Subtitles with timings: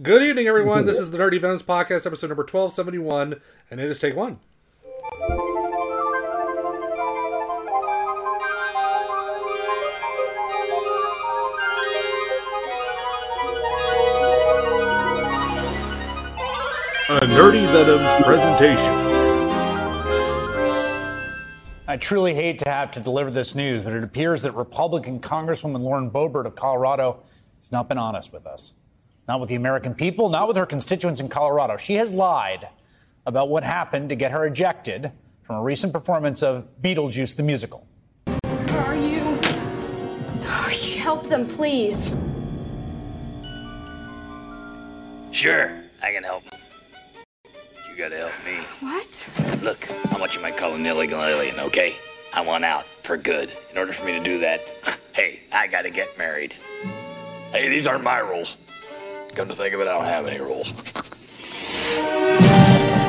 [0.00, 0.86] Good evening, everyone.
[0.86, 4.38] This is the Nerdy Venoms Podcast, episode number 1271, and it is take one.
[17.08, 18.94] A Nerdy Venoms presentation.
[21.88, 25.80] I truly hate to have to deliver this news, but it appears that Republican Congresswoman
[25.80, 27.24] Lauren Boebert of Colorado
[27.56, 28.74] has not been honest with us.
[29.28, 31.76] Not with the American people, not with her constituents in Colorado.
[31.76, 32.66] She has lied
[33.26, 35.12] about what happened to get her ejected
[35.42, 37.86] from a recent performance of Beetlejuice the musical.
[38.24, 39.20] Where are you?
[40.44, 42.16] Oh, help them, please.
[45.30, 46.44] Sure, I can help.
[47.44, 48.64] You gotta help me.
[48.80, 49.28] What?
[49.62, 51.96] Look, how much you might call an illegal alien, okay?
[52.32, 53.52] I want out for good.
[53.70, 54.62] In order for me to do that,
[55.12, 56.54] hey, I gotta get married.
[57.52, 58.56] Hey, these aren't my rules.
[59.38, 60.72] Come to think of it, I don't have any rules.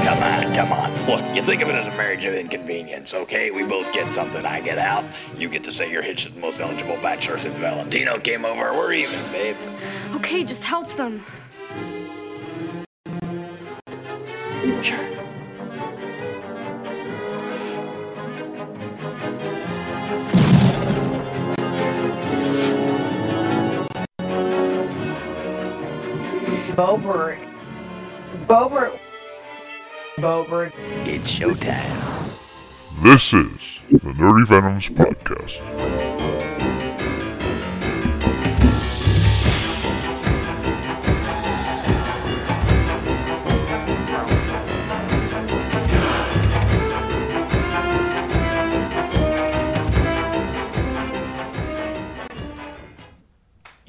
[0.03, 0.93] come on, come on.
[1.07, 3.49] Look, you think of it as a marriage of inconvenience, okay?
[3.49, 4.45] We both get something.
[4.45, 5.03] I get out.
[5.39, 8.71] You get to say you're hitched to the most eligible bachelor since Valentino came over.
[8.73, 9.55] We're even, babe.
[10.17, 11.25] Okay, just help them.
[14.83, 15.18] Sure.
[26.79, 27.37] Bobert.
[28.47, 28.97] Bobert.
[30.15, 30.71] Bobert.
[31.05, 32.33] It's showtime.
[33.03, 33.59] This is
[33.91, 35.59] the Nerdy Venoms Podcast.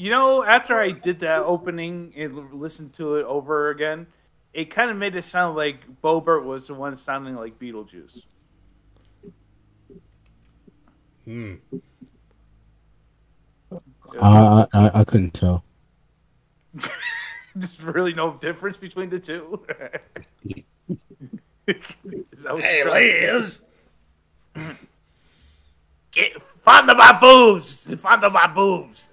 [0.01, 4.06] You know, after I did that opening and listened to it over again,
[4.55, 8.23] it kind of made it sound like Bobert was the one sounding like Beetlejuice.
[11.27, 11.56] Hmm.
[14.22, 15.65] I, I I couldn't tell.
[17.55, 19.67] There's really no difference between the two.
[21.67, 23.67] Is Hey, Liz!
[26.11, 27.84] Get, find the my boobs!
[28.00, 29.09] Find the my boobs!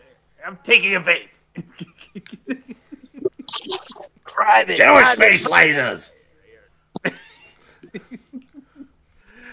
[0.47, 1.28] I'm taking a vape.
[4.24, 4.78] Private.
[4.78, 6.13] Jewish space lasers!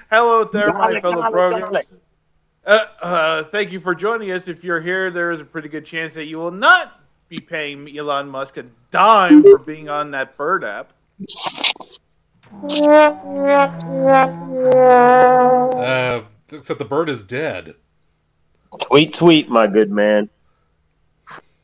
[0.09, 1.62] Hello there, my Garlic, fellow garlic, programmers.
[1.62, 1.87] garlic.
[2.65, 4.47] Uh, uh, thank you for joining us.
[4.47, 7.99] If you're here, there is a pretty good chance that you will not be paying
[7.99, 10.93] Elon Musk a dime for being on that bird app.
[15.77, 16.22] Uh,
[16.53, 17.75] except the bird is dead.
[18.81, 20.31] Tweet, tweet, my good man.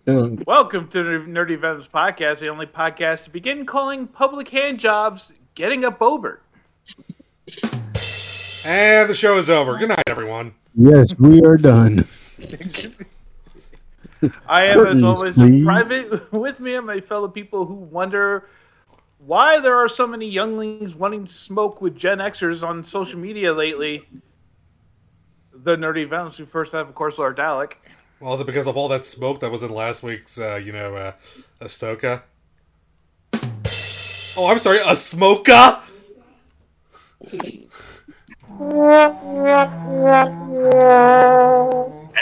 [0.06, 4.80] Yeah, Welcome to the Nerdy Venoms Podcast, the only podcast to begin calling public hand
[4.80, 6.38] jobs getting a Bobert.
[8.64, 9.76] And the show is over.
[9.76, 10.54] Good night, everyone.
[10.74, 12.06] Yes, we are done.
[14.48, 15.64] I am, as Curtains, always, please.
[15.64, 18.48] private with me and my fellow people who wonder
[19.18, 23.52] why there are so many younglings wanting to smoke with Gen Xers on social media
[23.52, 24.08] lately.
[25.52, 27.72] The Nerdy Venoms, who first have, of course, Lord Dalek.
[28.20, 30.72] Well, is it because of all that smoke that was in last week's, uh, you
[30.72, 31.12] know, uh,
[31.60, 32.22] Ahsoka?
[34.36, 35.80] Oh, I'm sorry, a smoker?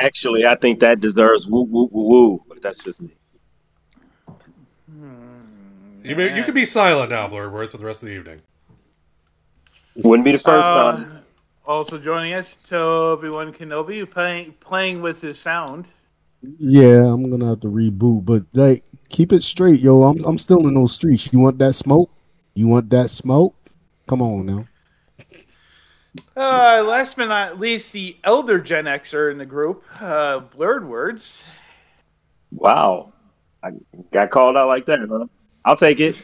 [0.01, 3.11] Actually, I think that deserves woo woo woo woo, but that's just me.
[6.05, 8.41] You, may, you can be silent now, Blur Words, for the rest of the evening.
[9.97, 11.18] Wouldn't be the first Uh, time.
[11.69, 15.87] Also joining us, Toby Wan Kenobi, playing playing with his sound.
[16.41, 20.05] Yeah, I'm gonna have to reboot, but like, keep it straight, yo.
[20.05, 21.31] I'm I'm still in those streets.
[21.31, 22.11] You want that smoke?
[22.55, 23.55] You want that smoke?
[24.07, 24.67] Come on now.
[26.35, 31.45] Uh, last but not least, the elder Gen Xer in the group, uh, Blurred Words.
[32.51, 33.13] Wow.
[33.63, 33.73] I
[34.11, 35.27] got called out like that, huh?
[35.67, 36.17] I'll take it.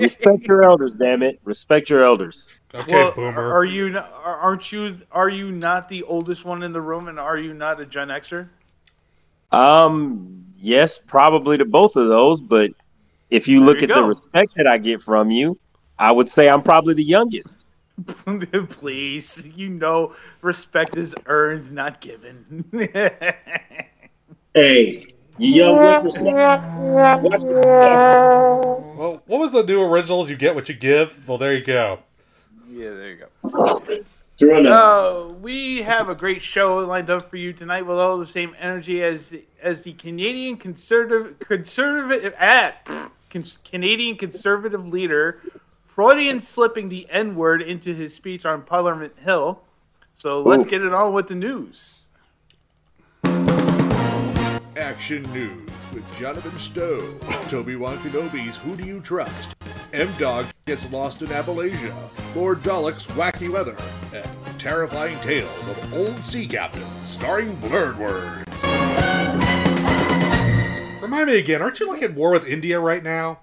[0.00, 1.40] Respect your elders, damn it.
[1.44, 2.48] Respect your elders.
[2.74, 3.52] Okay, well, boomer.
[3.52, 3.90] are you?
[3.90, 4.96] not- Aren't you?
[5.10, 8.08] Are you not the oldest one in the room, and are you not a Gen
[8.08, 8.48] Xer?
[9.50, 12.70] Um, yes, probably to both of those, but
[13.30, 15.58] if you look you at the respect that I get from you,
[15.98, 17.64] I would say I'm probably the youngest.
[18.70, 22.64] Please, you know, respect is earned, not given.
[24.54, 27.20] Hey, you young whippersnapper.
[27.22, 30.30] Watch Well, what was the new originals?
[30.30, 31.26] You get what you give?
[31.28, 32.00] Well, there you go.
[32.70, 33.80] yeah, there you go.
[34.38, 34.64] Throw.
[34.64, 38.56] Uh, we have a great show lined up for you tonight with all the same
[38.58, 39.32] energy as
[39.62, 42.84] as the Canadian conservative conservative at
[43.30, 45.40] con- Canadian Conservative leader
[45.86, 49.60] Freudian slipping the N word into his speech on Parliament Hill.
[50.14, 50.70] So let's Oof.
[50.70, 52.01] get it on with the news.
[54.82, 57.16] Action News with Jonathan Stowe.
[57.48, 59.54] Toby Wan Kenobi's Who Do You Trust?
[59.92, 61.94] M Dog gets lost in Appalachia.
[62.34, 63.76] Lord Dalek's wacky weather.
[64.12, 68.44] And terrifying tales of old sea captains starring Blurred Words.
[71.00, 73.38] Remind me again, aren't you like at war with India right now?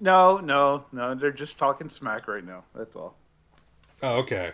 [0.00, 1.14] No, no, no.
[1.14, 2.64] They're just talking smack right now.
[2.74, 3.14] That's all.
[4.02, 4.52] Oh, okay.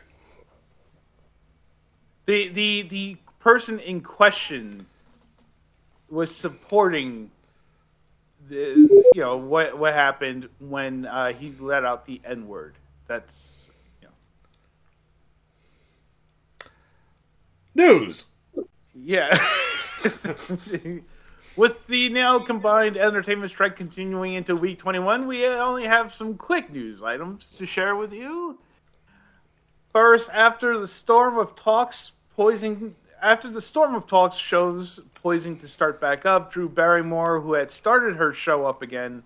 [2.26, 4.84] The the the person in question
[6.10, 7.30] was supporting
[8.48, 8.74] the
[9.14, 12.74] you know what what happened when uh, he let out the N word.
[13.06, 13.68] That's
[14.00, 14.14] you know
[17.74, 18.26] News.
[18.94, 19.38] yeah.
[21.56, 26.70] With the now combined entertainment strike continuing into week 21, we only have some quick
[26.70, 28.60] news items to share with you.
[29.92, 35.68] First, after the storm of talks poising after the storm of talks shows poising to
[35.68, 39.22] start back up, Drew Barrymore, who had started her show up again,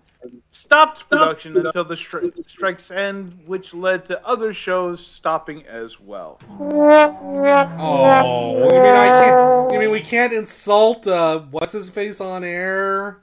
[0.51, 6.39] stopped production until the stri- strike's end, which led to other shows stopping as well.
[6.59, 9.73] Oh, you mean I can't?
[9.73, 13.21] You mean we can't insult uh, what's his face on air?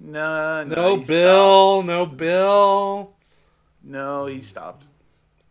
[0.00, 3.12] No, no, No he Bill, no Bill.
[3.84, 4.86] No, he stopped.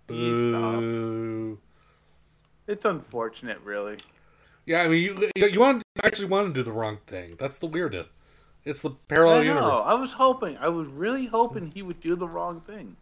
[0.07, 1.59] He stopped.
[2.67, 3.97] It's unfortunate, really.
[4.65, 7.35] Yeah, I mean, you you, want you actually want to do the wrong thing.
[7.39, 8.09] That's the weirdest.
[8.63, 9.53] It's the parallel I know.
[9.55, 9.83] universe.
[9.85, 10.57] I was hoping.
[10.57, 12.95] I was really hoping he would do the wrong thing.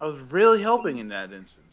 [0.00, 1.70] I was really hoping in that instance.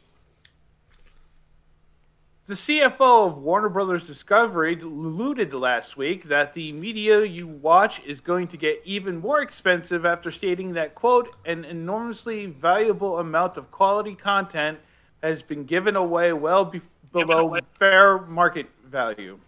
[2.47, 8.21] The CFO of Warner Brothers Discovery alluded last week that the media you watch is
[8.21, 13.69] going to get even more expensive after stating that, quote, an enormously valuable amount of
[13.69, 14.79] quality content
[15.21, 16.79] has been given away well be-
[17.25, 19.39] below fair market value.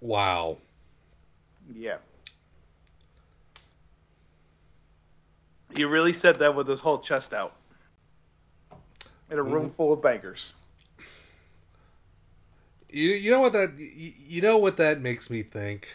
[0.00, 0.58] Wow.
[1.74, 1.98] Yeah.
[5.76, 7.54] He really said that with his whole chest out.
[9.30, 9.74] In a room mm-hmm.
[9.74, 10.54] full of bankers.
[12.90, 15.88] You you know what that you, you know what that makes me think.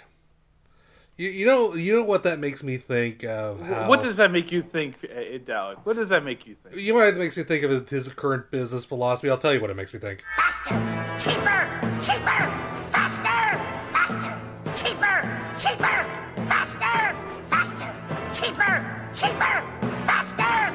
[1.16, 3.88] You, you know you know what that makes me think of how.
[3.88, 5.78] What does that make you think, uh, Dalek?
[5.84, 6.76] What does that make you think?
[6.76, 9.30] You know what it makes me think of his current business philosophy.
[9.30, 10.24] I'll tell you what it makes me think.
[10.36, 10.74] Faster,
[11.20, 11.70] cheaper!
[12.02, 12.50] Cheaper!
[12.90, 13.60] Faster!
[13.92, 14.42] Faster!
[14.76, 15.30] Cheaper!
[15.56, 16.06] Cheaper!
[16.48, 17.16] Faster!
[17.48, 17.94] Faster!
[18.34, 19.10] Cheaper!
[19.14, 19.64] Cheaper!
[20.08, 20.74] Faster!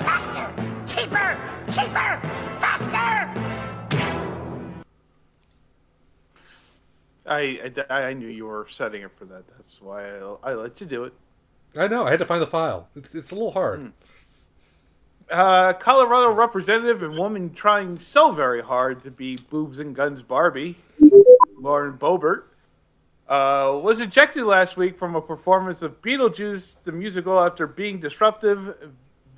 [0.00, 0.54] Faster!
[0.88, 1.38] Cheaper!
[1.70, 2.41] Cheaper!
[7.26, 9.44] I, I, I knew you were setting it for that.
[9.56, 11.12] That's why I, I let you do it.
[11.76, 12.06] I know.
[12.06, 12.88] I had to find the file.
[12.96, 13.92] It's, it's a little hard.
[15.30, 20.76] Uh, Colorado representative and woman trying so very hard to be boobs and guns Barbie,
[21.58, 22.44] Lauren Boebert,
[23.28, 28.76] uh, was ejected last week from a performance of Beetlejuice the musical after being disruptive,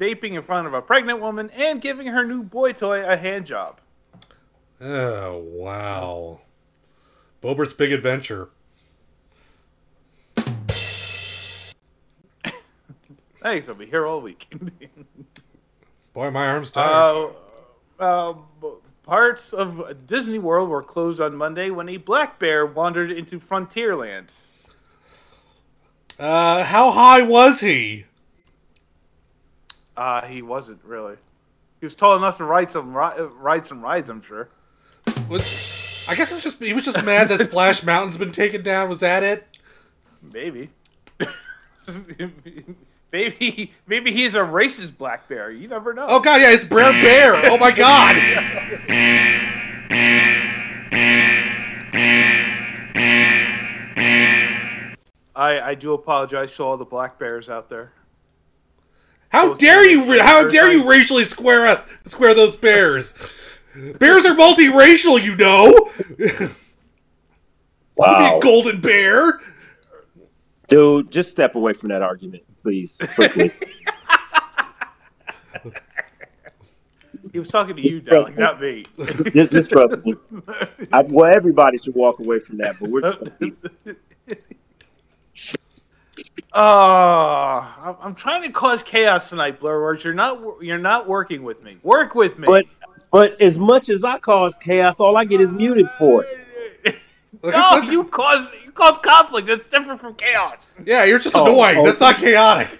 [0.00, 3.46] vaping in front of a pregnant woman, and giving her new boy toy a hand
[3.46, 3.78] job.
[4.80, 6.40] Oh wow.
[7.44, 8.48] Bobert's big adventure.
[13.42, 14.50] Thanks, I'll be here all week.
[16.14, 17.34] Boy, my arm's tired.
[18.00, 18.34] Uh, uh,
[19.02, 24.28] parts of Disney World were closed on Monday when a black bear wandered into Frontierland.
[26.18, 28.06] Uh, how high was he?
[29.98, 31.16] Uh, he wasn't really.
[31.78, 34.48] He was tall enough to ride some ri- uh, ride some rides, I'm sure.
[35.28, 35.73] Was
[36.06, 38.88] I guess it was just he was just mad that Splash Mountain's been taken down.
[38.88, 39.46] Was that it?
[40.20, 40.70] Maybe.
[43.12, 45.50] maybe maybe he's a racist black bear.
[45.50, 46.06] You never know.
[46.08, 47.34] Oh god, yeah, it's Brer Bear.
[47.50, 48.16] Oh my god.
[55.36, 57.92] I I do apologize to all the black bears out there.
[59.30, 60.20] How Those dare you?
[60.22, 63.14] How dare you racially square up square those bears?
[63.98, 65.90] Bears are multiracial, you know.
[67.96, 68.38] You be Wow.
[68.38, 69.38] a golden bear.
[70.66, 73.52] Dude, just step away from that argument, please, quickly.
[77.32, 78.84] He was talking to you, Dalek, not me.
[79.32, 80.14] just, just trust me.
[80.92, 83.96] I, well, everybody should walk away from that, but we're just gonna
[86.52, 90.04] Oh, I'm- I'm trying to cause chaos tonight, Blurwords.
[90.04, 91.78] You're not you're not working with me.
[91.82, 92.46] Work with me.
[92.46, 92.66] But
[93.14, 96.96] But as much as I cause chaos, all I get is muted for it.
[97.44, 99.46] No, you cause you cause conflict.
[99.46, 100.72] That's different from chaos.
[100.84, 101.84] Yeah, you're just Oh, annoying.
[101.84, 102.76] That's not chaotic.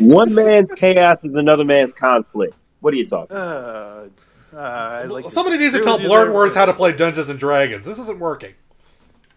[0.00, 2.56] One man's chaos is another man's conflict.
[2.80, 3.36] What are you talking?
[3.36, 4.06] Uh,
[4.52, 6.34] uh, like Somebody needs to tell with Blurred.
[6.34, 7.84] Words how to play Dungeons and Dragons.
[7.84, 8.54] This isn't working.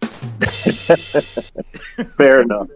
[2.16, 2.66] Fair enough.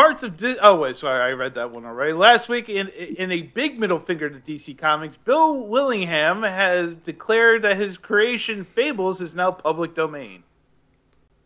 [0.00, 2.14] Parts of Di- oh wait, sorry, I read that one already.
[2.14, 7.60] Last week, in in a big middle finger to DC Comics, Bill Willingham has declared
[7.62, 10.42] that his creation Fables is now public domain.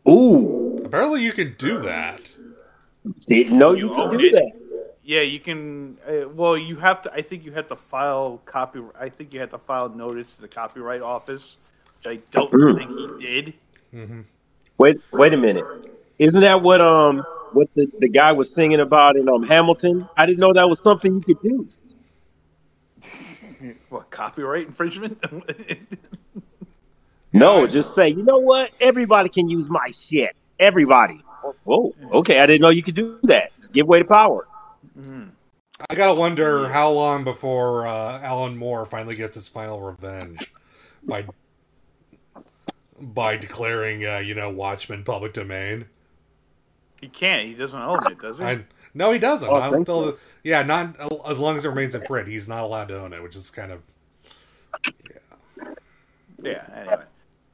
[0.08, 2.30] Ooh, Apparently, you can do that.
[3.26, 4.32] didn't know you, You could do it.
[4.34, 4.52] that.
[5.02, 5.98] Yeah, you can.
[6.08, 7.12] Uh, well, you have to.
[7.12, 8.78] I think you have to file copy.
[8.96, 11.56] I think you have to file notice to the Copyright Office,
[11.98, 12.76] which I don't Mm.
[12.78, 13.26] think he
[13.90, 14.24] did.
[14.78, 15.64] Wait, wait a minute.
[16.20, 20.08] Isn't that what um what the, the guy was singing about in um Hamilton?
[20.16, 21.68] I didn't know that was something you could do.
[23.88, 25.22] What copyright infringement?
[27.34, 28.70] No, just say, you know what?
[28.80, 30.36] Everybody can use my shit.
[30.60, 31.20] Everybody.
[31.64, 32.38] Whoa, okay.
[32.38, 33.50] I didn't know you could do that.
[33.58, 34.46] Just give away the power.
[35.90, 40.48] I gotta wonder how long before uh, Alan Moore finally gets his final revenge
[41.02, 41.26] by
[43.00, 45.86] by declaring, uh, you know, Watchmen public domain.
[47.00, 47.46] He can't.
[47.46, 48.44] He doesn't own it, does he?
[48.44, 49.48] I, no, he doesn't.
[49.48, 50.10] Oh, Not until you.
[50.12, 50.96] the- yeah, not
[51.28, 52.28] as long as it remains in print.
[52.28, 53.80] He's not allowed to own it, which is kind of
[54.86, 55.74] Yeah.
[56.42, 56.64] Yeah.
[56.74, 57.02] Anyway,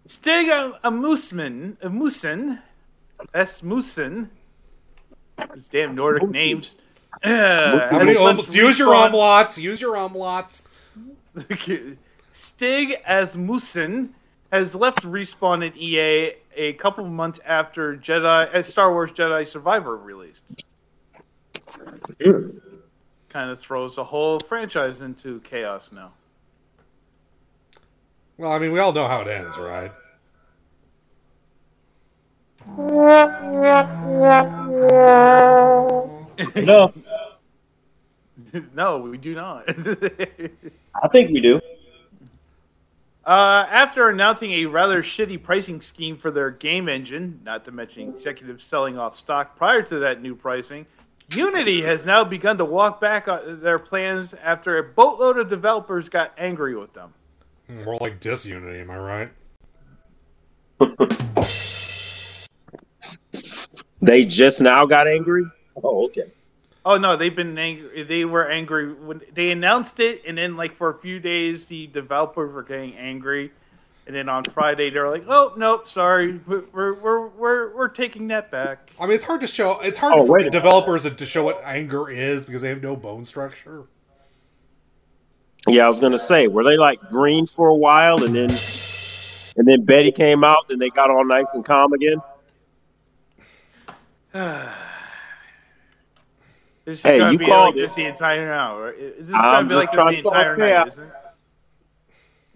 [0.09, 0.49] Stig
[0.85, 2.61] Amusman, Amusen,
[3.35, 3.61] S.
[3.63, 4.29] Musen.
[5.55, 6.75] These damn Nordic names.
[7.25, 8.19] Uh, how many has
[8.49, 9.59] om- use your Respawn- omlots.
[9.59, 10.63] Use your omlots.
[12.33, 14.11] Stig Asmussen
[14.52, 19.47] has left Respawn and EA a couple of months after Jedi uh, Star Wars Jedi
[19.47, 20.64] Survivor released.
[22.19, 26.12] Kind of throws the whole franchise into chaos now.
[28.37, 29.92] Well, I mean, we all know how it ends, right?
[36.57, 36.92] No,
[38.75, 39.69] no, we do not.
[41.02, 41.61] I think we do.
[43.25, 48.09] Uh, after announcing a rather shitty pricing scheme for their game engine, not to mention
[48.09, 50.87] executives selling off stock prior to that new pricing,
[51.35, 56.33] Unity has now begun to walk back their plans after a boatload of developers got
[56.37, 57.15] angry with them.
[57.69, 59.31] More like disunity, am I right?
[64.03, 65.45] They just now got angry.
[65.85, 66.33] Oh, okay.
[66.85, 68.05] Oh no, they've been angry.
[68.05, 71.87] They were angry when they announced it, and then like for a few days, the
[71.89, 73.53] developers were getting angry,
[74.07, 78.51] and then on Friday they're like, "Oh no, sorry, we're we're we're we're taking that
[78.51, 79.79] back." I mean, it's hard to show.
[79.81, 82.97] It's hard Oh, for wait developers to show what anger is because they have no
[82.97, 83.85] bone structure.
[85.69, 88.51] Yeah, I was gonna say, were they like green for a while, and then
[89.59, 92.23] and then Betty came out, and they got all nice and calm again?
[96.85, 97.87] This is Hey, gonna you be called like it.
[97.87, 98.93] this the entire hour.
[98.93, 100.89] This is I'm gonna be just like trying this to the entire call night, chaos.
[100.93, 101.13] isn't it?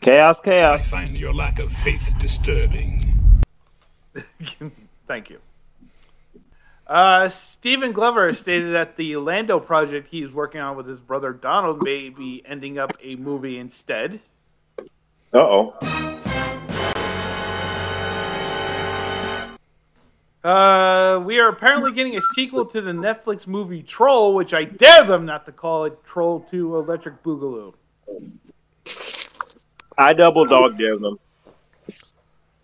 [0.00, 0.86] Chaos, chaos.
[0.88, 3.42] find your lack of faith disturbing.
[5.08, 5.38] Thank you.
[6.86, 11.80] Uh, Stephen Glover stated that the Lando project he's working on with his brother Donald
[11.82, 14.20] may be ending up a movie instead.
[14.78, 14.82] Uh
[15.38, 16.10] oh.
[20.44, 25.04] Uh, we are apparently getting a sequel to the Netflix movie Troll, which I dare
[25.04, 27.72] them not to call it Troll 2 Electric Boogaloo.
[29.96, 31.18] I double dog dare them.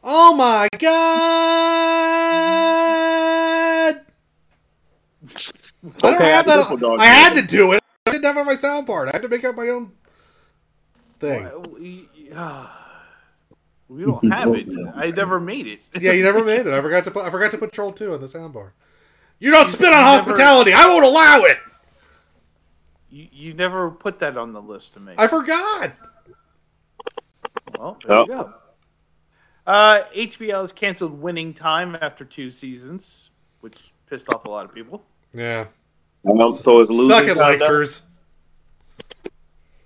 [0.05, 0.91] Oh my god!
[5.83, 6.97] I don't have I that.
[6.99, 7.83] I had to do it.
[8.07, 9.09] I didn't have it on my sound part.
[9.09, 9.93] I had to make up my own
[11.19, 11.49] thing.
[11.79, 12.67] We, uh,
[13.91, 14.69] we don't have it.
[14.95, 15.89] I never made it.
[16.01, 16.69] Yeah, you never made it.
[16.69, 17.25] I forgot to put.
[17.25, 18.73] I forgot to put Troll Two on the sound bar.
[19.41, 20.73] You don't spit on you never- hospitality.
[20.73, 21.59] I won't allow it.
[23.11, 25.15] You, you never put that on the list to me.
[25.19, 25.93] I forgot.
[27.79, 28.21] Well, there Oh.
[28.23, 28.55] you go.
[29.67, 33.31] Uh, HBO has canceled Winning Time after two seasons,
[33.61, 35.03] which pissed off a lot of people.
[35.35, 35.67] Yeah.
[36.29, 37.09] Um, so is losing.
[37.09, 37.67] Suck it, time now?
[37.67, 38.03] Lakers.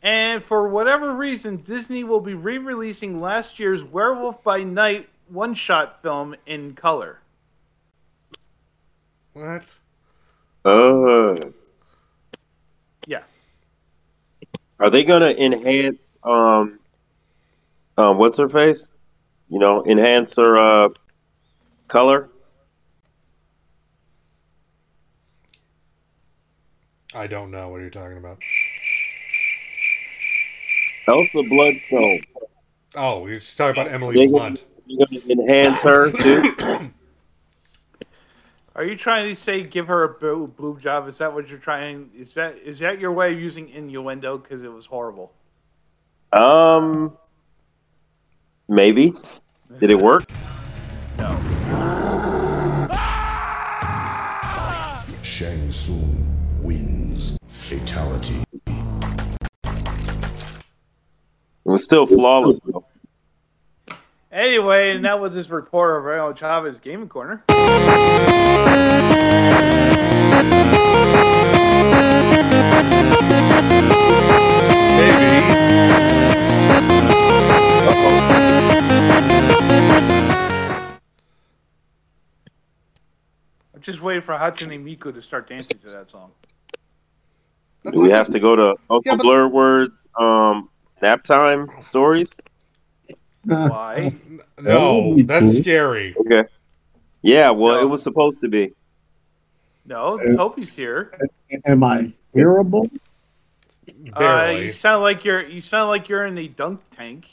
[0.04, 6.37] And for whatever reason, Disney will be re-releasing last year's Werewolf by Night one-shot film
[6.46, 7.20] in color.
[9.32, 9.64] What?
[10.64, 11.50] Uh,
[13.06, 13.23] Yeah.
[14.78, 16.18] are they gonna enhance?
[16.23, 16.78] Um,
[17.96, 18.90] um, what's her face?
[19.49, 20.88] You know, enhance her uh,
[21.88, 22.28] color.
[27.14, 28.42] I don't know what you're talking about.
[31.06, 32.20] Elsa Bloodstone.
[32.94, 34.64] Oh, you're talking about Emily You're Blunt.
[34.87, 36.90] you're gonna enhance her too.
[38.76, 41.06] Are you trying to say give her a boob, boob job?
[41.06, 42.11] Is that what you're trying?
[42.16, 44.38] Is that is that your way of using innuendo?
[44.38, 45.32] Because it was horrible.
[46.32, 47.16] Um,
[48.68, 49.14] maybe.
[49.78, 50.28] Did it work?
[51.18, 51.40] No.
[55.23, 57.37] Shang Tsung wins.
[57.49, 58.43] Fatality.
[61.64, 62.85] It was still flawless though.
[64.30, 67.44] Anyway, and that was this report of Rayo Chavez Gaming Corner.
[83.73, 86.33] I'm just waiting for Hatsune Miku to start dancing to that song.
[87.85, 90.68] Do we have to go to Uncle Blur Words um
[91.04, 92.34] nap time stories?
[93.44, 94.14] Why?
[94.58, 96.16] No, that's scary.
[96.18, 96.44] Okay.
[97.20, 98.73] Yeah, well, it was supposed to be.
[99.84, 101.12] No, Toby's here.
[101.66, 102.90] Am I hearable?
[104.14, 107.26] Uh, you sound like you're you sound like you're in the dunk tank.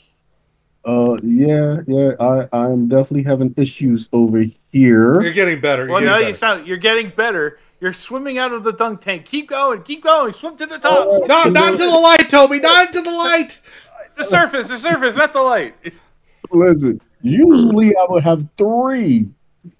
[0.84, 2.12] Uh, yeah, yeah.
[2.20, 5.22] I I'm definitely having issues over here.
[5.22, 5.84] You're getting better.
[5.84, 6.28] You're Well, getting no, better.
[6.28, 7.58] you sound you're getting better.
[7.82, 9.24] You're swimming out of the dunk tank.
[9.26, 10.32] Keep going, keep going.
[10.32, 11.04] Swim to the top.
[11.10, 12.60] Oh, No, not to the light, Toby.
[12.60, 13.60] Not to the light.
[14.14, 15.74] The surface, the surface, not the light.
[16.52, 19.30] Listen, usually I would have three,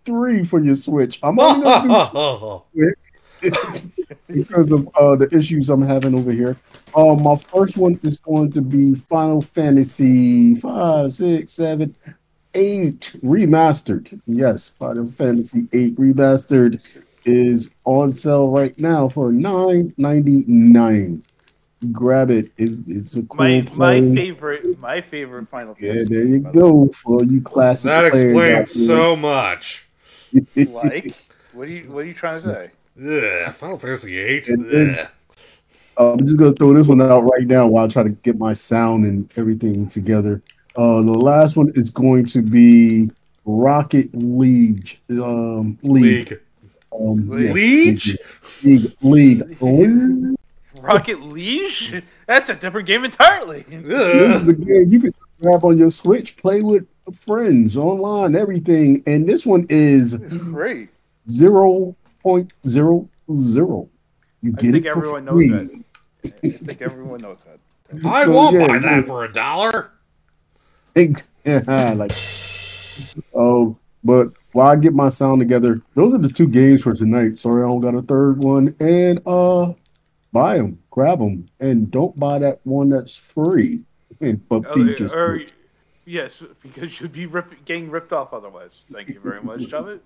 [0.05, 1.21] three for your switch.
[1.23, 2.93] I'm only gonna do
[3.41, 3.85] quick
[4.27, 6.57] because of uh, the issues I'm having over here.
[6.97, 11.95] Uh, my first one is going to be Final Fantasy five, six, seven,
[12.55, 14.21] eight remastered.
[14.27, 16.81] Yes, Final Fantasy eight remastered
[17.25, 21.23] is on sale right now for nine ninety nine.
[21.91, 22.53] Grab it.
[22.59, 22.79] it.
[22.87, 26.15] It's a cool My my favorite my favorite Final Yeah, Fantasy.
[26.15, 27.85] there you go for you classic.
[27.85, 28.87] That explains there.
[28.87, 29.87] so much.
[30.55, 31.15] Like,
[31.53, 33.47] what are you what are you trying to say?
[33.47, 34.49] Ugh, Final Fantasy eight.
[34.49, 34.99] And.
[34.99, 35.07] Uh,
[35.99, 38.55] I'm just gonna throw this one out right now while I try to get my
[38.55, 40.41] sound and everything together.
[40.77, 43.11] Uh, the last one is going to be
[43.45, 44.99] Rocket League.
[45.11, 46.31] Um, League.
[46.31, 46.41] League.
[46.99, 48.03] Um, yes, League?
[48.63, 48.93] League.
[49.03, 49.63] League.
[49.63, 50.37] League.
[50.81, 52.05] Rocket League?
[52.27, 53.63] That's a different game entirely.
[53.69, 56.87] This is a game you can grab on your Switch, play with
[57.21, 59.03] friends online, everything.
[59.07, 60.89] And this one is Great.
[61.29, 63.89] zero point zero zero.
[64.43, 65.85] You I get think it for everyone knows that.
[66.25, 67.59] I think everyone knows that.
[68.07, 68.81] I So, won't yeah, buy yeah.
[68.81, 69.93] that for a dollar.
[70.97, 72.13] yeah, like
[73.35, 77.39] oh, but while I get my sound together, those are the two games for tonight.
[77.39, 78.75] Sorry, I don't got a third one.
[78.81, 79.73] And uh,
[80.33, 83.85] buy them, grab them, and don't buy that one that's free.
[84.21, 85.15] And but Oh, features.
[85.15, 85.41] or,
[86.05, 88.73] yes, because you'd be rip, getting ripped off otherwise.
[88.93, 90.01] Thank you very much, Javid.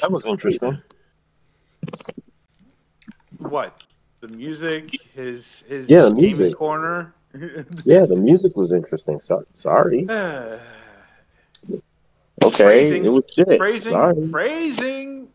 [0.00, 0.80] That was interesting.
[3.38, 3.82] What?
[4.20, 6.56] The music, his his Yeah, the music.
[6.56, 7.14] corner.
[7.84, 9.20] Yeah, the music was interesting.
[9.20, 10.06] So, sorry.
[12.44, 13.56] Okay, phrasing, it was shit.
[13.56, 14.28] Phrasing, Sorry.
[14.30, 15.28] phrasing.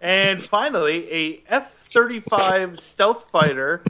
[0.00, 3.84] And finally, a F-35 stealth fighter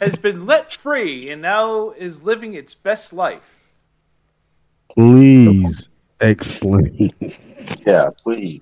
[0.00, 3.62] has been let free and now is living its best life.
[4.94, 5.88] Please
[6.20, 7.10] explain.
[7.86, 8.60] Yeah, please.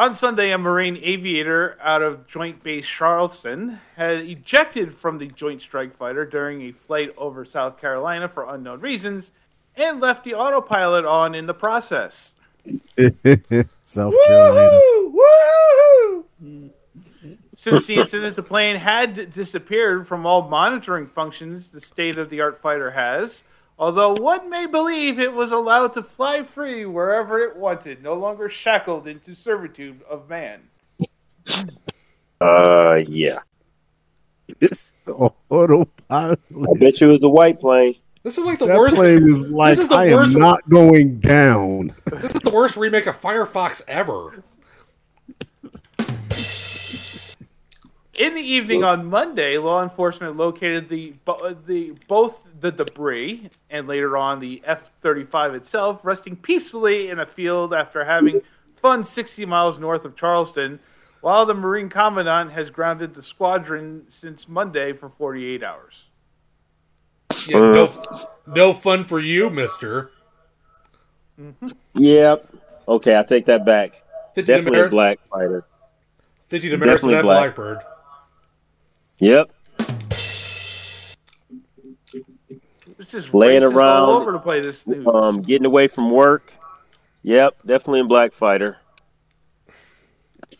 [0.00, 5.60] On Sunday, a Marine aviator out of Joint Base Charleston had ejected from the Joint
[5.60, 9.32] Strike Fighter during a flight over South Carolina for unknown reasons
[9.74, 12.34] and left the autopilot on in the process.
[13.82, 14.80] South Carolina.
[17.56, 22.40] Since the incident, the plane had disappeared from all monitoring functions the state of the
[22.40, 23.42] art fighter has,
[23.78, 28.48] although one may believe it was allowed to fly free wherever it wanted, no longer
[28.48, 30.60] shackled into servitude of man.
[32.40, 33.38] Uh, yeah.
[34.60, 35.12] It's the
[35.50, 36.40] autopilot.
[36.50, 37.94] I bet you it was a white plane.
[38.22, 38.96] This is like the That worst.
[38.96, 40.34] plane is like this is the I worst.
[40.34, 41.94] am not going down.
[42.06, 44.42] This is the worst remake of Firefox ever.
[48.18, 51.14] In the evening on Monday, law enforcement located the
[51.66, 57.72] the both the debris and later on the F-35 itself resting peacefully in a field
[57.72, 58.42] after having
[58.82, 60.80] fun 60 miles north of Charleston,
[61.20, 66.06] while the Marine Commandant has grounded the squadron since Monday for 48 hours.
[67.46, 68.02] Yeah, no,
[68.48, 70.10] no fun for you, Mister.
[71.40, 71.68] Mm-hmm.
[71.94, 72.52] Yep.
[72.88, 74.02] Okay, I take that back.
[74.34, 74.90] 50 Definitely a Demerit.
[74.90, 75.64] black fighter.
[76.48, 77.84] 50 demerits to Definitely that black.
[79.18, 79.20] Blackbird.
[79.20, 79.50] Yep.
[82.98, 85.06] It's just Laying around, all over to play this news.
[85.06, 86.52] Um, getting away from work.
[87.22, 88.78] Yep, definitely in black fighter.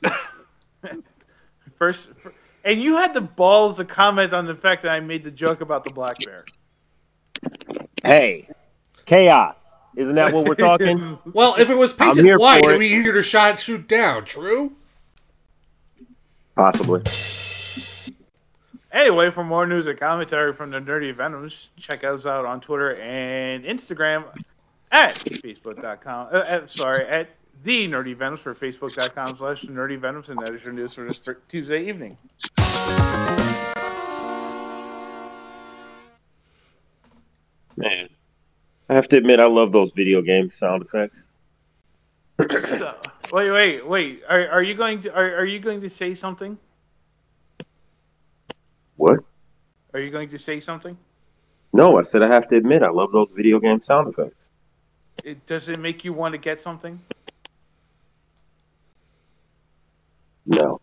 [1.77, 2.33] First, fir-
[2.65, 5.61] and you had the balls to comment on the fact that I made the joke
[5.61, 6.45] about the black bear.
[8.03, 8.49] Hey,
[9.07, 9.75] chaos.
[9.97, 11.19] Isn't that what we're talking?
[11.33, 12.89] Well, if it was I'm painted here white, for it'd it.
[12.89, 14.25] be easier to shot shoot down.
[14.25, 14.73] True.
[16.55, 17.03] Possibly.
[18.91, 22.95] Anyway, for more news and commentary from the Nerdy Venoms, check us out on Twitter
[22.97, 24.25] and Instagram
[24.91, 26.29] at facebook.com.
[26.33, 27.29] Uh, at, sorry, at
[27.65, 31.21] the Nerdy Venoms for facebook.com slash Nerdy Venoms, and that is your news for this
[31.51, 32.17] Tuesday evening.
[37.77, 38.09] Man,
[38.89, 41.29] I have to admit, I love those video game sound effects.
[42.41, 42.95] So,
[43.33, 44.23] wait, wait, wait.
[44.29, 46.57] Are, are you going to are, are you going to say something?
[48.99, 49.21] What?
[49.95, 50.99] Are you going to say something?
[51.73, 54.51] No, I said I have to admit, I love those video game sound effects.
[55.25, 57.01] It, does it make you want to get something?
[60.47, 60.81] No.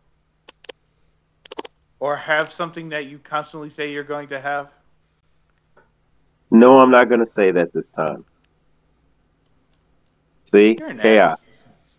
[1.99, 4.69] Or have something that you constantly say you're going to have?
[6.51, 8.23] No, I'm not going to say that this time.
[10.45, 10.75] See?
[10.75, 11.49] Chaos.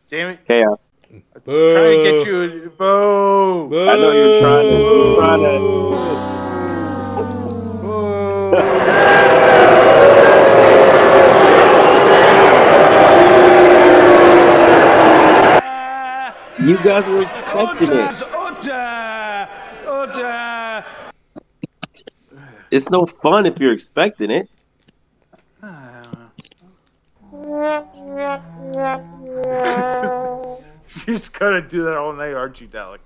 [0.09, 0.47] Damn it.
[0.47, 0.91] Chaos.
[1.09, 2.73] Trying to get you.
[2.77, 3.89] Boo.
[3.89, 4.77] I know you're trying to.
[4.77, 5.87] You're trying to
[16.67, 18.23] you guys were expecting it.
[22.73, 24.51] It's no fun if you're expecting it.
[25.63, 26.03] Ah.
[31.19, 32.99] She's gonna do that all night, aren't you, Dalek?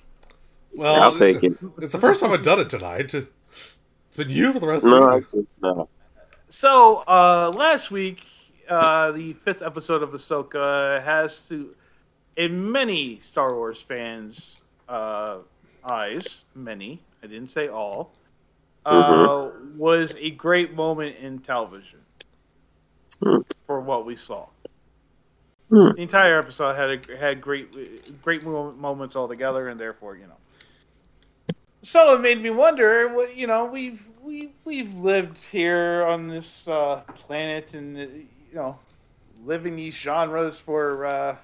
[0.75, 1.57] Well, I'll take it.
[1.83, 3.13] It's the first time I've done it tonight.
[3.15, 5.27] It's been you for the rest of No, the week.
[5.35, 5.89] it's not.
[6.49, 8.23] So uh, last week,
[8.69, 11.75] uh, the fifth episode of Ahsoka has to,
[12.37, 15.39] in many Star Wars fans' uh,
[15.85, 18.13] eyes, many I didn't say all,
[18.87, 19.75] uh, Mhm.
[19.77, 21.99] was a great moment in television
[23.23, 23.41] Hmm.
[23.67, 24.47] for what we saw.
[25.71, 25.91] Hmm.
[25.95, 31.55] The entire episode had a, had great great mo- moments altogether, and therefore, you know.
[31.83, 33.09] So it made me wonder.
[33.15, 38.55] What you know, we've we we've lived here on this uh, planet, and uh, you
[38.55, 38.79] know,
[39.45, 41.37] living these genres for uh,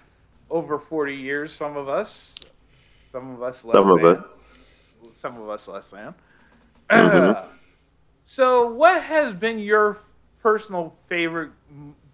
[0.51, 1.53] over forty years.
[1.53, 2.35] Some of us,
[3.13, 3.77] some of us less.
[3.77, 4.11] Some of than.
[4.11, 4.27] us.
[5.15, 6.15] Some of us less than.
[6.91, 7.45] Mhm.
[8.27, 9.99] so, what has been your
[10.41, 11.51] personal favorite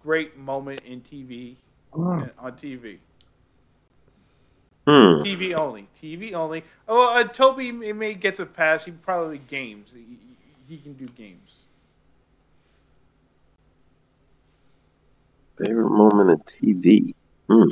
[0.01, 1.57] great moment in TV
[1.95, 2.97] On TV?
[4.85, 5.21] Hmm.
[5.23, 5.87] TV only.
[6.01, 6.63] TV only.
[6.87, 8.85] Oh, uh, Toby may, may gets a pass.
[8.85, 9.93] He probably games.
[9.95, 10.17] He,
[10.67, 11.51] he can do games.
[15.57, 17.13] Favorite moment of TV.
[17.47, 17.69] Hmm.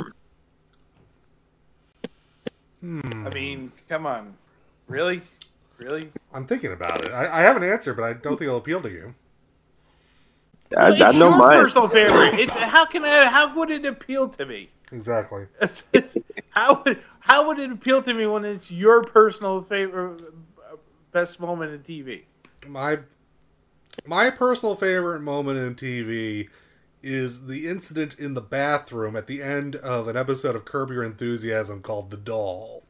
[2.81, 3.27] Hmm.
[3.27, 4.33] I mean, come on,
[4.87, 5.21] really,
[5.77, 6.11] really.
[6.33, 7.11] I'm thinking about it.
[7.11, 9.15] I, I have an answer, but I don't think it'll appeal to you.
[10.77, 11.63] I, Well, I know your mine.
[11.63, 12.39] personal favorite.
[12.39, 14.69] It's, how can I, how would it appeal to me?
[14.91, 15.45] Exactly.
[16.49, 20.21] How would how would it appeal to me when it's your personal favorite
[20.69, 20.75] uh,
[21.13, 22.23] best moment in TV?
[22.67, 22.99] My
[24.05, 26.49] my personal favorite moment in TV
[27.01, 31.05] is the incident in the bathroom at the end of an episode of Curb Your
[31.05, 32.83] Enthusiasm called The Doll.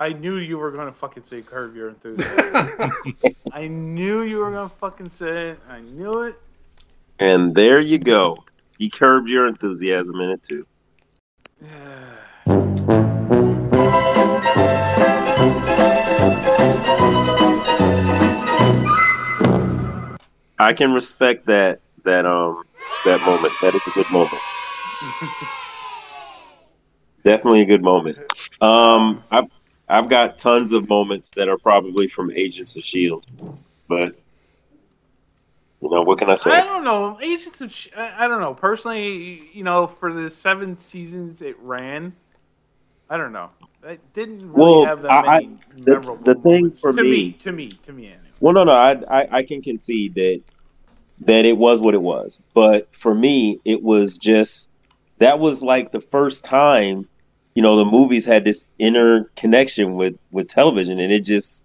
[0.00, 2.92] I knew you were gonna fucking say curb your enthusiasm.
[3.52, 5.60] I knew you were gonna fucking say it.
[5.68, 6.40] I knew it.
[7.20, 8.44] And there you go.
[8.78, 10.66] He curbed your enthusiasm in it too.
[20.58, 22.64] I can respect that that um
[23.04, 23.52] that moment.
[23.62, 24.34] That is a good moment.
[27.24, 28.18] Definitely a good moment.
[28.62, 29.50] Um, I've
[29.88, 33.26] I've got tons of moments that are probably from Agents of Shield,
[33.88, 34.19] but
[35.82, 36.50] you know what can I say?
[36.50, 37.18] I don't know.
[37.22, 38.54] Agents of Sh- I I don't know.
[38.54, 42.14] Personally, you know, for the seven seasons it ran,
[43.08, 43.50] I don't know.
[43.84, 47.02] It didn't really Well, have that I- I- many the- memorable the thing for to
[47.02, 48.18] me- me, to me, to me, anyway.
[48.40, 50.40] Well, no, no, I, I, I can concede that
[51.22, 54.68] that it was what it was, but for me, it was just
[55.18, 57.06] that was like the first time,
[57.54, 61.64] you know, the movies had this inner connection with with television, and it just,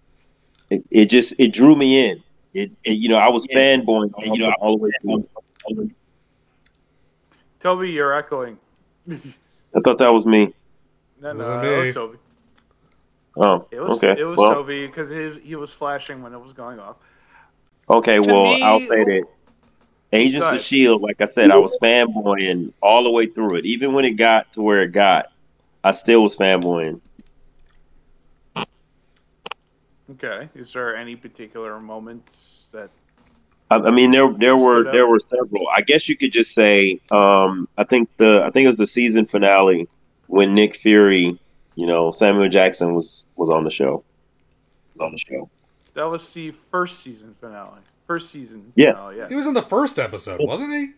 [0.69, 2.21] it, it just, it drew me in.
[2.55, 5.27] It, it you know, I was fanboying, you know, all the way through.
[7.59, 8.57] Toby, you're echoing.
[9.11, 10.53] I thought that was me.
[11.21, 12.17] No, no, Wasn't it was Toby.
[13.37, 14.15] Oh, It was okay.
[14.17, 15.09] it was well, Toby because
[15.43, 16.95] he was flashing when it was going off.
[17.89, 18.19] okay.
[18.19, 19.23] To Well, me- I'll say that
[20.13, 20.61] Agents of.
[20.61, 23.65] Shield, like I said, I was fanboying all the way through it.
[23.65, 25.25] Even when it got to where it got,
[25.83, 27.01] I still was fanboying.
[30.11, 30.49] Okay.
[30.55, 32.89] Is there any particular moments that
[33.71, 35.67] I, I mean, there there were there were several.
[35.73, 36.99] I guess you could just say.
[37.11, 39.87] Um, I think the I think it was the season finale
[40.27, 41.39] when Nick Fury,
[41.75, 44.03] you know, Samuel Jackson was was on the show.
[44.93, 45.49] Was on the show.
[45.95, 47.79] that was the first season finale?
[48.07, 48.71] First season.
[48.75, 48.91] Yeah.
[48.91, 49.27] Finale, yeah.
[49.29, 50.91] He was in the first episode, wasn't he?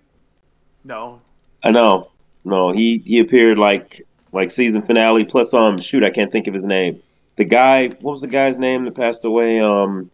[0.84, 1.22] No.
[1.64, 2.12] I know.
[2.44, 6.54] No, he he appeared like like season finale plus um shoot I can't think of
[6.54, 7.02] his name.
[7.38, 9.60] The guy, what was the guy's name that passed away?
[9.60, 10.12] Um,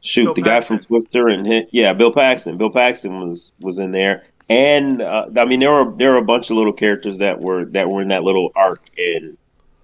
[0.00, 2.56] shoot, Bill the guy from Twister and hit, yeah, Bill Paxton.
[2.56, 6.24] Bill Paxton was was in there, and uh, I mean there were there were a
[6.24, 9.36] bunch of little characters that were that were in that little arc, and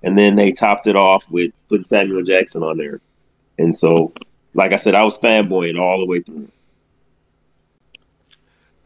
[0.03, 3.01] and then they topped it off with putting Samuel Jackson on there,
[3.59, 4.13] and so
[4.55, 6.49] like I said, I was fanboying all the way through.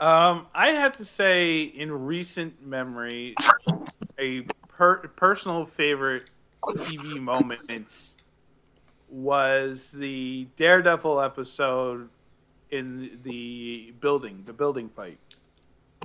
[0.01, 3.35] Um, I have to say, in recent memory,
[4.19, 6.25] a per- personal favorite
[6.73, 8.15] TV moments
[9.11, 12.09] was the Daredevil episode
[12.71, 15.19] in the building, the building fight.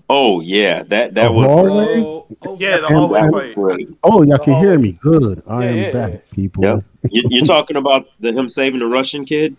[0.09, 1.99] Oh yeah, that that The was hallway?
[2.01, 3.55] Oh, oh, Yeah, the hallway fight.
[3.55, 3.89] great.
[4.03, 4.59] Oh, y'all can oh.
[4.61, 4.93] hear me.
[4.93, 5.43] Good.
[5.47, 6.19] I Yeah, am yeah, back, yeah.
[6.31, 6.63] people.
[6.63, 6.83] Yep.
[7.11, 9.55] You, you're talking about the him saving the Russian kid?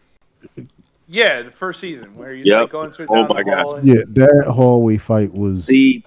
[1.08, 2.60] Yeah, the first season where he's Yep.
[2.62, 3.62] like going through Oh down my the God.
[3.62, 3.74] hall.
[3.76, 6.04] and- Yeah, that hallway fight was See,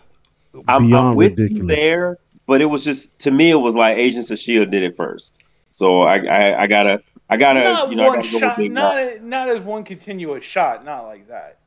[0.67, 1.75] I'm, beyond I'm with you ridiculous.
[1.75, 4.95] there, but it was just to me, it was like Agents of Shield did it
[4.95, 5.33] first.
[5.71, 8.59] So I, I, I gotta, I gotta, Not you know, one gotta go with shot,
[8.59, 11.57] not not as one continuous shot, not like that.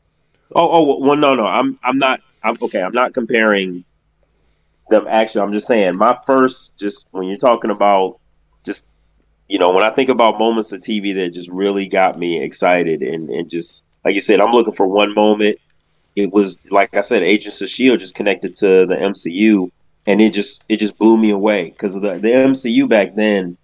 [0.54, 2.80] Oh, oh, well, no, no, I'm, I'm not, I'm okay.
[2.80, 3.84] I'm not comparing
[4.90, 5.06] them.
[5.08, 8.20] Actually, I'm just saying my first, just when you're talking about,
[8.64, 8.86] just
[9.48, 13.02] you know, when I think about moments of TV that just really got me excited
[13.02, 15.58] and and just like you said, I'm looking for one moment.
[16.14, 19.70] It was like I said, Agents of Shield just connected to the MCU,
[20.06, 23.56] and it just it just blew me away because the the MCU back then,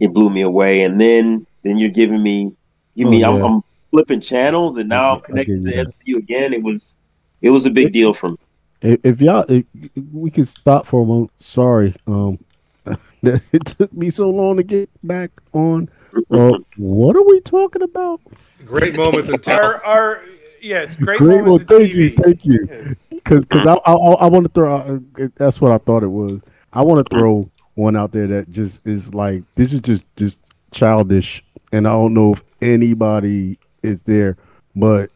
[0.00, 2.52] it blew me away, and then then you're giving me,
[2.94, 3.42] you Oh, mean I'm.
[3.42, 5.84] I'm flipping channels, and now I'm I connected to you.
[5.84, 6.52] the MCU again.
[6.52, 6.96] It was
[7.40, 8.36] it was a big deal for me.
[8.82, 9.64] If, if y'all, if
[10.12, 11.30] we could stop for a moment.
[11.36, 12.38] Sorry, um,
[13.22, 15.88] that it took me so long to get back on.
[16.30, 18.20] Uh, what are we talking about?
[18.66, 19.60] Great moments in town.
[19.60, 20.22] Our, our
[20.62, 22.66] yes, great, Great, well, thank you, thank you.
[23.10, 24.76] Because because I I, I want to throw.
[24.76, 26.42] uh, That's what I thought it was.
[26.72, 30.40] I want to throw one out there that just is like this is just just
[30.72, 31.42] childish,
[31.72, 34.36] and I don't know if anybody is there,
[34.76, 35.10] but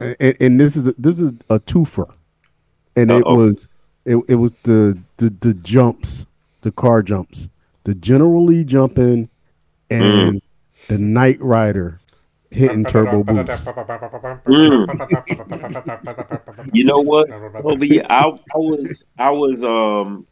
[0.00, 2.12] and, and this is a, this is a twofer,
[2.96, 3.36] and it Uh-oh.
[3.36, 3.68] was
[4.04, 6.26] it, it was the, the the jumps,
[6.62, 7.48] the car jumps,
[7.84, 9.28] the General Lee jumping,
[9.90, 10.42] and
[10.88, 12.00] the Knight Rider
[12.52, 13.66] hitting turbo boost.
[16.72, 18.02] You know what, Toby?
[18.04, 20.26] I, I was I was um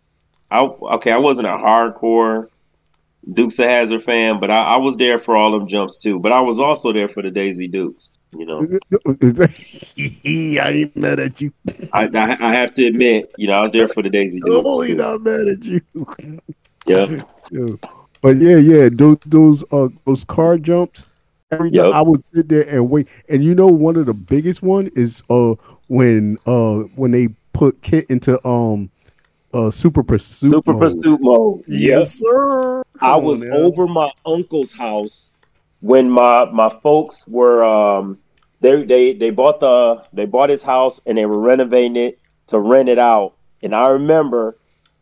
[0.50, 2.48] I okay I wasn't a hardcore
[3.33, 6.18] Dukes of Hazzard fan, but I, I was there for all them jumps too.
[6.18, 8.18] But I was also there for the Daisy Dukes.
[8.33, 8.66] You know,
[9.96, 11.52] I ain't mad at you.
[11.92, 14.54] I, I I have to admit, you know, I was there for the Daisy Dukes.
[14.54, 15.80] Totally not mad at you.
[16.87, 17.22] Yeah.
[17.50, 17.74] Yeah.
[18.22, 21.09] But yeah, yeah, those those uh those car jumps.
[21.50, 21.94] Every time Yep.
[21.94, 25.22] I would sit there and wait, and you know one of the biggest one is
[25.30, 25.54] uh
[25.88, 28.90] when uh when they put Kit into um
[29.52, 30.80] uh super pursuit Super mode.
[30.80, 31.64] Pursuit mode.
[31.66, 32.82] Yes, sir.
[33.00, 35.32] I Come was on over my uncle's house
[35.80, 38.18] when my my folks were um
[38.60, 42.58] they they they bought the they bought his house and they were renovating it to
[42.58, 44.58] rent it out and I remember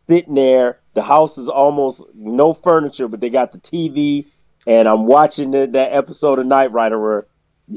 [0.09, 4.25] sitting there the house is almost no furniture but they got the TV
[4.67, 7.25] and I'm watching the, that episode of Knight Rider where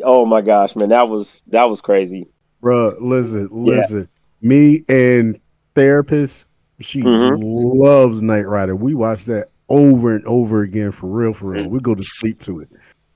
[0.04, 2.26] oh my gosh man that was that was crazy
[2.62, 3.76] Bruh, listen, Yeah.
[3.76, 4.08] listen.
[4.40, 5.40] Me and
[5.74, 6.46] therapist,
[6.80, 7.38] she Mhm.
[7.42, 8.76] loves Knight Rider.
[8.76, 11.68] We watch that over and over again for real, for real.
[11.68, 12.68] We go to sleep to it.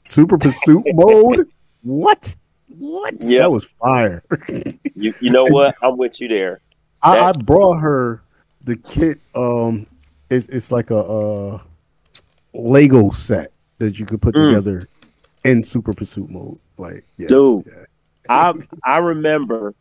[0.09, 1.47] Super pursuit mode.
[1.83, 2.35] What?
[2.77, 3.23] What?
[3.23, 3.41] Yep.
[3.41, 4.25] That was fire.
[4.97, 6.61] you you know what I'm with you there
[7.03, 8.23] I, I brought her
[8.65, 9.21] the kit.
[9.37, 9.87] Um,
[10.29, 11.59] it's it's like a uh
[12.53, 14.49] Lego set that you could put Mm.
[14.49, 14.89] together
[15.45, 16.59] in Super Pursuit mode.
[16.79, 17.85] Like, yeah, dude yeah.
[18.29, 18.53] i
[18.85, 19.75] i remember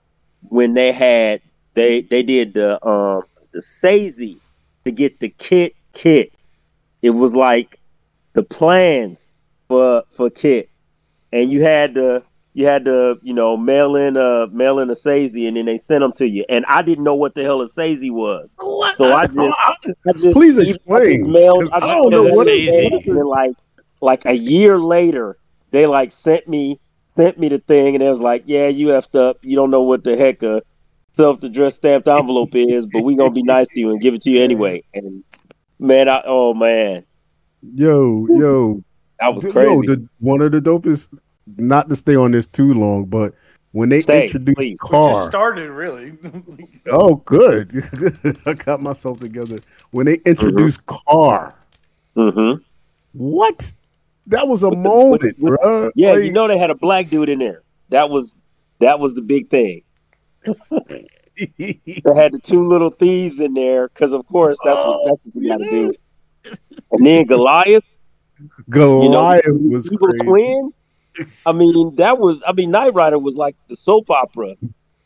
[0.47, 1.41] when they had
[1.73, 4.37] they they did the um the SASE
[4.85, 6.31] to get the kit kit
[7.01, 7.79] it was like
[8.33, 9.33] the plans
[9.67, 10.69] for for kit
[11.33, 14.93] and you had the you had to, you know, mail in a mail in a
[14.93, 16.45] SASE, and then they sent them to you.
[16.47, 18.55] And I didn't know what the hell a SASE was,
[18.95, 19.37] so I just,
[20.07, 21.63] I just Please I just explain, mailed.
[21.63, 22.69] 'cause I, I don't know mailed what it
[23.05, 23.55] SASE like
[24.01, 25.37] like a year later,
[25.71, 26.79] they like sent me
[27.15, 29.37] sent me the thing, and it was like, yeah, you effed up.
[29.41, 30.61] You don't know what the heck a
[31.15, 34.21] self addressed stamped envelope is, but we gonna be nice to you and give it
[34.23, 34.83] to you anyway.
[34.93, 35.23] And
[35.79, 37.05] man, I oh man,
[37.73, 38.83] Yo, yo,
[39.19, 39.59] that was crazy.
[39.59, 39.95] Yo, crazy.
[39.95, 41.17] the, one of the dopest.
[41.57, 43.35] Not to stay on this too long, but
[43.71, 44.77] when they Stay, introduced please.
[44.79, 46.13] Just KARR, started really.
[46.91, 47.71] oh, good,
[48.47, 49.59] I got myself together.
[49.91, 51.53] When they introduced KARR,
[52.17, 52.63] Mm-hmm.
[53.13, 53.73] what?
[54.27, 55.91] That was a moment, bruh.
[55.95, 57.61] Yeah, Like, you know they had a black dude in there.
[57.89, 58.35] That was
[58.79, 59.83] that was the big thing.
[61.57, 61.79] they
[62.15, 65.49] had the two little thieves in there because, of course, that's what that's what you
[65.49, 65.93] got to do.
[66.91, 67.83] And then Goliath,
[68.69, 70.23] Goliath you know, was evil crazy.
[70.25, 70.73] twin.
[71.45, 72.41] I mean, that was.
[72.45, 74.55] I mean, Knight Rider was like the soap opera.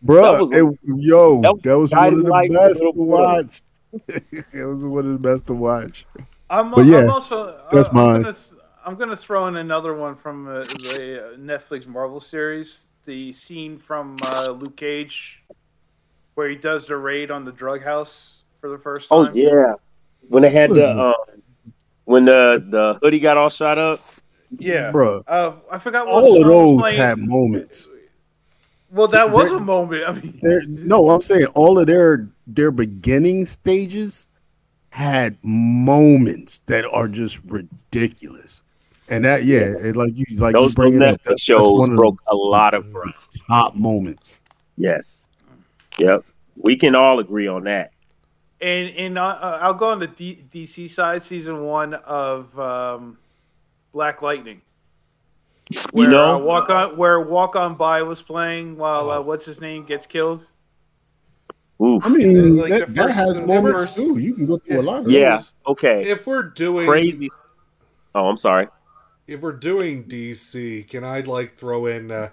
[0.02, 0.22] bro.
[0.34, 3.62] That was- it- yo, that that was was, one of the light best to watch.
[4.54, 6.06] it was one of the best to watch.
[6.50, 8.16] I'm, But yeah, I'm also that's uh, mine.
[8.18, 8.36] I'm gonna,
[8.86, 12.86] I'm gonna throw in another one from uh, the uh, Netflix Marvel series.
[13.06, 15.42] The scene from uh, Luke Cage
[16.36, 19.18] where he does the raid on the drug house for the first time.
[19.28, 19.74] Oh yeah,
[20.30, 21.00] when they had the Listen.
[21.00, 21.14] um,
[22.06, 24.02] when the the hoodie got all shot up.
[24.58, 25.24] yeah, bro.
[25.28, 26.98] Uh, I forgot what All of those playing.
[26.98, 27.90] had moments.
[28.92, 30.04] Well, that was They're- a moment.
[30.08, 30.40] I mean,
[30.88, 34.28] no, I'm saying all of their their beginning stages
[34.92, 38.64] had moments that are just ridiculous.
[39.10, 41.16] And that, yeah, it, like you like you Those, bring those it up.
[41.16, 43.14] Netflix That's, that's shows one of broke a lot of ground.
[43.48, 44.36] top moments.
[44.78, 45.28] Yes.
[45.98, 46.24] Yep.
[46.58, 47.92] We can all agree on that.
[48.62, 51.24] and and uh, uh, I'll go on the D- DC side.
[51.24, 53.18] Season one of um,
[53.94, 54.62] Black Lightning.
[55.92, 59.46] Where, You know, uh, walk on where Walk On By was playing while uh, what's
[59.46, 60.46] his name gets killed.
[61.82, 62.06] Oof.
[62.06, 64.18] I mean, Like that, the that has moments first- too.
[64.20, 65.38] You can go through a lot of yeah.
[65.38, 65.54] those.
[65.68, 66.10] Okay.
[66.10, 67.30] If we're doing Crazy.
[68.16, 68.68] Oh, I'm sorry.
[69.30, 72.30] If we're doing DC, can I like throw in uh,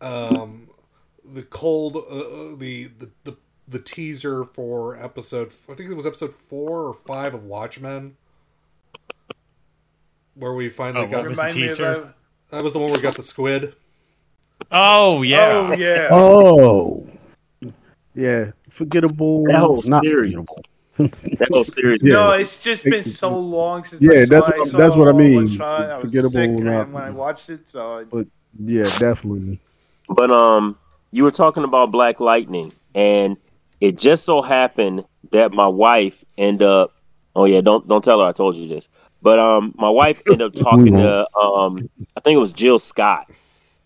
[0.00, 0.68] um,
[1.24, 3.36] the cold uh, uh, the, the the
[3.68, 8.16] the teaser for episode I think it was episode four or five of Watchmen,
[10.34, 12.00] where we finally Oh, got what was the Remind me of teaser?
[12.00, 12.14] that-
[12.50, 13.74] that was the one where we got the squid.
[14.70, 15.48] Oh yeah.
[15.50, 16.08] Oh yeah.
[16.12, 17.08] Oh,
[18.14, 19.44] yeah, forgettable.
[19.46, 20.30] That whole not series.
[20.32, 20.56] forgettable.
[20.98, 22.00] That whole series.
[22.02, 22.12] Yeah.
[22.14, 24.00] No, it's just been so long since.
[24.02, 24.58] Yeah, I saw that's it.
[24.58, 25.56] what- saw that's what I all in one mean.
[25.56, 25.82] shot.
[25.90, 26.68] I was Forgettable sick when
[27.02, 28.26] I watched it, so I- But
[28.64, 29.60] yeah, definitely.
[30.08, 30.78] But um,
[31.12, 33.36] you were talking about Black Lightning, and
[33.80, 36.92] it just so happened that my wife ended up.
[37.34, 38.88] Oh yeah, don't don't tell her I told you this.
[39.22, 43.28] But um, my wife ended up talking to um, I think it was Jill Scott,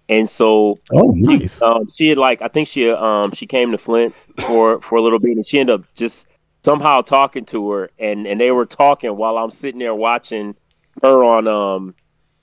[0.08, 1.60] and so Oh, nice.
[1.62, 4.14] um, she had like I think she um she came to Flint
[4.46, 6.26] for for a little bit, and she ended up just
[6.62, 10.54] somehow talking to her, and and they were talking while I'm sitting there watching
[11.02, 11.94] her on um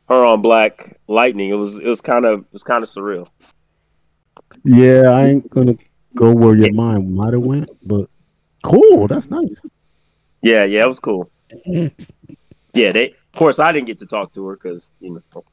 [0.09, 1.49] her on Black Lightning.
[1.49, 3.27] It was it was kind of it was kind of surreal.
[4.63, 5.75] Yeah, I ain't gonna
[6.15, 8.09] go where your mind might have went, but
[8.63, 9.07] cool.
[9.07, 9.61] That's nice.
[10.41, 11.29] Yeah, yeah, it was cool.
[12.73, 13.09] Yeah, they.
[13.33, 15.43] Of course, I didn't get to talk to her because you know.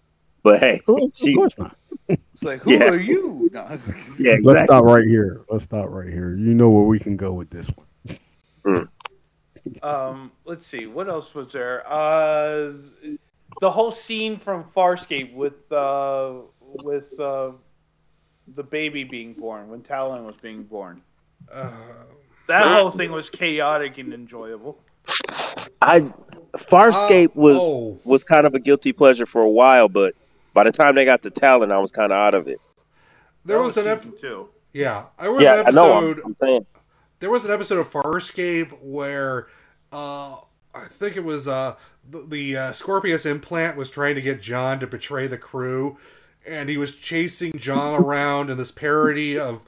[0.42, 1.34] But hey, Of she.
[1.34, 1.74] course not.
[2.08, 2.84] it's like, who Yeah.
[2.84, 3.48] are you?
[3.52, 3.80] No, like-
[4.18, 4.40] Yeah, exactly.
[4.42, 5.42] Let's stop right here.
[5.48, 6.36] Let's stop right here.
[6.36, 7.83] You know where we can go with this one.
[9.82, 11.82] Um, let's see, what else was there?
[11.90, 12.72] Uh,
[13.60, 16.32] the whole scene from Farscape with uh,
[16.82, 17.52] with uh,
[18.54, 21.00] the baby being born when Talyn was being born.
[21.52, 21.70] Uh,
[22.46, 24.78] That whole thing was chaotic and enjoyable.
[25.80, 26.00] I
[26.56, 27.98] Farscape Oh, was oh.
[28.04, 30.14] was kind of a guilty pleasure for a while, but
[30.52, 32.60] by the time they got to Talyn, I was kind of out of it.
[33.46, 34.12] there That was an episode.
[34.14, 34.48] ep- two.
[34.74, 35.96] yeah, there was Yeah, an I know.
[36.08, 36.18] episode.
[36.18, 36.66] I'm, I'm saying.
[37.24, 39.46] There was an episode of Farscape where
[39.90, 40.36] uh
[40.74, 41.76] I think it was uh
[42.10, 45.96] the, the uh, Scorpius implant was trying to get John to betray the crew
[46.46, 49.62] and he was chasing John around in this parody of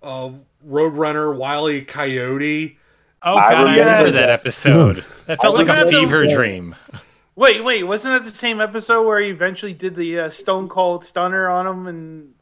[0.00, 1.80] of Roadrunner Wile E.
[1.80, 2.78] Coyote.
[3.24, 4.30] Oh god, I remember remember that that.
[4.40, 5.04] episode.
[5.26, 6.36] That felt like a fever that.
[6.36, 6.76] dream.
[7.34, 11.04] Wait, wait, wasn't that the same episode where he eventually did the uh, Stone Cold
[11.04, 12.34] Stunner on him and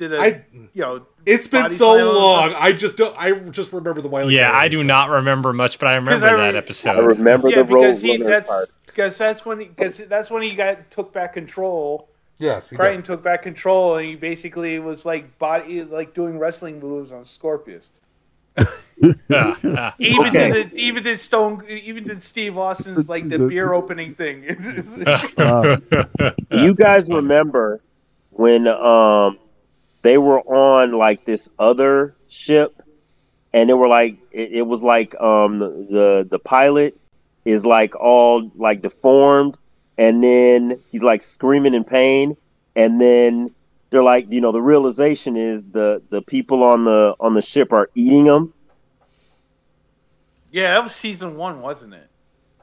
[0.00, 1.06] did a I- you know?
[1.24, 2.16] It's been so slam on him?
[2.22, 2.54] long.
[2.58, 4.34] I just don't I just remember the Wile E.
[4.34, 4.86] Yeah, Coyote I do stuff.
[4.86, 6.96] not remember much, but I remember I that episode.
[6.96, 8.68] I remember Yeah, the road because he that's part.
[8.86, 12.08] because that's when he because that's when he got took back control.
[12.38, 13.04] Yes, he Crichton did.
[13.06, 17.90] took back control, and he basically was like body like doing wrestling moves on Scorpius.
[18.56, 18.64] He
[19.00, 20.50] even Okay.
[20.50, 24.44] did it, even did Stone even did Steve Austin's like the The- beer opening thing.
[25.36, 25.76] Uh,
[26.50, 27.80] Do you guys remember
[28.30, 29.38] when um
[30.02, 32.82] they were on like this other ship,
[33.52, 36.96] and they were like it, it was like um the, the the pilot
[37.44, 39.56] is like all like deformed,
[39.98, 42.36] and then he's like screaming in pain,
[42.76, 43.54] and then
[43.90, 47.72] they're like you know the realization is the the people on the on the ship
[47.72, 48.54] are eating them.
[50.52, 52.08] Yeah, that was season one, wasn't it?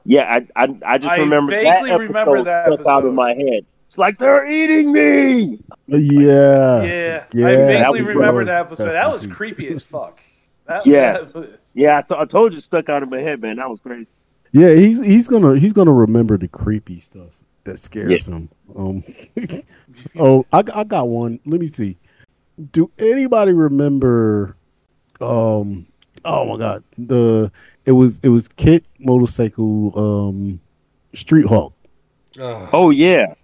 [0.04, 3.08] Yeah, I I, I just I remember that vaguely episode remember that stuck out episode.
[3.08, 3.66] in my head.
[3.88, 5.60] It's like they're eating me.
[5.86, 6.82] Yeah.
[6.82, 8.46] Yeah, Yeah, I that vaguely was remember gross.
[8.48, 8.92] that episode.
[8.92, 10.20] That was creepy as fuck.
[10.66, 11.14] That, Yeah.
[11.14, 13.56] that was- Yeah, so I told you stuck out of my head, man.
[13.56, 14.12] That was crazy.
[14.52, 17.30] Yeah, he's he's gonna he's gonna remember the creepy stuff
[17.64, 18.48] that scares him.
[18.76, 19.04] Um,
[20.18, 21.38] oh, I, I got one.
[21.46, 21.96] Let me see.
[22.72, 24.56] Do anybody remember?
[25.20, 25.86] Um,
[26.24, 27.52] oh my god, the
[27.86, 30.60] it was it was KITT motorcycle um
[31.14, 31.72] Street Hawk.
[32.40, 33.34] Oh yeah.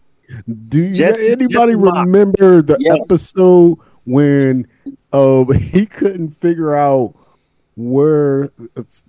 [0.69, 2.97] Do you, Jesse- anybody remember the Yes.
[3.03, 4.67] episode when
[5.13, 7.15] um he couldn't figure out
[7.77, 8.51] where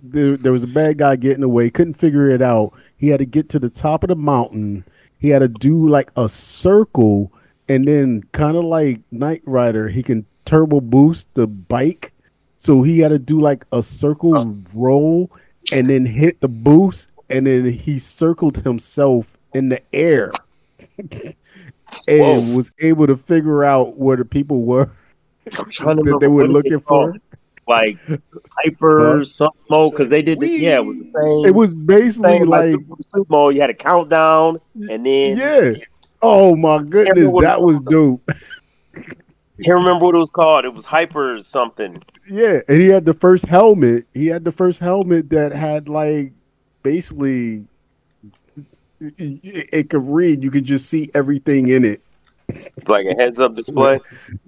[0.02, 2.72] there, there was a bad guy getting away, couldn't figure it out.
[2.96, 4.84] He had to get to the top of the mountain.
[5.18, 7.32] He had to do like a circle
[7.68, 12.12] and then kind of like Knight Rider, he can turbo boost the bike.
[12.56, 15.30] So he had to do like a circle roll
[15.72, 20.32] and then hit the boost and then he circled himself in the air
[22.08, 24.90] and was able to figure out where the people were
[25.58, 27.14] I'm trying to that they were looking they for.
[27.68, 27.98] Like
[28.64, 31.46] hyper something mode because they did the, yeah, it was the same.
[31.46, 32.76] It was basically like,
[33.12, 33.56] super, mode.
[33.56, 35.72] You had a countdown, and then yeah.
[36.22, 38.22] Oh my goodness, that was dope.
[38.94, 40.64] can't remember what it was called.
[40.64, 42.00] It was hyper something.
[42.28, 44.06] Yeah, and he had the first helmet.
[44.14, 46.32] He had the first helmet that had like
[46.84, 47.64] basically
[49.00, 50.42] it, it- it could read.
[50.42, 52.00] You could just see everything in it.
[52.48, 53.98] It's like a heads up display.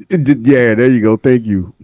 [0.09, 1.17] Yeah, there you go.
[1.17, 1.75] Thank you.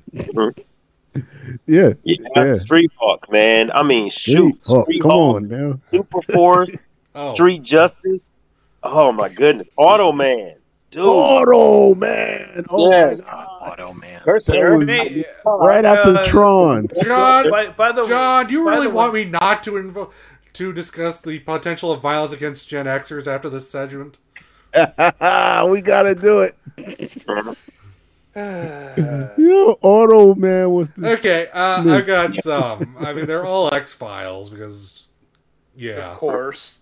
[1.66, 2.54] Yeah, Yeah, yeah.
[2.54, 3.70] Street Hawk, man.
[3.72, 5.80] I mean, shoot, Street Hawk, Street come Hawk, on man.
[5.88, 6.74] Super Force,
[7.16, 7.32] Oh.
[7.34, 8.30] Street Justice.
[8.82, 10.56] Oh my goodness, Auto Man,
[10.90, 11.04] dude.
[11.04, 12.66] Auto man.
[12.68, 13.46] Oh yes, my God.
[13.72, 14.20] Auto man.
[14.26, 16.88] That was Hey, right after uh, Tron.
[17.04, 20.10] John, By, by the John, do you really the way- want me not to invo-
[20.54, 24.16] to discuss the potential of violence against Gen Xers after this segment?
[24.74, 27.76] we gotta do it.
[28.36, 32.96] Yeah, Auto Man was the Okay, uh, I've got some.
[32.98, 35.04] I mean, they're all X Files because,
[35.76, 36.10] yeah.
[36.10, 36.80] Of course.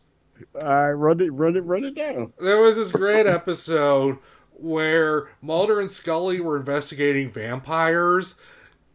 [0.55, 2.33] All right, run it, run it, run it down.
[2.41, 4.16] There was this great episode
[4.55, 8.37] where Mulder and Scully were investigating vampires,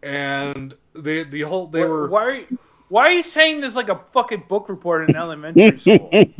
[0.01, 2.59] and they the whole they were Why are you,
[2.89, 6.09] why are you saying there's like a fucking book report in elementary school?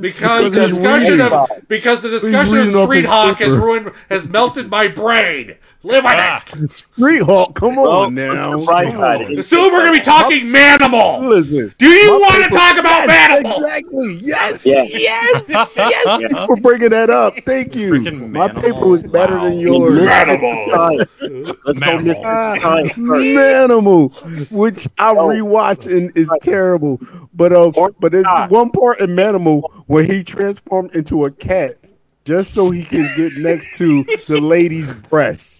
[0.00, 4.28] because the discussion of because the discussion of reading Street his Hawk has ruined has
[4.28, 5.56] melted my brain.
[5.82, 6.44] Live with Ah.
[6.62, 6.78] it.
[6.78, 8.58] Street Hawk, come Well, on now.
[8.58, 9.38] the bright Come side on.
[9.38, 11.22] is- Soon we're gonna be talking Manimal.
[11.26, 11.74] Listen.
[11.78, 13.54] Do you want to talk about Yes, Manimal?
[13.56, 14.18] Exactly.
[14.20, 14.66] Yes.
[14.66, 14.82] Yeah.
[14.82, 15.48] Yes.
[15.76, 16.04] Yes.
[16.04, 17.32] Thanks for bringing that up.
[17.46, 17.92] Thank you.
[17.92, 18.62] Freaking My Manimal.
[18.62, 19.44] paper was better Wow.
[19.44, 19.98] than yours.
[20.06, 21.06] Manimal.
[21.64, 22.20] Let's Manimal.
[22.26, 23.34] Ah, Mr.
[23.34, 25.28] Manimal, which I Oh.
[25.28, 27.00] rewatched and is terrible.
[27.32, 27.70] But uh,
[28.00, 28.50] but there's not.
[28.50, 31.76] one part in Manimal where he transformed into a cat
[32.26, 35.59] just so he can get next to the lady's breasts.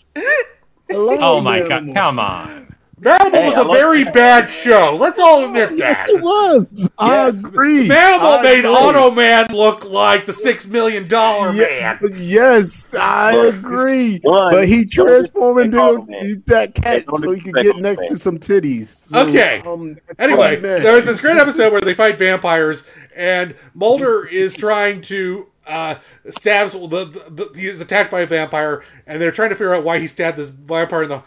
[0.89, 2.67] Hello, Oh my god, come on.
[3.01, 4.95] Manimal Hey, was I a love very bad show.
[5.01, 6.11] Let's all admit that.
[6.11, 6.91] It was.
[6.99, 7.89] I agree.
[7.89, 8.71] Manimal I made agree.
[8.73, 12.11] Auto Man look like the six million dollar Yeah, man.
[12.17, 14.19] yes, I agree.
[14.23, 18.09] One, but he transformed into that cat so he could get next Man.
[18.09, 18.89] to some titties.
[18.89, 19.63] So, Okay.
[19.65, 20.83] um, Anyway, man.
[20.83, 22.85] there was this great episode where they fight vampires,
[23.17, 25.97] and Mulder is trying to uh,
[26.29, 29.75] stabs the, the, the he is attacked by a vampire, and they're trying to figure
[29.75, 31.23] out why he stabbed this vampire in the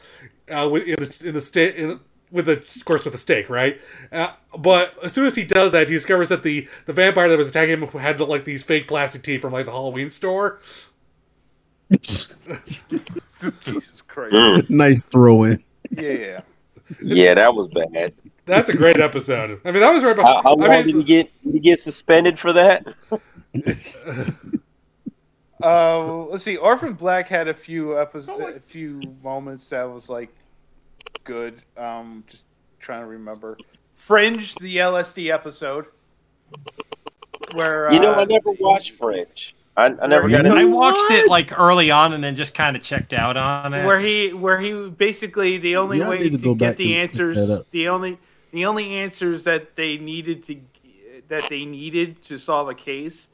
[0.55, 1.99] uh, with- in the in the sta- in
[2.31, 3.79] with the of course with a stake, right?
[4.11, 7.37] Uh, but as soon as he does that, he discovers that the the vampire that
[7.37, 10.59] was attacking him had like these fake plastic teeth from like the Halloween store.
[12.01, 12.47] Jesus
[14.07, 14.33] Christ.
[14.33, 14.69] Mm.
[14.69, 15.63] nice throw in.
[15.91, 16.41] Yeah.
[17.01, 18.13] Yeah, that was bad.
[18.45, 19.61] That's a great episode.
[19.63, 20.15] I mean, that was right.
[20.17, 21.43] How, Behind, how long I mean, did he get?
[21.43, 22.85] Did he get suspended for that?
[25.61, 26.57] Uh, let's see.
[26.57, 30.27] Orphan Black had a few episodes, a few moments that was like
[31.23, 31.61] good.
[31.77, 32.43] Um, just
[32.81, 33.57] trying to remember.
[33.93, 35.85] Fringe, the LSD episode,
[37.53, 39.55] where You know, uh, I never watched Fringe.
[39.77, 40.65] I, I never got he- into I it.
[40.65, 43.85] watched it like early on and then just kind of checked out on it.
[43.85, 47.17] where he where he basically the only Yeah, way to, to get the and pick
[47.17, 48.17] that answers the only
[48.51, 50.59] the only answers that they needed to
[51.29, 53.27] that they needed to solve a case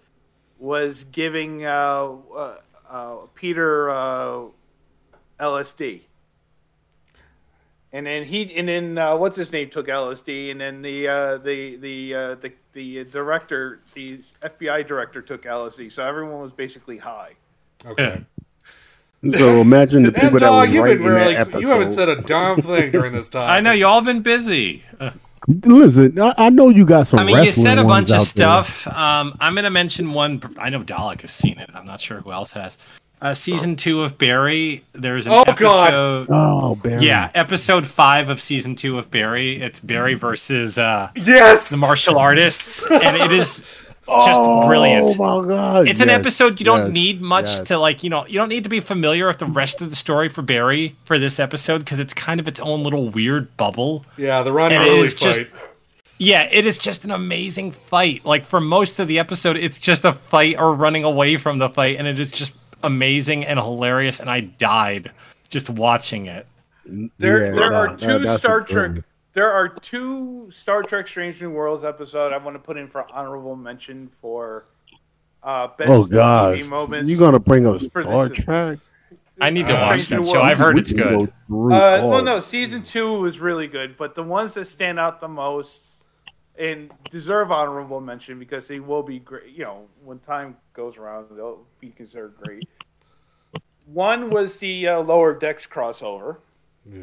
[0.60, 2.56] was giving uh, uh,
[2.90, 4.42] uh, Peter uh,
[5.40, 6.02] LSD,
[7.92, 11.38] and then he and then uh, what's his name took LSD, and then the uh,
[11.38, 16.98] the the uh, the the director, the FBI director took LSD, so everyone was basically
[16.98, 17.34] high.
[17.86, 18.24] Okay.
[19.32, 21.62] So imagine the people that dog, were you've writing been really, that episode.
[21.62, 23.50] you haven't said a darn thing during this time.
[23.58, 24.84] I know you all been busy.
[25.50, 27.20] Listen, I, I know you got some.
[27.20, 28.86] I mean, you said a bunch of stuff.
[28.88, 30.42] Um, I'm going to mention one.
[30.60, 31.70] I know Dalek has seen it.
[31.74, 32.78] I'm not sure who else has.
[33.22, 34.84] Uh, season two of Barry.
[34.94, 35.88] There's an Oh, God.
[35.88, 36.28] episode.
[36.30, 37.06] Oh, Barry.
[37.06, 39.62] Yeah, episode five of season two of Barry.
[39.62, 43.62] It's Barry versus uh, yes the martial artists, and it is
[44.26, 45.16] just Oh, brilliant.
[45.20, 47.60] Oh my God, It's an episode you don't yes, need much yes.
[47.62, 48.04] to like.
[48.04, 50.42] You know, you don't need to be familiar with the rest of the story for
[50.42, 54.06] Barry for this episode because it's kind of its own little weird bubble.
[54.18, 55.44] Yeah, the Ron Burley is just-
[56.18, 58.26] Yeah, it is just an amazing fight.
[58.26, 61.70] Like for most of the episode, it's just a fight or running away from the
[61.70, 62.52] fight, and it is just
[62.84, 64.20] amazing and hilarious.
[64.20, 65.12] And I died
[65.50, 66.46] just watching it.
[66.86, 69.04] There, Yeah, there nah, are two that's Star a good Trek.
[69.34, 69.42] One.
[69.42, 73.06] There are two Star Trek: Strange New Worlds episode I want to put in for
[73.14, 74.66] honorable mention for
[75.44, 77.10] uh, best Oh God, TV moments.
[77.10, 78.80] you gonna bring up Star Trek?
[79.42, 80.42] I need to Uh, watch that New show.
[80.42, 81.30] I've heard We it's can go good.
[81.74, 85.30] Uh, well, no, season two was really good, but the ones that stand out the
[85.30, 86.04] most
[86.58, 89.54] and deserve honorable mention because they will be great.
[89.56, 92.68] You know, when time goes around, they'll be considered great.
[93.86, 96.38] One was the uh, lower decks crossover.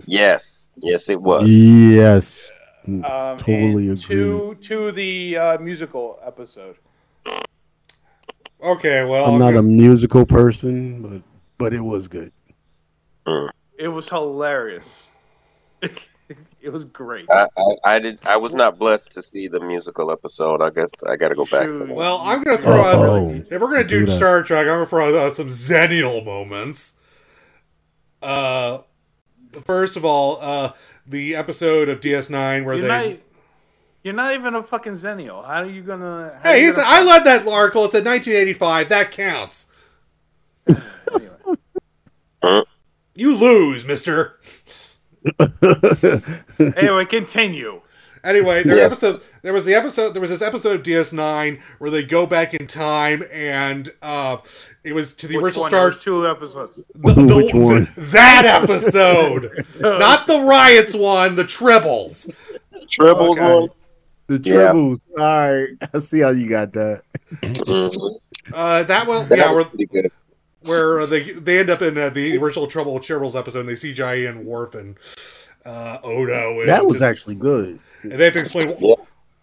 [0.06, 1.48] Yes, yes, it was.
[1.48, 2.50] Yes,
[2.86, 3.02] Um,
[3.36, 4.02] totally agree.
[4.16, 6.76] To to the uh, musical episode.
[8.62, 11.22] Okay, well, I'm not a musical person, but
[11.58, 12.32] but it was good.
[13.78, 14.88] It was hilarious.
[15.82, 17.26] it was great.
[17.30, 18.18] I, I, I did.
[18.24, 20.62] I was not blessed to see the musical episode.
[20.62, 21.66] I guess I got to go back.
[21.66, 21.94] to that.
[21.94, 22.94] Well, I'm gonna throw out.
[23.04, 24.12] Oh, if we're gonna do do.
[24.12, 26.94] Star Trek, I'm gonna throw out some Xennial moments.
[28.22, 28.78] Uh,
[29.64, 30.72] first of all, uh,
[31.06, 33.08] the episode of DS9 where You're they.
[33.10, 33.18] not,
[34.02, 35.44] you're not even a fucking Xennial.
[35.44, 36.38] How are you gonna?
[36.42, 37.84] Hey, you he's, gonna- I led that article.
[37.84, 38.88] It said 1985.
[38.88, 39.66] That counts.
[43.14, 44.38] You lose, Mister.
[46.76, 47.80] anyway, continue.
[48.26, 48.92] Anyway, there Yes.
[48.92, 52.52] episode there was the episode there was this episode of DS9 where they go back
[52.54, 54.38] in time and uh
[54.84, 55.70] it was to the Which original one?
[55.70, 56.76] Star There two episodes.
[56.94, 57.88] the- the- Which one?
[58.10, 59.64] that episode.
[59.80, 62.28] Not the riots one, the tribbles.
[62.88, 63.68] Tribbles one.
[64.28, 64.54] The Yeah.
[64.72, 65.02] tribbles.
[65.18, 67.02] All right, I see how you got that.
[68.52, 70.10] Uh that one That yeah, was where, pretty
[70.62, 73.76] where they they end up in uh, the original Trouble with Tribbles episode and they
[73.76, 74.96] see Jai and Worf and
[75.64, 77.78] uh Odo and That was actually good.
[78.12, 78.68] And they have to explain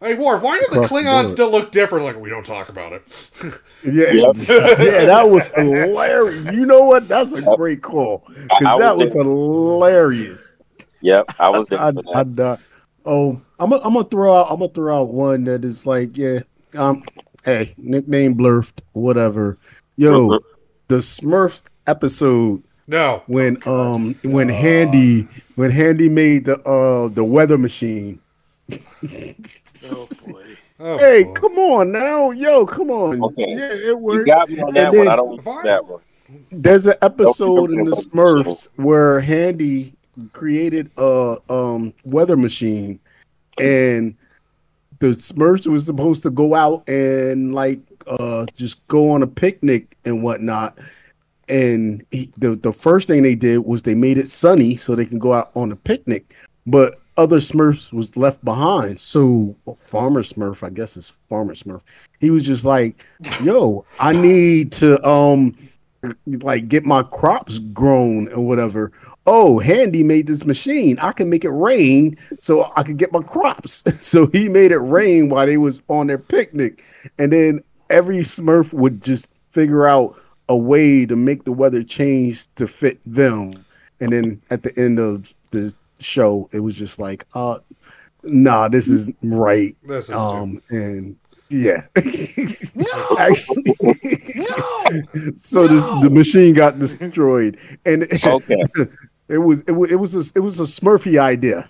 [0.01, 1.31] Hey Worf, why do the Across Klingons board.
[1.31, 2.03] still look different?
[2.05, 3.03] Like we don't talk about it.
[3.85, 4.35] Yeah, Yep.
[4.49, 6.53] yeah, that was hilarious.
[6.53, 7.07] You know what?
[7.07, 10.57] That's a great call because that was was hilarious.
[11.01, 12.59] Yep, I was there I, I, that.
[12.59, 12.63] I,
[13.05, 16.17] oh, I'm gonna I'm gonna throw out I'm gonna throw out one that is like
[16.17, 16.39] yeah,
[16.77, 17.03] um,
[17.45, 19.57] hey, nickname blurfed, whatever.
[19.95, 20.39] Yo, Mhm.
[20.87, 23.21] the Smurf episode No.
[23.27, 28.19] when um when Handy when Handy made the uh the weather machine.
[29.91, 30.43] Oh boy.
[30.79, 31.33] Oh, hey, boy.
[31.33, 33.21] come on now, yo, come on.
[33.21, 33.45] Okay.
[33.47, 35.07] Yeah, it You got me on that then- one.
[35.09, 36.01] I don't want that one.
[36.51, 39.93] There's an episode in the Smurfs where Handy
[40.31, 42.99] created a um, weather machine,
[43.59, 44.15] and
[44.99, 49.95] the Smurfs was supposed to go out and like uh, just go on a picnic
[50.05, 50.79] and whatnot.
[51.49, 55.05] And he, the the first thing they did was they made it sunny so they
[55.05, 56.33] can go out on a picnic,
[56.65, 58.99] but other Smurfs was left behind.
[58.99, 61.81] So Farmer Smurf, I guess it's Farmer Smurf.
[62.19, 63.05] He was just like,
[63.41, 65.55] "Yo, I need to um."
[66.41, 68.91] like get my crops grown or whatever.
[69.25, 70.99] Oh, Handy made this machine.
[70.99, 73.83] I can make it rain so I can get my crops.
[74.05, 76.83] so he made it rain while they was on their picnic.
[77.19, 82.53] And then every Smurf would just figure out a way to make the weather change
[82.55, 83.65] to fit them.
[84.01, 85.73] And then at the end of the
[86.03, 87.59] show, it was just like, uh
[88.23, 89.75] nah, this is right.
[89.83, 91.15] This is um and
[91.49, 91.85] yeah.
[93.17, 93.63] Actually,
[95.37, 98.55] so this, the machine got destroyed, and Okay.
[99.27, 101.69] it was it was it was a, it was a Smurfy idea.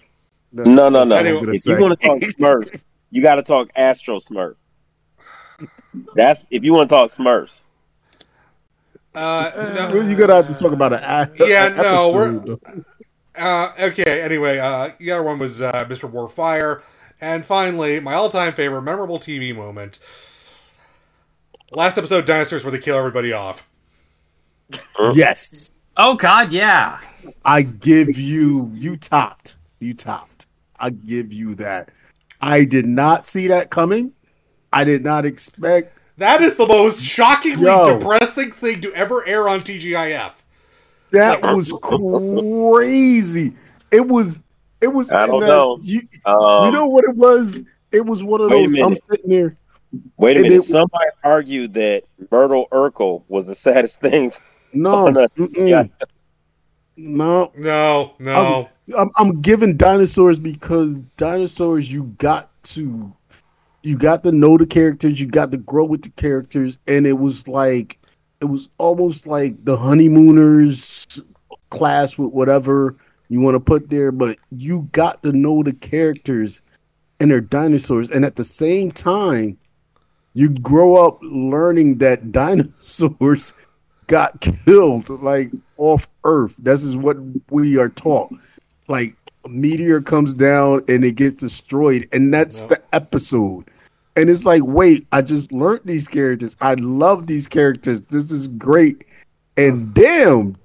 [0.54, 1.16] That's- No, no, that's no.
[1.16, 1.82] what I'm gonna If you say.
[1.82, 4.56] want to talk Smurf, you got to talk Astro Smurf.
[6.16, 7.66] That's if you want to talk Smurfs.
[9.16, 9.94] Uh, no.
[10.02, 12.86] You're gonna have to talk about an a- Yeah, an no, we're- episode.
[13.36, 16.10] Uh, okay, anyway, uh, the other one was uh, Mr.
[16.12, 16.82] Warfire.
[17.22, 20.00] And finally, my all time favorite memorable TV moment.
[21.72, 23.68] Last episode, Dinosaurs, where they kill everybody off.
[25.14, 25.70] Yes.
[25.96, 27.00] Oh God, yeah.
[27.46, 29.58] I give you you topped.
[29.80, 30.48] You topped.
[30.80, 31.92] I give you that.
[32.42, 34.12] I did not see that coming.
[34.74, 38.00] I did not expect That is the most shockingly Yo.
[38.00, 40.34] depressing thing to ever air on TGIF.
[41.14, 43.54] That was crazy.
[43.92, 44.40] It was
[44.82, 45.78] it was I don't and, uh, know.
[45.82, 47.62] You, Um, you know what it was?
[47.92, 49.58] It was one of those I'm sitting there.
[50.18, 50.56] Wait a minute.
[50.58, 54.34] it- Somebody argued that Myrtle Urkel was the saddest thing.
[54.74, 55.28] No, on a-
[56.98, 58.70] no, No, no.
[58.98, 63.14] I'm, I'm giving dinosaurs because dinosaurs you got to
[63.84, 67.14] you got to know the characters, you got to grow with the characters, and it
[67.20, 68.00] was like
[68.44, 71.22] it was almost like the honeymooners
[71.70, 72.98] class with whatever
[73.30, 76.62] you want to put there, but you got to know the characters
[77.22, 79.58] and they're dinosaurs, and at the same time,
[80.34, 83.54] you grow up learning that dinosaurs
[84.08, 86.54] got killed like off Earth.
[86.58, 87.16] This is what
[87.50, 88.30] we are taught.
[88.90, 89.16] Like
[89.46, 93.70] a meteor comes down and it gets destroyed, and that's the episode.
[94.16, 96.56] And it's like, wait, I just learned these characters.
[96.62, 98.02] I love these characters.
[98.08, 99.06] This is great.
[99.58, 100.56] And damn,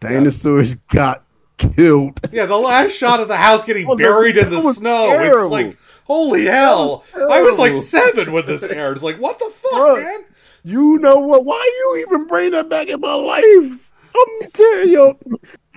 [0.00, 1.24] dinosaurs got
[1.56, 2.20] killed.
[2.32, 5.06] Yeah, the last shot of the house getting Oh, buried in the snow.
[5.08, 5.42] terrible.
[5.44, 7.04] It's like, holy hell.
[7.14, 8.96] was I was like seven when this aired.
[8.96, 10.24] It's like, what the fuck, man?
[10.62, 11.44] You know what?
[11.46, 11.62] Why are
[11.98, 13.89] you even bring that back in my life?
[14.14, 15.18] I'm telling you,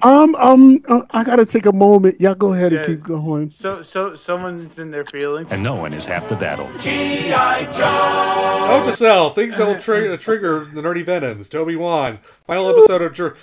[0.02, 0.80] um, um,
[1.12, 2.20] I gotta take a moment.
[2.20, 3.50] Y'all go ahead and keep going.
[3.50, 5.52] So, so someone's in their feelings.
[5.52, 6.70] And no one is half the battle.
[6.80, 7.66] G.I.
[7.72, 8.68] Joe.
[8.68, 11.50] Note to self: things that will tri- trigger the nerdy venoms.
[11.50, 12.20] Toby Wan.
[12.48, 13.38] Final episode of Dr-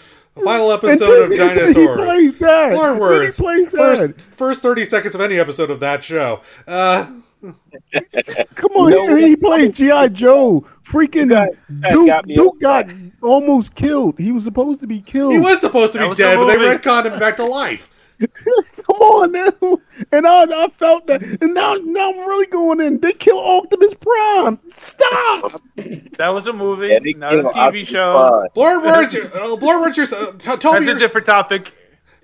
[0.44, 2.00] final episode of And then- and Dinosaurs.
[2.00, 2.72] He plays that.
[2.74, 3.36] Lauren And then words.
[3.36, 3.76] He plays that.
[4.16, 6.40] First, first thirty seconds of any episode of that show.
[6.66, 7.10] Uh,
[8.54, 9.16] Come on, No.
[9.16, 10.64] he, he played GI Joe.
[10.84, 11.50] Freaking guys
[11.90, 12.86] Duke, got Duke got
[13.22, 14.18] almost killed.
[14.18, 15.32] He was supposed to be killed.
[15.34, 16.76] he was supposed to be was the dead, but they movie.
[16.78, 17.88] retconned him back to life.
[18.20, 19.78] Come on now,
[20.12, 23.00] and I, I felt that, and now, now I'm really going in.
[23.00, 24.60] They kill Optimus Prime.
[24.74, 25.62] Stop.
[26.18, 28.12] That was a movie, Yeah, they not a TV Optimus show.
[28.12, 28.48] Prime.
[28.52, 29.96] Blur words, uh, blur words.
[29.96, 31.72] you're- Uh, T- Toby, That's a different topic.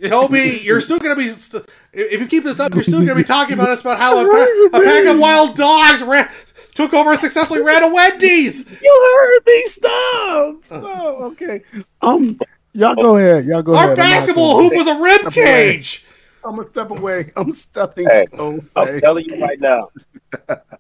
[0.07, 1.29] Toby, you're still gonna be.
[1.31, 1.65] St-
[1.97, 4.31] if you keep this up, you're still gonna be talking about us about how a,
[4.71, 6.29] pa- a pack of wild dogs ran,
[6.75, 8.81] took over and successfully ran a Wendy's.
[8.81, 9.63] You heard me.
[9.67, 10.57] Stop.
[10.67, 11.21] Stop.
[11.33, 11.63] Okay.
[12.03, 12.39] Um.
[12.75, 13.47] Y'all go ahead.
[13.47, 13.99] Y'all go Our ahead.
[13.99, 16.05] I'm basketball gonna- hoop was a rib cage.
[16.45, 17.31] I'm gonna step away.
[17.37, 18.61] I'm stepping Hey, away.
[18.77, 19.85] I'm telling you right now.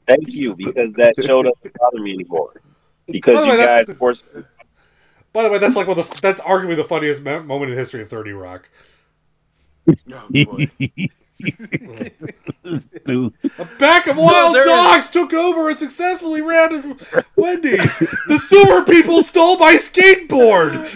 [0.07, 2.53] Thank you because that show doesn't bother me anymore.
[3.09, 4.25] Because you way, that's- guys forced.
[5.33, 8.01] By the way, that's like one of the, that's arguably the funniest moment in history
[8.03, 8.69] of Thirty Rock.
[9.89, 10.69] Oh, boy.
[12.65, 17.99] A pack of wild there is- dogs took over and successfully ran a Wendy's.
[18.27, 20.87] the sewer people stole my skateboard.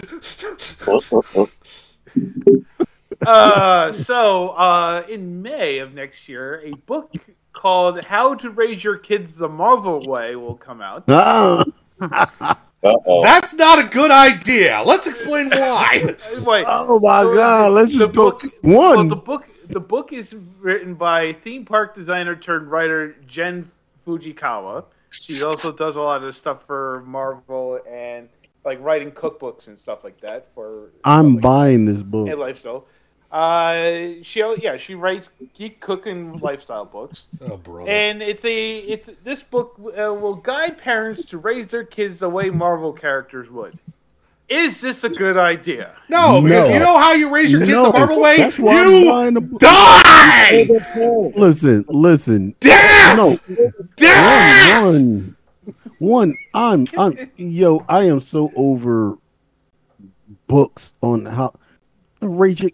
[3.25, 7.13] uh, so uh, in May of next year, a book
[7.53, 11.03] called "How to Raise Your Kids the Marvel Way" will come out.
[11.07, 11.63] Ah.
[12.83, 13.21] Uh-oh.
[13.21, 14.81] That's not a good idea.
[14.85, 16.15] Let's explain why.
[16.43, 17.71] Wait, Oh my So God!
[17.73, 19.07] Let's the just go book- Well, one.
[19.07, 23.69] the book the book is written by theme park designer turned writer Jenn
[24.05, 24.85] Fujikawa.
[25.11, 28.29] She also does a lot of stuff for Marvel and
[28.65, 32.29] like writing cookbooks and stuff like that for I'm like, buying this book.
[32.29, 32.85] and lifestyle.
[33.31, 37.27] Uh, she yeah she writes geek cooking lifestyle books.
[37.39, 37.89] Oh, brother.
[37.89, 42.27] And it's a it's this book uh, will guide parents to raise their kids the
[42.29, 43.79] way Marvel characters would.
[44.49, 45.95] Is this a good idea?
[46.09, 46.73] No, because No.
[46.73, 48.35] you know how you raise your kids No, the Marvel way?
[48.35, 50.67] that's why I'm the You die!
[51.37, 52.53] Listen, listen.
[52.59, 53.15] Death!
[53.15, 53.39] No,
[53.95, 54.83] Death!
[54.83, 55.37] one,
[55.99, 56.37] one, one.
[56.53, 59.17] I'm, I'm, yo, I am so over
[60.47, 61.53] books on how
[62.21, 62.71] raise your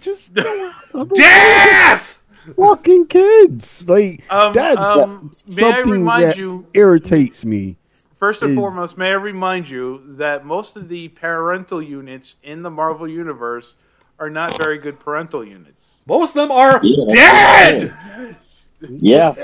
[0.00, 0.34] just
[1.14, 2.22] Death!
[2.56, 3.88] fucking kids.
[3.88, 7.76] Like Um, that's um, may I something remind that you- irritates me.
[8.18, 12.62] First and is- foremost, may I remind you that most of the parental units in
[12.62, 13.76] the Marvel universe
[14.18, 15.92] are not very good parental units.
[16.06, 17.04] Most of them are Yeah.
[17.08, 18.36] dead!
[18.88, 19.34] Yeah.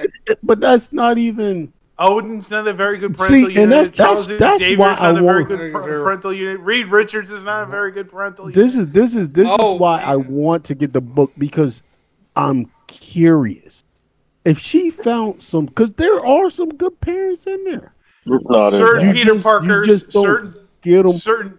[0.43, 1.71] But that's not even.
[1.99, 3.71] Odin's not a very good See, parental and unit.
[3.71, 6.61] that's- Charles that's- that's Xavier's why I I a very want- good par- parental unit.
[6.61, 8.55] Reed Richards is not a very good parental unit.
[8.55, 9.75] This is this is this Oh.
[9.75, 11.83] is why I want to get the book because
[12.37, 13.83] I'm curious.
[14.45, 17.95] If she found some, because there are some good parents in there.
[18.27, 19.15] No, there's certain not.
[19.15, 21.19] Peter just- Parkers, you just don't certain get them.
[21.19, 21.59] certain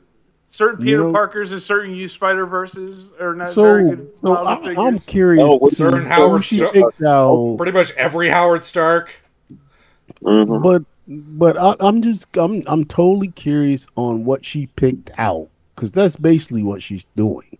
[0.50, 4.10] certain You Peter know- Parkers and certain you Spider Verses are not very good.
[4.22, 5.44] so I, I'm curious.
[5.46, 9.10] Oh, with to certain Howard she Stark- oh, Pretty much every Howard Stark.
[10.24, 10.62] Mhm.
[10.64, 15.50] but but I, I'm just I'm I'm totally curious on what she picked out.
[15.76, 17.58] because that's basically what she's doing.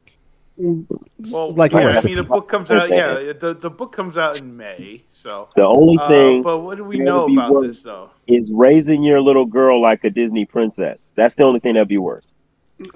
[0.58, 2.90] Well, like yeah, I mean, the book comes out.
[2.90, 5.04] Yeah, the, the book comes out in May.
[5.12, 8.10] So The only Uh, thing but what do we know about this, though?
[8.26, 11.14] Is raising your little girl like a Disney princess.
[11.16, 12.34] That's the only thing that'd be worse.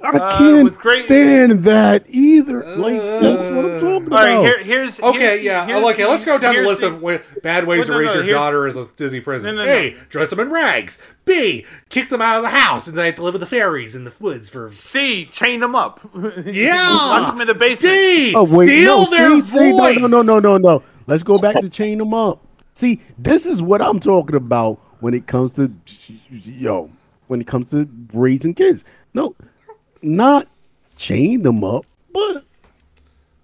[0.04, 2.64] I Uh, can't great- stand that either.
[2.78, 4.46] Like that's what I'm talking All right, about.
[4.46, 5.66] here, here's Okay, here's- yeah.
[5.66, 7.98] here's- okay, let's go down the here's list of wa- bad ways Well, to no,
[7.98, 9.52] raise no, your daughter as a Disney princess.
[9.52, 9.72] No, no, no.
[9.72, 9.96] A.
[10.10, 11.00] Dress them in rags.
[11.26, 11.66] B.
[11.90, 14.04] Kick them out of the house and they have to live with the fairies in
[14.04, 14.72] the woods for.
[14.72, 15.26] C.
[15.32, 16.00] Chain them up.
[16.46, 16.76] Yeah.
[16.92, 17.82] Lock them in the basement.
[17.96, 18.34] D.
[18.36, 19.98] Oh wait, steal no, their see, see, voice.
[20.00, 20.84] no, no, no, no, no, no.
[21.08, 22.40] Let's go back to chain them up.
[22.76, 25.72] See, this is what I'm talking about when it comes to
[26.30, 26.92] yo,
[27.28, 28.84] when it comes to raising kids.
[29.14, 29.36] No,
[30.02, 30.48] not
[30.98, 32.44] chain them up, but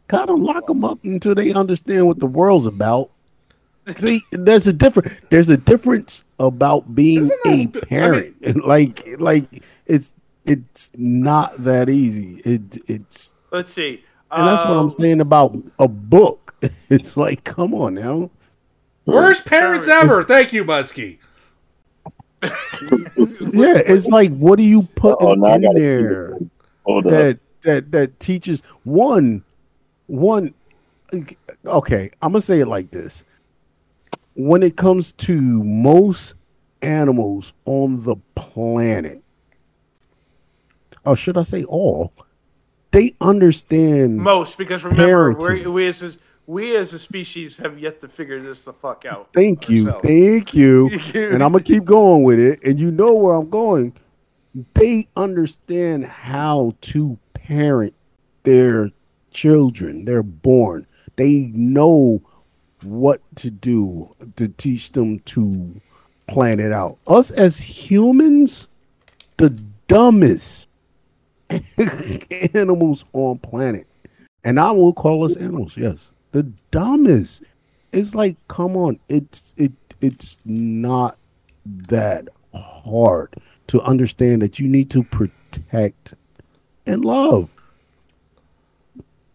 [0.07, 3.09] kind of lock them up until they understand what the world's about.
[3.95, 8.35] See, there's a different there's a difference about being a parent.
[8.65, 10.13] like like it's
[10.45, 12.41] it's not that easy.
[12.43, 14.03] It it's Let's see.
[14.31, 16.43] and that's what Uh, I'm saying about a book.
[16.89, 18.29] It's like, come on now.
[19.05, 20.23] Worst parents ever.
[20.23, 21.19] Thank you, Budsky.
[23.53, 26.47] Yeah, it's like, what do you put Oh, in there this.
[26.85, 27.11] Hold up.
[27.11, 29.43] that that that teaches one
[30.07, 30.53] one?
[31.65, 33.23] Okay, I'm gonna say it like this.
[34.35, 36.35] When it comes to most
[36.81, 39.23] animals on the planet,
[41.05, 42.13] or should I say all,
[42.91, 45.65] they understand most because remember parenting.
[45.65, 46.11] we're, we as a,
[46.47, 49.31] we as a species have yet to figure this the fuck out.
[49.33, 50.89] Thank you, thank you.
[51.13, 52.63] and I'm gonna keep going with it.
[52.63, 53.93] And you know where I'm going.
[54.73, 57.93] They understand how to parent
[58.43, 58.89] their
[59.31, 60.05] children.
[60.05, 60.87] They're born.
[61.17, 62.21] They know
[62.81, 65.81] what to do to teach them to
[66.27, 66.97] plan it out.
[67.07, 68.69] Us as humans,
[69.37, 69.49] the
[69.87, 70.69] dumbest
[72.53, 73.85] animals on planet.
[74.43, 76.11] And I will call us animals, yes.
[76.31, 77.43] The dumbest.
[77.93, 79.71] It's like, come on, it's it
[80.01, 81.17] it's not
[81.65, 83.33] that hard
[83.67, 86.13] to understand that you need to protect
[86.85, 87.53] and love.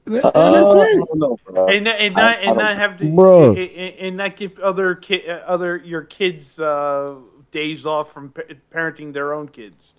[0.05, 0.97] That- and that's Uh, it.
[1.09, 1.67] don't know, bro.
[1.69, 3.49] and not, and not I and don't- have to Bruh.
[3.51, 7.15] and, and- and not give other ki- uh, other your kids uh,
[7.53, 8.43] days off from pa-
[8.75, 9.95] parenting their own kids.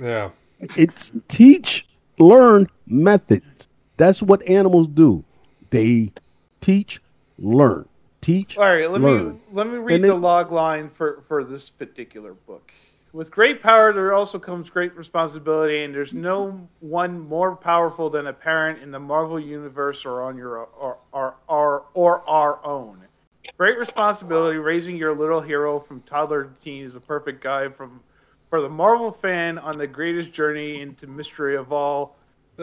[0.00, 0.30] Yeah.
[0.60, 1.86] It's teach,
[2.18, 3.68] learn methods.
[3.98, 5.24] That's what animals do.
[5.70, 6.10] They
[6.64, 7.00] teach,
[7.38, 7.88] learn.
[8.20, 11.68] Teach, All right, let me let me read And the log line for for this
[11.68, 12.72] particular book.
[13.12, 18.26] With great power, there also comes great responsibility, and there's no one more powerful than
[18.26, 22.98] a parent in the Marvel universe or on your or or or, or our own.
[23.58, 28.00] Great responsibility raising your little hero from toddler to teen is a perfect guide from
[28.48, 32.16] for the Marvel fan on the greatest journey into mystery of all.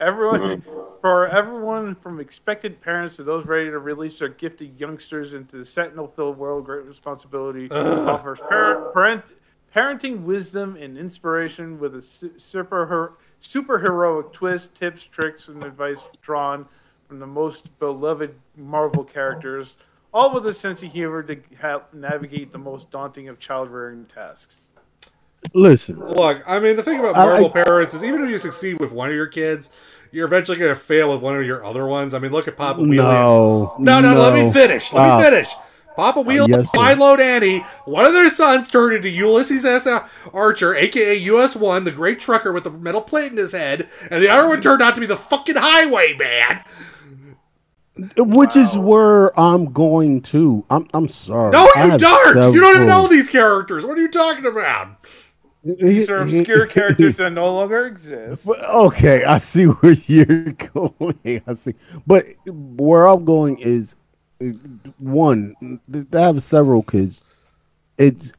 [0.00, 0.62] everyone,
[1.00, 5.64] for everyone from expected parents to those ready to release their gifted youngsters into the
[5.64, 9.24] sentinel-filled world, great responsibility offers parent, parent,
[9.74, 16.66] parenting wisdom and inspiration with a su- super superheroic twist, tips, tricks, and advice drawn
[17.06, 19.76] from the most beloved Marvel characters,
[20.12, 24.56] all with a sense of humor to help navigate the most daunting of child-rearing tasks.
[25.54, 28.80] Listen, Look, I mean, the thing about Marvel I- parents is even if you succeed
[28.80, 29.70] with one of your kids,
[30.10, 32.14] you're eventually going to fail with one of your other ones.
[32.14, 32.96] I mean, look at Papa Wheelie.
[32.96, 34.92] No, no, no, let me finish.
[34.92, 35.18] Let Stop.
[35.20, 35.48] me finish.
[35.96, 36.78] Papa Wheelie, yes, sir.
[36.78, 39.86] Philo and Annie, one of their sons turned into Ulysses S.
[40.32, 44.22] Archer, aka US 1, the great trucker with the metal plate in his head, and
[44.22, 46.62] the other one turned out to be the fucking highway man.
[48.16, 50.64] Which is where I'm going to.
[50.70, 51.50] I'm I'm sorry.
[51.50, 52.54] No, you don't!
[52.54, 53.84] You don't even know these characters.
[53.84, 55.04] What are you talking about?
[55.64, 58.46] These are obscure characters that no longer exist.
[58.46, 61.42] But, okay, I see where you're going.
[61.46, 61.74] I see,
[62.06, 63.96] but where I'm going is
[64.98, 65.80] one.
[65.88, 67.24] They have several kids.
[67.96, 68.32] It's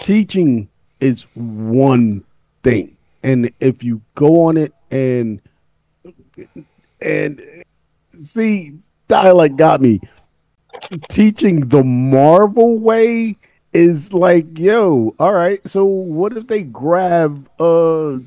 [0.00, 0.68] teaching
[1.00, 2.24] is one
[2.62, 5.40] thing, and if you go on it and
[7.00, 7.64] and
[8.14, 8.78] see,
[9.08, 10.00] dialect got me.
[11.08, 13.36] Teaching the Marvel way
[13.72, 15.60] is like, yo, all right.
[15.68, 18.18] So what if they grab uh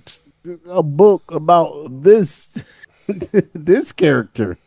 [0.67, 2.63] a book about this
[3.53, 4.57] this character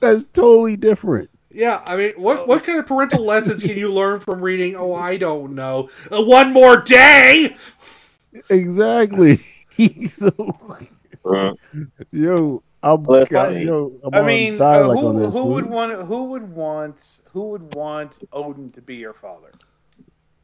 [0.00, 1.30] that's totally different?
[1.52, 4.76] Yeah, I mean, what what kind of parental lessons can you learn from reading?
[4.76, 5.90] Oh, I don't know.
[6.10, 7.56] Uh, one more day.
[8.48, 9.40] Exactly.
[10.08, 10.30] so,
[12.12, 13.64] yo, I'm, Well, it's got- funny.
[13.64, 16.96] yo, I'm I mean, uh, who, on who would want who would want
[17.32, 19.50] who would want Odin to be your father?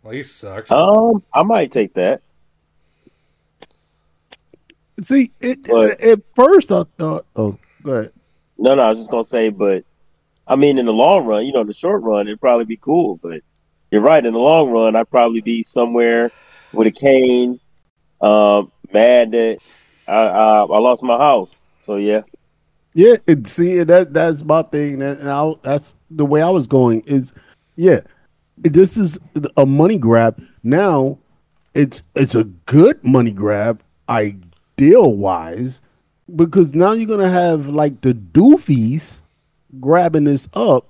[0.07, 0.70] Well, he sucked.
[0.70, 2.20] Um, I might take that.
[5.02, 8.12] See, it, But- at first I thought, oh, go ahead.
[8.57, 9.84] No, no, I was just gonna say, but
[10.46, 12.76] I mean, in the long run, you know, in the short run, it'd probably be
[12.76, 13.16] cool.
[13.20, 13.42] But
[13.90, 16.30] you're right, in the long run, I'd probably be somewhere
[16.72, 17.59] with a cane,
[18.20, 19.59] um, mad that
[20.07, 21.66] I, I I lost my house.
[21.82, 22.22] So yeah,
[22.94, 25.00] Yeah, and see that that's my thing.
[25.00, 27.00] That and I, that's the way I was going.
[27.07, 27.32] Is
[27.74, 28.02] yeah,
[28.59, 29.18] this is
[29.57, 30.42] a money grab.
[30.62, 31.18] Now,
[31.74, 35.80] it's it's a good money grab, ideal wise,
[36.34, 39.18] because now you're gonna have like the doofies
[39.80, 40.86] grabbing this up,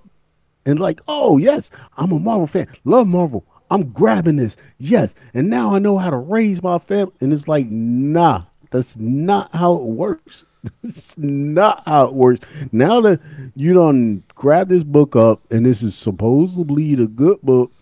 [0.65, 3.45] and like, oh yes, I'm a Marvel fan, love Marvel.
[3.69, 7.13] I'm grabbing this, yes, and now I know how to raise my family.
[7.21, 10.45] And it's like, nah, that's not how it works.
[10.83, 12.47] That's not how it works.
[12.73, 13.21] Now that
[13.55, 17.73] you don't grab this book up, and this is supposedly the good book,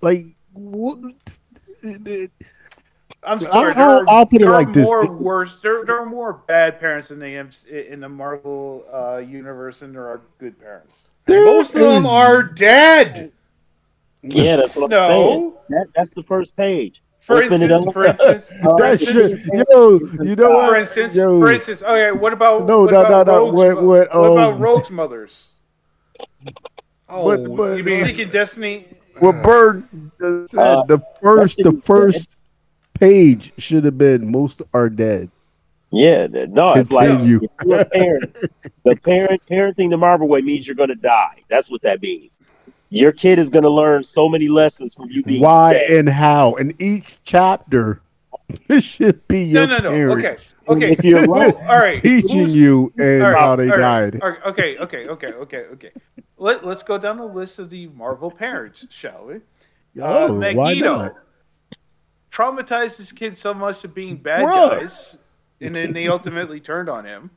[0.00, 0.98] like what?
[1.84, 2.30] I'm
[3.24, 3.72] I'll- sorry.
[3.74, 4.86] I'll- I'll put it like this.
[4.88, 5.56] More worse.
[5.62, 7.36] There, there are more bad parents in the
[7.92, 11.08] in the Marvel uh, universe than there are good parents.
[11.28, 13.30] Most of them are dead.
[14.22, 15.08] yeah, that's what I'm No.
[15.08, 15.52] saying.
[15.68, 17.02] That, that's the first page.
[17.20, 17.92] For Open it instance, up.
[17.92, 19.40] for instance, All That right, shit,
[19.70, 20.68] yo, you know what?
[20.70, 21.38] for instance, Yo.
[21.38, 21.82] for instance.
[21.82, 24.52] Okay, what about No, what no, about no, no, Rogue's, what- mo- what, what about
[24.54, 25.52] um, Rogue's mothers?
[27.08, 28.86] Oh, But- but- you mean Seeking Destiny.
[29.18, 29.86] What Bird
[30.46, 32.36] said, Uh, the first, the first
[32.94, 35.30] page should have been most are dead.
[35.90, 37.40] Yeah, that- no, it's Continue.
[37.40, 38.36] like if you're a parent,
[38.84, 41.42] the parent parenting the Marvel way means you're gonna die.
[41.48, 42.40] That's what that means.
[42.90, 45.90] Your kid is gonna learn so many lessons from you being Why dead.
[45.90, 48.02] and how, and each chapter
[48.68, 49.88] it should be No, your no, no.
[49.88, 50.92] Okay, parents okay.
[50.92, 52.02] If you're Who- all right.
[52.02, 54.20] teaching who's- you and all right, how they all right, died.
[54.22, 55.90] all right, Okay, okay, okay, okay, okay.
[56.36, 59.34] Let, let's go down the list of the Marvel parents, shall we?
[59.36, 59.40] Uh,
[60.02, 61.12] Oh, why Magneto not?
[62.30, 64.80] traumatized his kid so much of being bad Bruh.
[64.80, 65.16] guys,
[65.60, 67.30] and then they ultimately turned on him.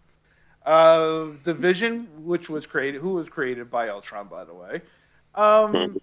[0.66, 4.82] Uh, the Vision, which was created, who was created by Ultron, by the way,
[5.36, 5.98] um,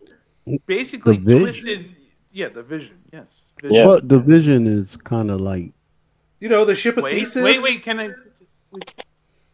[0.66, 1.96] basically The twisted.
[2.32, 2.98] Yeah, the Vision.
[3.12, 3.42] Yes.
[3.60, 3.74] Vision.
[3.74, 3.84] Yeah.
[3.84, 5.72] But the vision is kind of like
[6.38, 7.44] you know the ship of Wait, Theseus?
[7.44, 7.82] wait, wait.
[7.82, 8.10] Can I?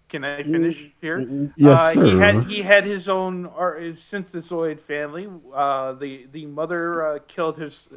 [0.09, 1.19] Can I finish here?
[1.19, 2.05] Mm, yes, uh, sir.
[2.05, 5.29] He had he had his own or his synthesoid family.
[5.53, 7.89] Uh, the the mother uh, killed his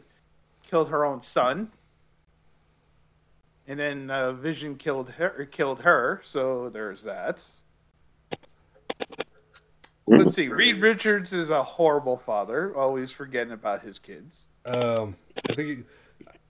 [0.67, 1.71] killed her own son,
[3.67, 6.21] and then uh, Vision killed her killed her.
[6.23, 7.43] So there's that.
[10.09, 10.47] Let's see.
[10.47, 14.41] Reed Richards is a horrible father, always forgetting about his kids.
[14.65, 15.15] Um,
[15.49, 15.85] I think you-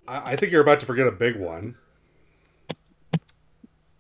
[0.08, 1.76] I, I think you're about to forget a big one.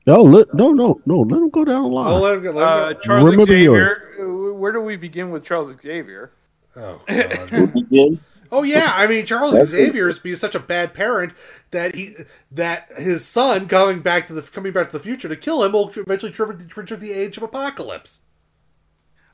[0.07, 1.19] no, let, no, no, no.
[1.21, 2.07] Let him go down the line.
[2.13, 2.51] Oh, let him go.
[2.51, 2.99] Let Uh, him go.
[3.01, 4.15] Charles Remember Xavier.
[4.19, 6.31] uh, Where do we begin with Charles Xavier?
[6.75, 7.73] Oh, God.
[7.73, 8.19] Begin.
[8.51, 11.33] oh yeah, I mean Charles That's Xavier is being such a bad parent
[11.71, 12.13] that he
[12.51, 15.73] that his son coming back to the coming back to the future to kill him
[15.73, 18.21] will eventually trigger, trigger the age of apocalypse.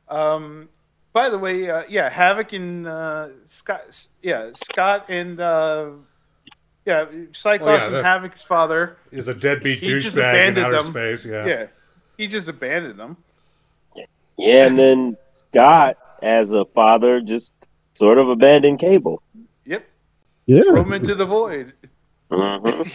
[0.09, 0.69] Um,
[1.13, 3.81] by the way, uh, yeah, Havoc and uh, Scott,
[4.21, 5.89] yeah, Scott and uh,
[6.85, 8.97] yeah, Cyclops Oh, yeah, and Havoc's father.
[9.11, 10.83] Is a deadbeat douchebag in outer them.
[10.85, 11.25] space.
[11.25, 11.45] Yeah.
[11.45, 11.65] Yeah,
[12.17, 13.17] he just abandoned them.
[14.37, 17.53] Yeah, and then Scott, as a father, just
[17.93, 19.21] sort of abandoned Cable.
[19.65, 19.85] Yep,
[20.45, 21.73] yeah, throw him into the void.
[22.29, 22.91] Mhm.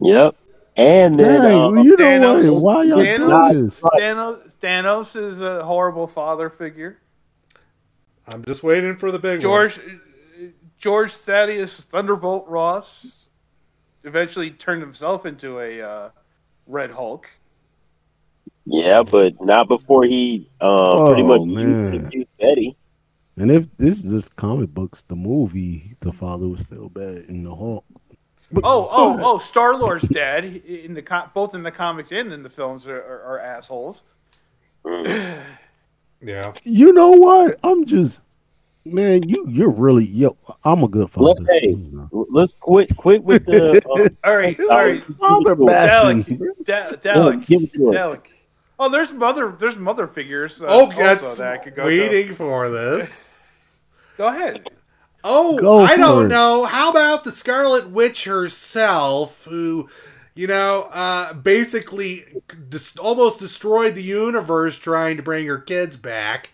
[0.00, 0.34] yep.
[0.76, 2.04] And then Dang, um, you know
[2.40, 2.62] Thanos- what?
[2.62, 3.80] Why y'all Thanos- doing this?
[3.80, 6.98] Thanos, Thanos is a horrible father figure.
[8.26, 9.40] I'm just waiting for the big one.
[9.40, 9.80] George
[10.76, 13.28] George Thaddeus Thunderbolt Ross
[14.04, 16.10] eventually turned himself into a uh,
[16.66, 17.26] Red Hulk.
[18.66, 21.92] yeah, but not before he pretty Oh, much man.
[21.94, 22.76] used, used Betty.
[23.36, 27.44] And if this is just comic books, the movie, the father was still bad in
[27.44, 27.84] the Hulk.
[28.50, 29.38] But- Oh, oh, oh!
[29.38, 32.96] Star Lord's dad in the co- both in the comics and in the films are,
[32.98, 34.02] are, are assholes.
[36.20, 36.52] Yeah.
[36.64, 37.60] You know what?
[37.62, 38.20] I'm just,
[38.84, 39.28] man.
[39.28, 40.36] You, you're really, yo.
[40.64, 41.40] I'm a good father.
[41.40, 41.76] Let, hey,
[42.10, 43.80] let's quit quit with the.
[43.88, 46.22] Uh, All right, It's all like right, father bashing.
[46.24, 46.64] Dalek,
[47.02, 47.94] Dalek, give it to us.
[47.94, 48.22] Dalek.
[48.80, 50.60] Oh, there's mother, there's mother figures.
[50.60, 53.60] Uh, Oh, that's that I could go waiting for this.
[54.16, 54.68] Go ahead.
[55.22, 56.28] Oh, Go I don't it.
[56.28, 56.64] know.
[56.64, 59.88] How about the Scarlet Witch herself, who,
[60.38, 62.24] you know, uh, basically
[62.68, 66.50] dis- almost destroyed the universe trying to bring her kids back,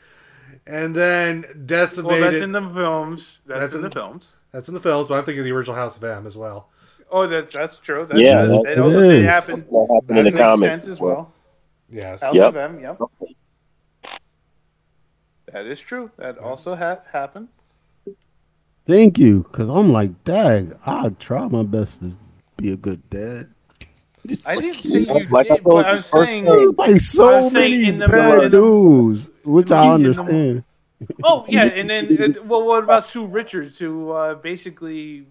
[0.66, 2.22] and then decimated.
[2.22, 3.41] Well, that's in the films.
[3.47, 4.32] That's, That's in, in- the films.
[4.53, 6.70] That's in the films, but I'm thinking of the original House of M as well.
[7.11, 8.07] Oh, that's that's true.
[8.09, 9.28] That's, Yeah, that's, that- it also did is.
[9.28, 9.66] happen.
[9.70, 11.32] That happened in the That's comics as well.
[11.91, 12.22] Yes.
[12.22, 12.49] House Yep.
[12.49, 12.80] of M.
[12.80, 12.99] Yep.
[15.53, 16.11] That is true.
[16.16, 17.49] That also ha- happened.
[18.87, 22.16] Thank you, because I'm like, dang, I try my best to
[22.57, 23.51] be a good dad.
[24.47, 26.45] I didn't say you Like I did, told but you I'm saying.
[26.45, 30.64] There's like so many the- bad in dudes, which I in the- understand.
[31.22, 35.27] Oh yeah, and then well, what about Sue Richards, who uh, basically,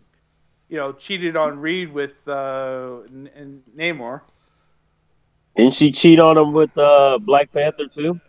[0.69, 4.21] you know, cheated on Reed with uh, N- N- Namor?
[5.55, 8.19] Didn't she cheat on him with uh, Black Panther too?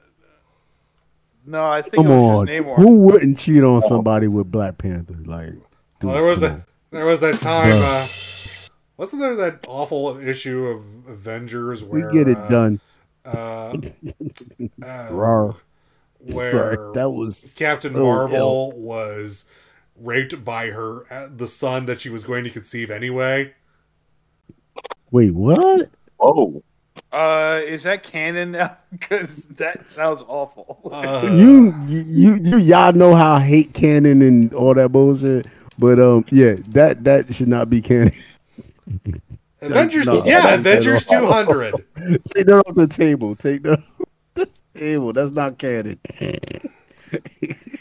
[1.46, 2.76] No, I think Come it was on, just Namor.
[2.76, 5.18] who wouldn't cheat on somebody with Black Panther?
[5.26, 5.62] Like, dude,
[6.04, 6.66] Well, there was come that.
[6.90, 7.66] There was that time.
[7.66, 8.04] Bruh.
[8.04, 8.06] Uh,
[8.96, 12.80] wasn't there that awful issue of Avengers where We get it uh, done.
[13.24, 13.76] Uh,
[14.82, 15.52] uh,
[16.18, 19.46] where Sorry, that was Captain so Marvel was
[19.96, 23.54] raped by her uh, the son that she was going to conceive anyway.
[25.10, 25.88] Wait, what?
[26.18, 26.62] Oh,
[27.12, 28.76] Uh, is that canon now?
[28.90, 30.90] Because that sounds awful.
[30.90, 35.46] Uh, you, you, you, y'all know how I hate canon and all that bullshit.
[35.78, 38.12] But um, yeah, that that should not be canon.
[39.60, 41.72] Avengers, No, yeah, Avengers two hundred.
[41.96, 43.34] Take that off the table.
[43.36, 45.12] Take that off the table.
[45.12, 45.98] That's not canon.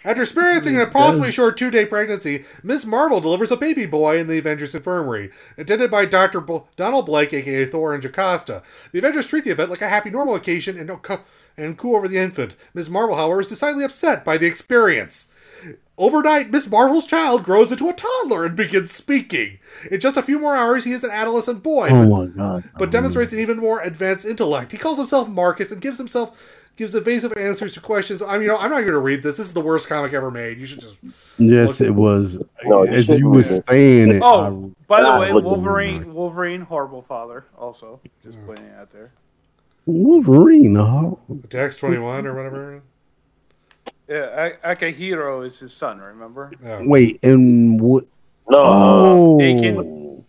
[0.05, 2.85] After experiencing an approximately short two day pregnancy, Ms.
[2.85, 6.39] Marvel delivers a baby boy in the Avengers Infirmary, attended by Dr.
[6.39, 8.61] B- Donald Blake, aka Thor and Jocasta.
[8.91, 11.21] The Avengers treat the event like a happy, normal occasion and, co-
[11.57, 12.53] and coo over the infant.
[12.73, 12.89] Ms.
[12.89, 15.29] Marvel, however, is decidedly upset by the experience.
[15.97, 19.59] Overnight, Miss Marvel's child grows into a toddler and begins speaking.
[19.91, 22.63] In just a few more hours, he is an adolescent boy, Oh but, my god.
[22.79, 24.71] but demonstrates an even more advanced intellect.
[24.71, 26.35] He calls himself Marcus and gives himself
[26.75, 28.23] gives evasive answers to questions.
[28.23, 29.37] I mean, you know, I'm not going to read this.
[29.37, 30.57] This is the worst comic ever made.
[30.57, 30.95] You should just
[31.37, 32.41] Yes, it was.
[32.63, 34.21] No, As you were saying it.
[34.23, 37.45] Oh, by the I way, wouldn't Wolverine, Wolverine, horrible father.
[37.55, 39.11] Also, just putting it out there.
[39.85, 40.75] Wolverine.
[40.77, 41.19] Oh.
[41.49, 42.81] Dex twenty one or whatever.
[44.07, 45.99] Yeah, A- Akihiro is his son.
[45.99, 46.51] Remember?
[46.65, 46.87] Oh.
[46.87, 48.05] Wait, and what?
[48.49, 48.59] no.
[48.59, 50.23] Uh, oh, Daken.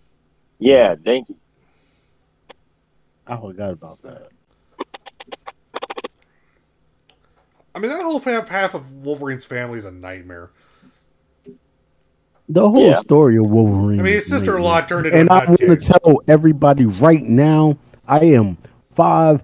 [0.58, 1.36] Yeah, thank you.
[3.26, 4.28] I forgot about that.
[7.74, 10.50] I mean, that whole path of Wolverine's family is a nightmare.
[12.48, 12.96] The whole Yeah.
[12.98, 13.98] story of Wolverine.
[13.98, 17.22] I mean, his sister in law turned into And I want to tell everybody right
[17.22, 18.58] now, I am
[18.90, 19.42] five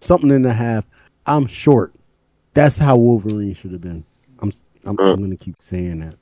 [0.00, 0.86] something and a half.
[1.24, 1.94] I'm short.
[2.54, 4.04] That's how Wolverine should have been.
[4.40, 4.52] I'm
[4.84, 6.16] I'm, I'm gonna keep saying that.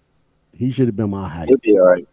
[0.52, 1.48] He should have been my height.
[1.48, 2.06] You'll be all right.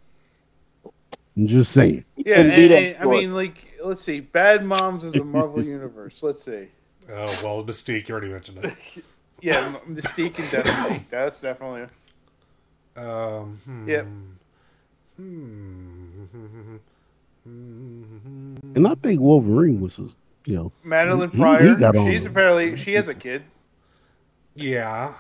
[1.36, 2.03] I'm just saying.
[2.15, 6.24] Yeah, couldn't and, and, I mean, like, let's see, Bad Moms is a Marvel universe.
[6.24, 6.68] Let's see.
[7.09, 8.07] Oh well, Mystique.
[8.07, 8.74] You already mentioned it.
[9.39, 11.05] Yeah, Mystique and Destiny.
[11.11, 11.84] That's definitely.
[12.95, 13.88] Um, hmm.
[13.88, 14.07] Yep.
[15.18, 16.78] Hmm.
[18.76, 19.99] And I think Wolverine was,
[20.45, 21.76] you know, Madeline he- he Pryor.
[21.76, 22.30] got she's it.
[22.30, 23.43] apparently she has a kid.
[24.57, 25.13] Yeah.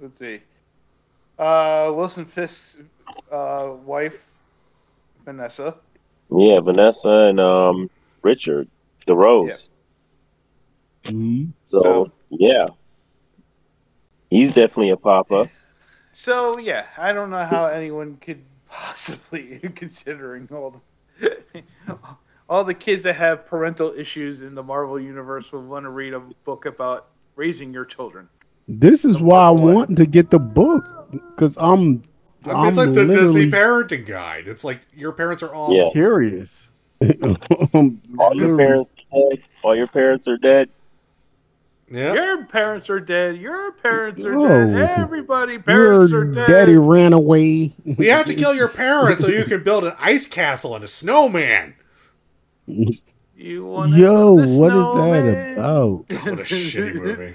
[0.00, 0.40] Let's see.
[1.38, 2.78] Uh, Wilson Fisk's
[3.30, 4.24] uh, wife,
[5.24, 5.76] Vanessa.
[6.34, 7.90] Yeah, Vanessa and um
[8.22, 8.68] Richard,
[9.06, 9.68] the Rose.
[11.04, 11.52] mhm.
[11.64, 12.68] So, So- yeah,
[14.30, 15.50] he's definitely a papa.
[16.14, 20.80] So yeah, I don't know how anyone could possibly, considering all
[21.20, 21.62] the
[22.48, 26.14] all the kids that have parental issues in the Marvel universe, would want to read
[26.14, 28.28] a book about raising your children.
[28.68, 30.84] This is why I want to get the book
[31.30, 32.04] because I'm.
[32.44, 34.48] I mean, I'm it's like the Disney parenting guide.
[34.48, 35.90] It's like your parents are all Yeah.
[35.92, 36.70] curious.
[37.02, 39.42] All your parents are dead.
[39.62, 40.68] All your parents are dead.
[41.90, 42.14] Yeah.
[42.14, 43.36] Your parents are dead.
[43.36, 44.46] Your parents are No.
[44.48, 44.98] dead.
[45.00, 46.46] Everybody, parents Your are dead.
[46.46, 47.72] daddy ran away.
[47.84, 50.88] We have to kill your parents so you can build an ice castle and a
[50.88, 51.74] snowman.
[53.42, 56.04] You want Yo, what is that about?
[56.08, 57.34] What a shitty movie.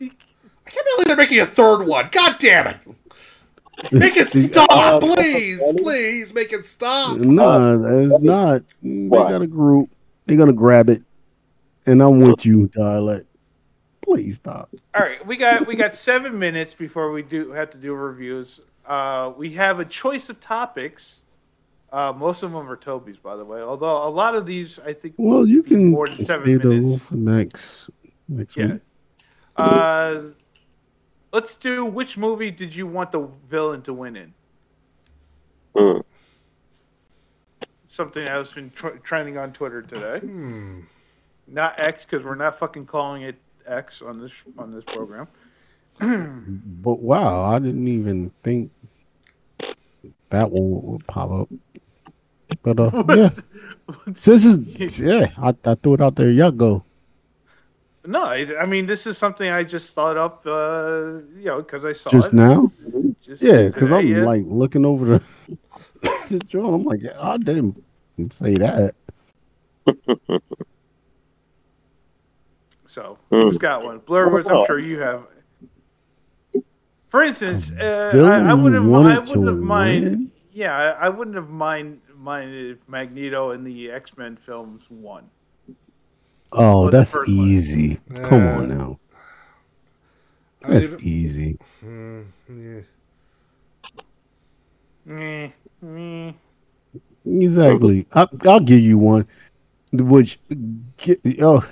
[0.00, 2.08] I can't believe they're making a third one.
[2.12, 2.76] God damn it.
[3.90, 5.60] Make it uh, stop, uh, please.
[5.60, 7.16] Uh, please make it stop.
[7.16, 8.62] No, it's not.
[8.80, 9.90] They got a group.
[10.26, 11.02] They're gonna grab it,
[11.86, 13.26] and I'm with you, dialect.
[14.02, 14.70] Please stop.
[14.94, 18.60] All right, we got we got seven minutes before we do have to do reviews.
[18.86, 21.22] Uh, we have a choice of topics.
[21.96, 23.58] Uh, most of them are Toby's, by the way.
[23.62, 26.82] Although a lot of these, I think, Well, you can more than seven stay those
[26.84, 27.02] minutes.
[27.06, 27.90] for next
[28.28, 28.72] next Yeah.
[28.72, 28.80] week.
[29.56, 30.20] Uh,
[31.32, 31.86] let's do.
[31.86, 34.34] Which movie did you want the villain to win in?
[35.74, 36.00] Hmm.
[37.88, 40.18] Something that has been tr- trending on Twitter today.
[40.18, 40.80] Hmm.
[41.46, 43.36] Not X because we're not fucking calling it
[43.66, 45.28] X on this on this program.
[45.98, 48.70] But wow, I didn't even think
[50.28, 51.48] that one would pop up.
[52.62, 53.30] But uh, yeah,
[54.06, 55.30] this is yeah.
[55.38, 56.30] I, I threw it out there.
[56.30, 56.84] Y'all go.
[58.04, 61.84] No, I, I mean this is something I just thought up, uh, you know, because
[61.84, 62.36] I saw Just it.
[62.36, 62.70] now?
[63.20, 64.24] Just Yeah, because I'm yeah.
[64.24, 65.58] like looking over the
[66.28, 66.74] to John.
[66.74, 67.82] I'm like, I didn't
[68.30, 68.94] say that.
[72.86, 74.00] So who's got one?
[74.00, 75.24] Blurwoods, I'm sure you have.
[77.08, 78.86] For instance, uh, I, I wouldn't.
[78.86, 80.04] I wouldn't have mind.
[80.04, 80.32] win?
[80.52, 85.24] Yeah, I, I wouldn't have mind minded if Magneto in the X Men films won.
[86.52, 87.38] Oh, Or the that's first one.
[87.38, 88.00] easy.
[88.14, 88.56] Come Yeah.
[88.58, 88.98] on now.
[90.62, 91.58] That's even- easy.
[91.84, 92.80] Mm, yeah.
[95.04, 95.50] Meh,
[95.80, 96.32] meh.
[97.24, 98.06] Exactly.
[98.12, 99.26] I, I'll give you one,
[99.92, 100.38] which
[100.96, 101.64] get, oh,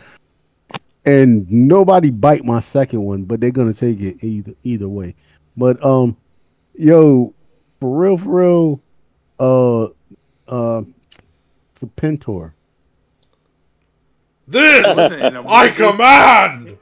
[1.04, 5.14] and nobody bite my second one, but they're gonna take it either either way.
[5.56, 6.16] But um,
[6.74, 7.34] yo,
[7.80, 8.80] for real, for real,
[9.40, 9.88] uh,
[10.48, 10.82] uh,
[11.72, 12.54] it's a Pentor.
[14.46, 15.76] This Wasn't in a I movie.
[15.76, 16.78] command.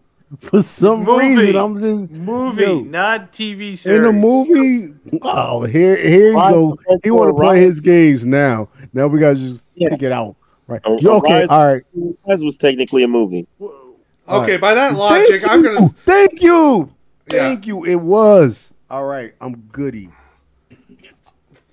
[0.40, 1.36] For some Movie.
[1.36, 3.84] reason, I'm just Movie, yo, not TV series.
[3.86, 4.94] in a movie.
[5.22, 6.78] Oh, here, here you go.
[7.02, 8.68] He want to play Rise- his games now.
[8.92, 9.88] Now we gotta just Yeah.
[9.88, 10.36] take it out,
[10.68, 10.80] right?
[10.84, 11.82] Uh, Yo, okay, Rise- all right.
[12.28, 13.48] Rise was technically a movie.
[13.60, 14.60] All Okay, right.
[14.60, 15.74] by that logic, Thank I'm you.
[15.74, 15.88] gonna.
[15.88, 16.88] Thank you.
[17.32, 17.38] Yeah.
[17.40, 17.84] Thank you.
[17.84, 18.72] It was.
[18.88, 19.34] All right.
[19.40, 20.10] I'm goody.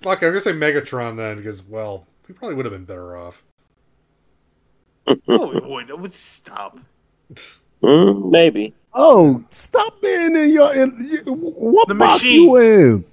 [0.02, 3.42] Fuck, I'm gonna say Megatron then, because well, we probably would have been better off.
[5.26, 5.90] No, it would.
[6.00, 6.78] Would stop.
[7.80, 8.74] Mm, maybe.
[8.92, 10.74] Oh, stop being in your.
[10.74, 13.04] In, you- what The box you in?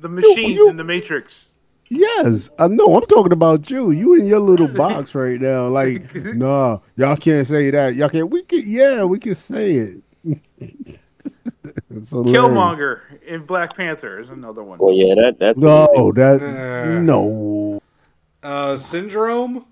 [0.00, 1.48] The machines you- in the Matrix.
[1.90, 2.96] Yes, I know.
[2.96, 3.90] I'm talking about you.
[3.90, 5.68] You in your little box right now.
[5.68, 7.94] Like, nah, y'all can't say that.
[7.94, 8.30] Y'all can't.
[8.30, 8.62] We can.
[8.64, 9.74] Yeah, we can say
[10.24, 10.98] it.
[11.90, 12.40] It's hilarious.
[12.42, 14.78] Killmonger in Black Panther is another one.
[14.78, 17.00] Well, yeah, that that's No, that Uh.
[17.00, 17.82] no.
[18.42, 19.66] Uh, Syndrome.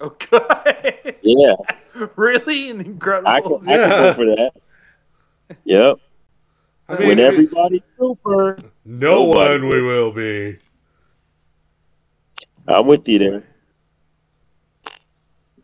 [0.00, 1.16] Okay.
[1.22, 1.54] yeah.
[2.16, 2.70] really?
[2.70, 3.28] An incredible.
[3.28, 4.52] I can, I can go for that.
[5.64, 5.96] Yep.
[6.90, 10.58] I mean, when everybody's super, No Nobody one we will be.
[12.66, 13.44] I'm with you there.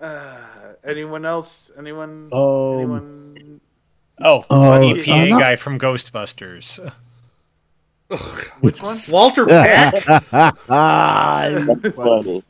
[0.00, 1.70] Uh, anyone else?
[1.78, 2.28] Anyone?
[2.32, 3.53] Um, anyone?
[4.20, 6.92] Oh, Oh, the EPA uh, not- guy from Ghostbusters.
[8.60, 8.96] Which one?
[9.10, 10.04] Walter Peck.
[10.34, 12.42] That's funny.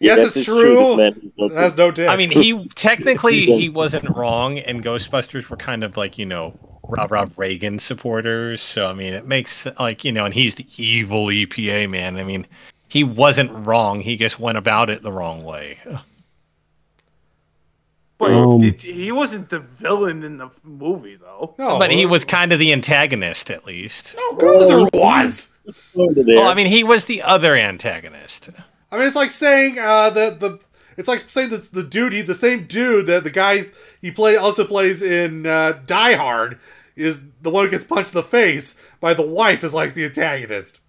[0.00, 0.96] Yeah, yes, it's his true.
[0.96, 1.32] man.
[1.50, 2.08] That's no dick.
[2.08, 6.56] I mean, he technically he wasn't wrong, and Ghostbusters were kind of like you know
[6.84, 8.62] Rob Rob Reagan supporters.
[8.62, 12.16] So I mean, it makes like you know, and he's the evil EPA man.
[12.16, 12.46] I mean,
[12.88, 14.00] he wasn't wrong.
[14.00, 15.78] He just went about it the wrong way.
[18.18, 21.54] But Um, did, he wasn't the villain in the movie, though.
[21.56, 24.14] no, but he was kind of the antagonist, at least.
[24.16, 25.52] No, Gozer was.
[25.94, 28.50] Well, I mean, he was the other antagonist.
[28.90, 30.58] I mean, it's like saying uh, that the.
[30.96, 33.66] It's like saying that the dude, he, the same dude that the guy
[34.02, 36.58] he play also plays in uh, Die Hard,
[36.96, 40.04] is the one who gets punched in the face by the wife is like the
[40.06, 40.80] antagonist.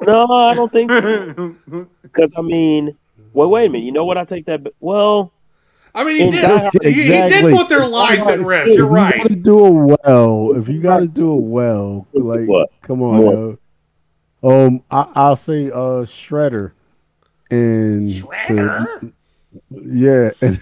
[0.00, 1.56] no, I don't think so.
[2.02, 2.96] Because I mean,
[3.34, 3.84] well, wait a minute.
[3.84, 4.16] You know what?
[4.16, 4.60] I take that.
[4.80, 5.32] Well,
[5.94, 6.42] I mean, he In did.
[6.42, 8.68] Die He, he did put their lives at risk.
[8.68, 9.16] If You're you right.
[9.16, 10.52] gotta do it well.
[10.56, 12.70] If you gotta do it well, like, What?
[12.82, 13.32] come on, What?
[13.34, 13.58] yo.
[14.42, 16.72] Um, I, I'll say uh Shredder
[17.50, 19.12] and the,
[19.70, 20.58] yeah, and,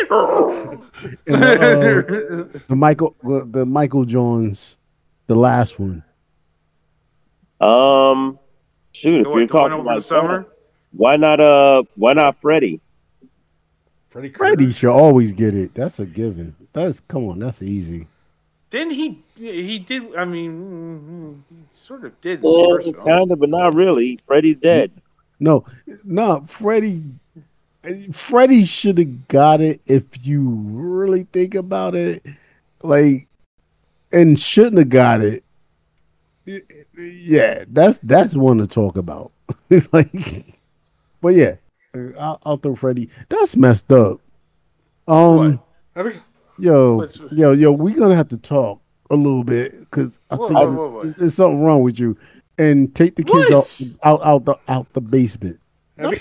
[0.00, 0.76] and uh,
[2.68, 4.76] the Michael the Michael Jones,
[5.26, 6.02] the last one.
[7.60, 8.38] um,
[8.92, 10.46] shoot, if The one- you're talking about the summer?
[10.92, 11.40] why not?
[11.40, 12.80] Uh, why not Freddy?
[14.10, 14.56] Freddy Krueger.
[14.56, 15.72] Freddie should always get it.
[15.72, 16.56] That's a given.
[16.72, 18.08] That's come on, that's easy.
[18.70, 19.22] Didn't he?
[19.36, 20.16] He did.
[20.16, 22.42] I mean, mm, he sort of did.
[22.42, 24.16] in Yeah, kind of, but not really.
[24.16, 24.90] Freddy's dead.
[25.38, 25.64] No,
[26.02, 27.04] no, Freddie.
[28.12, 32.22] Freddie should have got it if you really think about it,
[32.82, 33.28] like,
[34.12, 35.44] and shouldn't have got it.
[36.96, 39.30] Yeah, that's that's one to talk about.
[39.68, 40.12] It's like,
[41.20, 41.54] but yeah,
[42.18, 43.10] I'll, I'll throw Freddie.
[43.28, 44.20] That's messed up.
[45.08, 45.60] Um,
[45.96, 46.20] I mean,
[46.58, 48.80] yo, What's- yo, yo, we gonna have to talk
[49.10, 51.02] a little bit because I Whoa, think whoa, whoa, whoa.
[51.02, 52.16] there's- there's something wrong with you.
[52.58, 53.80] And take the kids What?
[54.04, 55.58] out, out, out the out the basement.
[55.98, 56.20] I mean,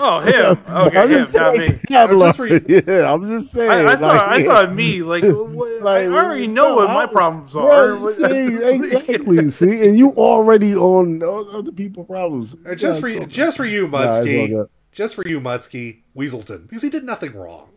[0.00, 0.58] Oh, him.
[0.68, 1.78] Okay, I'm just him, not saying, me.
[1.88, 2.26] catalog.
[2.28, 3.70] just re- yeah, I'm just saying.
[3.70, 4.00] I, I thought.
[4.00, 5.02] like, I thought me.
[5.02, 7.96] Like, what, Like, I already know no, what my I- problems are.
[7.96, 9.50] Right, see, exactly.
[9.50, 12.54] See, and you already on other people's problems.
[12.66, 14.64] uh, just for you, talk- just for you, Nah,
[14.98, 15.12] it's all Mutsky.
[15.12, 15.12] good.
[15.12, 16.00] just for you, Mutsky.
[16.16, 17.68] Weselton, because he did nothing wrong.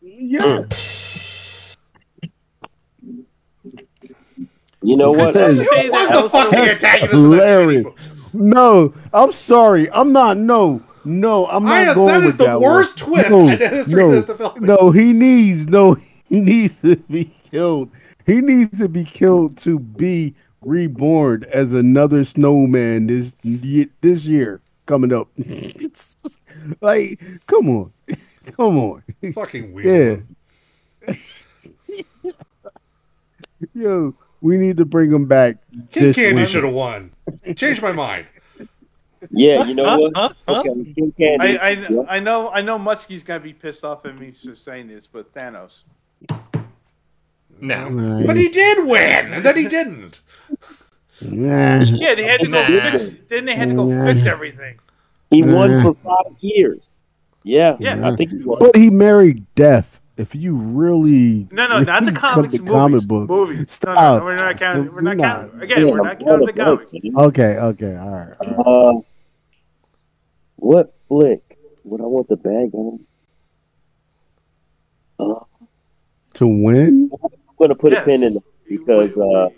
[0.00, 0.68] Yeah, hmm.
[4.82, 5.34] You know what?
[5.34, 7.86] That is- Say that What's the also- fucking That's antagonist of hilarious.
[8.32, 9.90] no, I'm sorry.
[9.90, 10.38] I'm not.
[10.38, 13.10] No, no, I'm not I am- going that is with the that worst one.
[13.24, 14.52] twist No, in the history of no, this film.
[14.64, 15.94] no, he needs no,
[16.28, 17.90] he needs to be killed.
[18.24, 23.36] He needs to be killed to be reborn as another snowman this
[24.00, 25.28] this year coming up.
[25.36, 26.16] it's
[26.80, 27.92] like, come on,
[28.56, 29.02] come on,
[29.34, 30.22] Fucking weasel.
[31.06, 31.14] yeah.
[33.74, 35.58] Yo, we need to bring him back.
[35.92, 37.12] King Candy should have won.
[37.54, 38.26] Changed my mind.
[39.30, 40.12] Yeah, you know what?
[40.14, 40.28] Huh?
[40.46, 40.60] Huh?
[40.60, 41.58] Okay, King Candy.
[41.58, 42.02] I, I, Yeah.
[42.08, 45.32] I know I know Muskie's gonna be pissed off at me for saying this, but
[45.34, 45.80] Thanos.
[47.60, 48.22] No.
[48.24, 50.20] But he did win, and then he didn't.
[51.22, 51.80] Nah.
[51.82, 52.90] Yeah, they had to go Nah.
[52.90, 53.10] fix.
[53.28, 54.04] Then they had to go Nah.
[54.06, 54.78] fix everything.
[55.30, 55.82] He won Uh.
[55.82, 57.02] for five years.
[57.42, 58.06] Yeah, Yeah.
[58.08, 58.58] I think he won.
[58.60, 60.00] But he married death.
[60.16, 62.52] If you really No, no, not the comics.
[62.52, 62.72] the movies.
[62.72, 63.70] comic book, Movies.
[63.70, 63.94] stop.
[63.94, 64.92] No, no, we're not counting.
[64.92, 65.60] We're not counting.
[65.62, 66.90] Again, Yeah, we're not counting the trying comics.
[66.90, 67.16] think.
[67.16, 68.34] Okay, okay, all right.
[68.40, 68.98] All right.
[68.98, 69.00] Uh,
[70.56, 73.06] what flick would I want the bad guys?
[75.20, 75.44] Uh,
[76.34, 77.10] To win?
[77.22, 78.02] I'm gonna put Yes.
[78.02, 79.48] a pin in it because uh,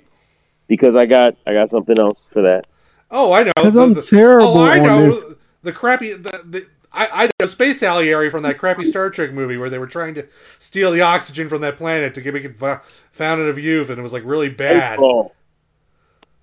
[0.70, 2.66] because I got I got something else for that.
[3.10, 3.52] Oh, I know.
[3.58, 5.06] 'Cause The- I'm the- terrible Oh, I know.
[5.06, 5.24] this.
[5.62, 6.14] The crappy.
[6.14, 9.78] The, the, I, I know Space Salieri from that crappy Star Trek movie where they
[9.78, 10.26] were trying to
[10.58, 12.80] steal the oxygen from that planet to give it fo-
[13.12, 14.96] Fountain of Youth, and it was like really bad.
[14.96, 15.34] Baseball.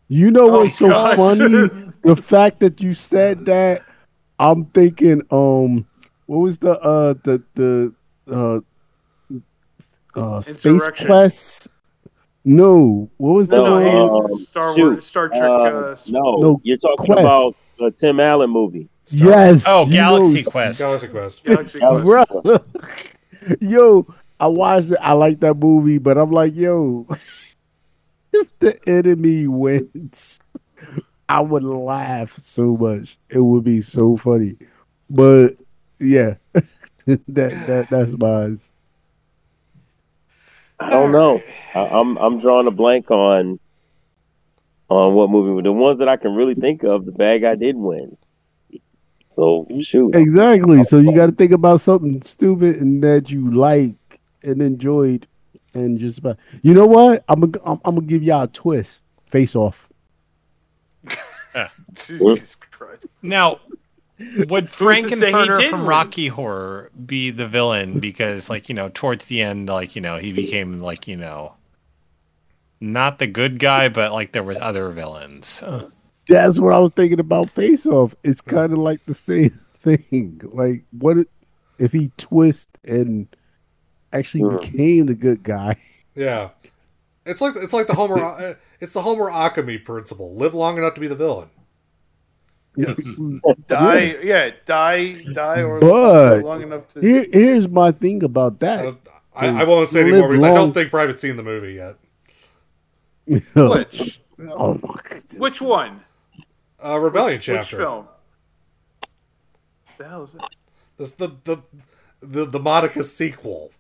[0.10, 1.18] You know Oh, what's so gosh.
[1.18, 1.70] funny?
[2.04, 3.84] The fact that you said that,
[4.40, 5.86] I'm thinking, um,
[6.28, 7.94] what was the uh the the
[8.32, 8.60] uh
[10.16, 11.68] uh Space Quest?
[12.46, 13.84] No, what was the No, one?
[13.84, 14.92] no, Um, Star shoot.
[14.92, 15.42] Wars, Star Trek.
[15.42, 17.20] Uh, Uh, no, No, you're talking Quest.
[17.20, 18.88] about the Tim Allen movie.
[19.10, 19.64] yes.
[19.68, 20.80] Oh, Galaxy Quest.
[20.80, 21.44] Galaxy Quest.
[21.44, 22.44] Galaxy That was- Quest.
[22.44, 22.60] Bro,
[23.62, 24.08] yo,
[24.40, 24.98] I watched it.
[25.02, 27.06] I like that movie, but I'm like, yo,
[28.34, 30.40] if the enemy wins,
[31.30, 33.18] I would laugh so much.
[33.30, 34.56] It would be so funny.
[35.10, 35.56] But
[36.00, 38.60] yeah, that that that's mine.
[40.80, 41.42] I don't know.
[41.74, 43.60] I, I'm I'm drawing a blank on
[44.90, 45.62] on what movie.
[45.62, 48.18] The ones that I can really think of, the bad guy did win.
[49.30, 50.16] So shoot.
[50.16, 50.84] Exactly.
[50.84, 53.96] So you got to think about something stupid and that you like
[54.44, 55.28] and enjoyed,
[55.74, 56.38] and just about.
[56.62, 57.24] You know what?
[57.28, 59.02] I'm gonna I'm, I'm gonna give y'all a twist.
[59.28, 59.90] Face off.
[62.08, 63.08] Jesus Christ.
[63.22, 63.60] Now,
[64.48, 65.88] would to say Frank-N-Furter from?
[65.88, 68.00] Rocky Horror be the villain?
[68.08, 71.54] Because, like, you know, towards the end, like, you know, he became, like, you know,
[72.80, 75.64] not the good guy, but, like, there was other villains.
[76.28, 78.14] That's what I was thinking about Face Off.
[78.24, 79.50] It's kind of like the same
[79.80, 80.42] thing.
[80.54, 81.28] Like, what if-
[81.80, 83.28] if he twist and
[84.12, 84.58] actually Hmm.
[84.58, 85.76] became the good guy?
[86.16, 86.50] Yeah,
[87.26, 88.24] it's like it's like the Homer.
[88.24, 91.50] uh, it's the Homer Akami principle: live long enough to be the villain.
[93.68, 97.02] Die, yeah, die, die, or But long enough to.
[97.02, 98.96] Here, here's my thing about that.
[99.36, 101.96] I, I won't say Live anymore because I don't think Private's seen the movie yet.
[103.56, 104.22] Which?
[104.40, 105.24] Oh my god.
[105.38, 106.02] Which one?
[106.84, 107.78] Uh, Rebellion Which chapter.
[107.78, 108.08] film?
[109.98, 110.42] The hell is it?
[110.98, 111.64] This the the
[112.22, 113.72] the the Monica sequel.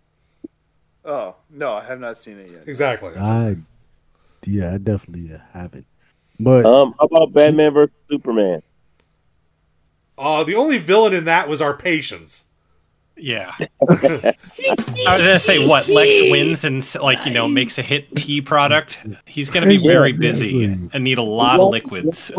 [1.05, 2.63] Oh no, I have not seen it yet.
[2.67, 3.15] Exactly.
[3.15, 3.57] I,
[4.45, 5.85] yeah, I definitely haven't.
[6.39, 8.61] But Um, how about Batman versus Superman?
[10.17, 12.45] Uh, the only villain in that was our patience.
[13.15, 13.53] yeah.
[13.59, 15.87] I was going to say, what?
[15.87, 18.99] Lex wins and, like, you know, makes a hit tea product.
[19.25, 22.31] He's going to be very busy and need a lot of liquids.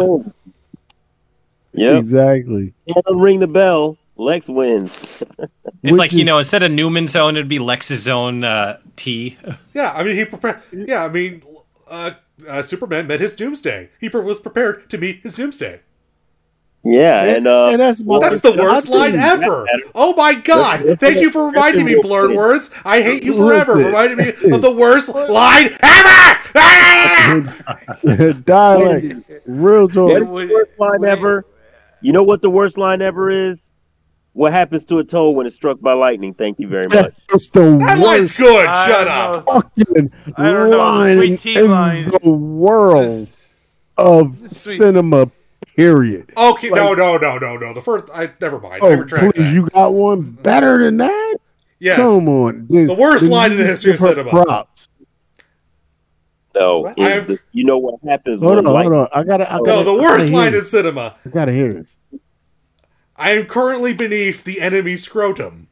[1.73, 1.99] Yep.
[1.99, 2.73] exactly.
[2.93, 3.97] Can't ring the bell.
[4.17, 5.01] Lex wins.
[5.81, 8.81] It's Which like, you is- know, instead of Newman's own, it'd be Lex's own uh,
[8.97, 9.39] tea.
[9.75, 10.61] Yeah, I mean he prepared.
[10.73, 11.41] Yeah, I mean,
[11.87, 12.11] uh,
[12.49, 13.91] uh, Superman met his doomsday.
[14.01, 15.83] He pre- was prepared to meet his doomsday.
[16.91, 19.67] Yeah, and uh, and that's my That's the worst line ever.
[19.95, 20.85] Oh my god!
[20.85, 22.71] Let's- Thank you for reminding me, blurred words.
[22.85, 23.75] I hate you forever.
[23.75, 23.87] Listen.
[23.93, 26.39] Reminding me of the worst line ever.
[28.45, 29.31] Dialect.
[29.47, 30.13] Real talk.
[30.13, 31.45] is the worst line ever?
[32.01, 33.71] You know what the worst line ever is?
[34.33, 36.33] What happens to a toad when it's struck by lightning?
[36.35, 37.13] Thank you very much.
[37.29, 38.67] That's the That line's worst good.
[38.67, 39.47] I Shut up.
[39.47, 39.61] know.
[39.61, 42.09] fucking I don't know, line sweet in line.
[42.23, 43.29] the world
[43.97, 45.31] of Sweet- cinema.
[45.79, 46.33] Period.
[46.37, 47.73] Okay, no, Like- no, no, no, no.
[47.73, 48.83] The first, I never mind.
[48.83, 49.55] I Oh, retract please, that.
[49.55, 51.37] you got one better than that?
[51.79, 52.89] yes, Come on, dude.
[52.91, 54.31] The worst Then line in the history of give her cinema.
[54.45, 54.89] Props.
[56.57, 56.99] No, What?
[56.99, 58.93] is I you know what happens Hold on, lightning?
[58.93, 59.21] hold on.
[59.21, 59.49] I gotta.
[59.53, 61.15] I no, gotta the I gotta worst line in cinema.
[61.25, 61.97] I gotta hear this.
[63.15, 65.69] I am currently beneath the enemy scrotum.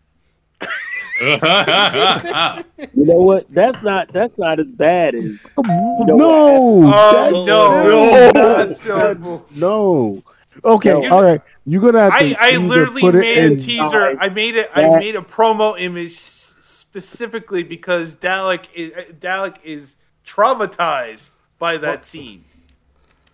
[2.95, 3.47] You know what?
[3.53, 9.45] That's not that's not as bad as know no, Oh no, No.
[9.55, 10.23] No.
[10.65, 11.13] Okay, No.
[11.15, 11.41] all right.
[11.67, 12.35] You're gonna have to.
[12.41, 14.17] I, I literally put it made a in- teaser.
[14.21, 14.71] I made it.
[14.75, 22.07] I made a promo image specifically because Dalek is uh, Dalek is traumatized by that
[22.07, 22.45] scene.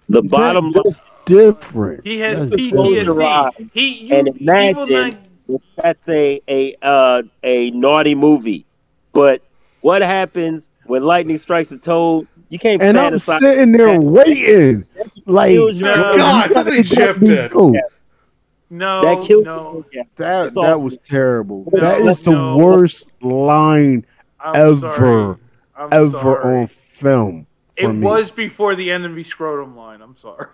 [0.08, 2.04] The bottom line That's different.
[2.04, 3.22] He has That's PTSD.
[3.60, 5.31] eyes He you, and he will not imagine if
[5.76, 8.66] that's a a uh, a naughty movie.
[9.12, 9.42] But
[9.80, 12.26] what happens when lightning strikes a toad?
[12.48, 14.84] You can't And I'm sitting there waiting,
[15.26, 17.52] like kills God, gotta somebody let me shifted.
[18.70, 19.84] No, that kills no.
[19.92, 20.04] you.
[20.16, 21.66] That That's that was terrible.
[21.72, 22.56] No, that is the no.
[22.56, 24.06] worst line
[24.40, 25.38] I'm ever,
[25.92, 26.60] ever sorry.
[26.60, 27.46] on film.
[27.76, 28.06] It me.
[28.06, 30.00] was before the enemy scrotum line.
[30.00, 30.46] I'm sorry.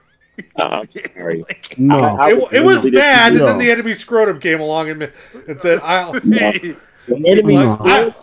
[0.57, 1.45] Oh, I'm sorry.
[1.77, 2.01] no.
[2.01, 2.99] I- I It, it was really disagree.
[3.01, 5.13] bad, and then the enemy scrotum came along and,
[5.47, 6.77] and said, "I'll." The
[7.27, 7.77] enemy No.
[7.81, 8.15] I-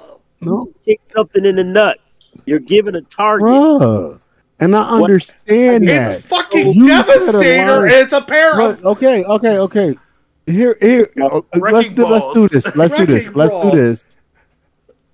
[0.41, 2.29] no, kick something in the nuts.
[2.45, 3.45] You're given a target.
[3.47, 4.19] bruh.
[4.59, 6.17] And I understand that.
[6.19, 7.87] It's fucking You said a devastator.
[7.87, 9.95] It's a pair of okay, okay, okay.
[10.45, 11.09] Here, here.
[11.19, 12.75] uh, uh, let's do, let's do this.
[12.75, 13.33] Let's do this.
[13.35, 14.03] Let's do this.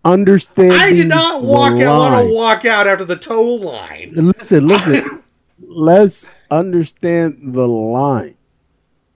[0.04, 0.74] Understand.
[0.74, 1.82] I did not walk out.
[1.82, 4.12] I Want to walk out after the toe line.
[4.16, 5.21] Listen, listen.
[5.64, 8.36] Let's understand the line.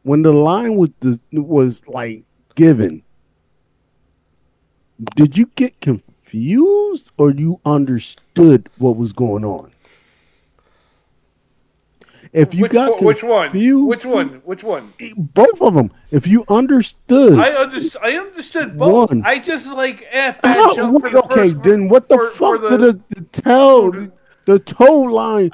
[0.04, 0.92] When the line was
[1.32, 2.24] was like
[2.54, 3.04] given,
[5.16, 9.72] did you get confused or you understood what was going on?
[12.34, 13.50] If you which, got one- which one?
[13.88, 14.28] Which one?
[14.44, 14.94] Which one?
[15.18, 15.92] both of them.
[16.12, 18.02] If you understood, I understood.
[18.04, 19.10] I understood both.
[19.10, 19.24] One.
[19.26, 22.80] I just like eh, wait, the okay, first then what the for- fuck for did
[22.80, 23.92] the- the, the tell
[24.46, 25.52] the toe line?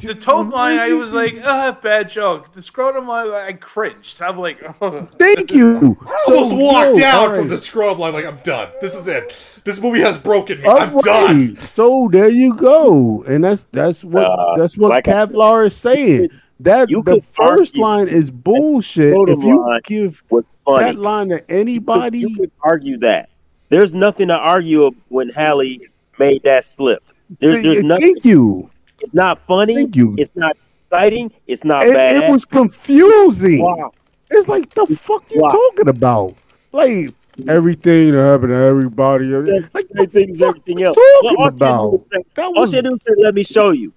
[0.00, 2.52] The toad line, I was like, ah, bad joke.
[2.52, 4.20] The scrotum line, I cringed.
[4.20, 5.06] I'm like, oh.
[5.18, 5.96] Thank you.
[6.06, 8.70] I almost walked yo, out all from the scrub line like I'm done.
[8.80, 9.36] This is it.
[9.64, 10.64] This movie has broken me.
[10.66, 11.56] All I'm done.
[11.66, 15.76] So there you go, and that's that's what Uh, that's what like I Kevlar is
[15.76, 16.30] saying.
[16.60, 19.14] That you the first argue line is bullshit.
[19.28, 20.22] If you line give
[20.66, 23.28] that line to anybody, You could argue that.
[23.68, 25.80] There's nothing to argue when Halle
[26.18, 27.02] made that slip.
[27.40, 28.14] There's, there's nothing.
[28.14, 28.70] thank you.
[29.06, 29.76] It's not funny.
[29.76, 30.16] Thank you.
[30.18, 31.30] It's not exciting.
[31.46, 32.24] It's not It, bad.
[32.24, 33.62] it was confusing.
[33.62, 33.92] Wow.
[34.32, 35.48] It's like the fuck you Wow.
[35.48, 36.34] talking about?
[36.72, 37.14] Like
[37.46, 39.26] everything that happened to everybody.
[39.26, 40.96] Like Same the fuck everything else.
[40.96, 41.92] talking Well, about?
[41.92, 43.92] had was say- That all was she do was say, "Let me show you."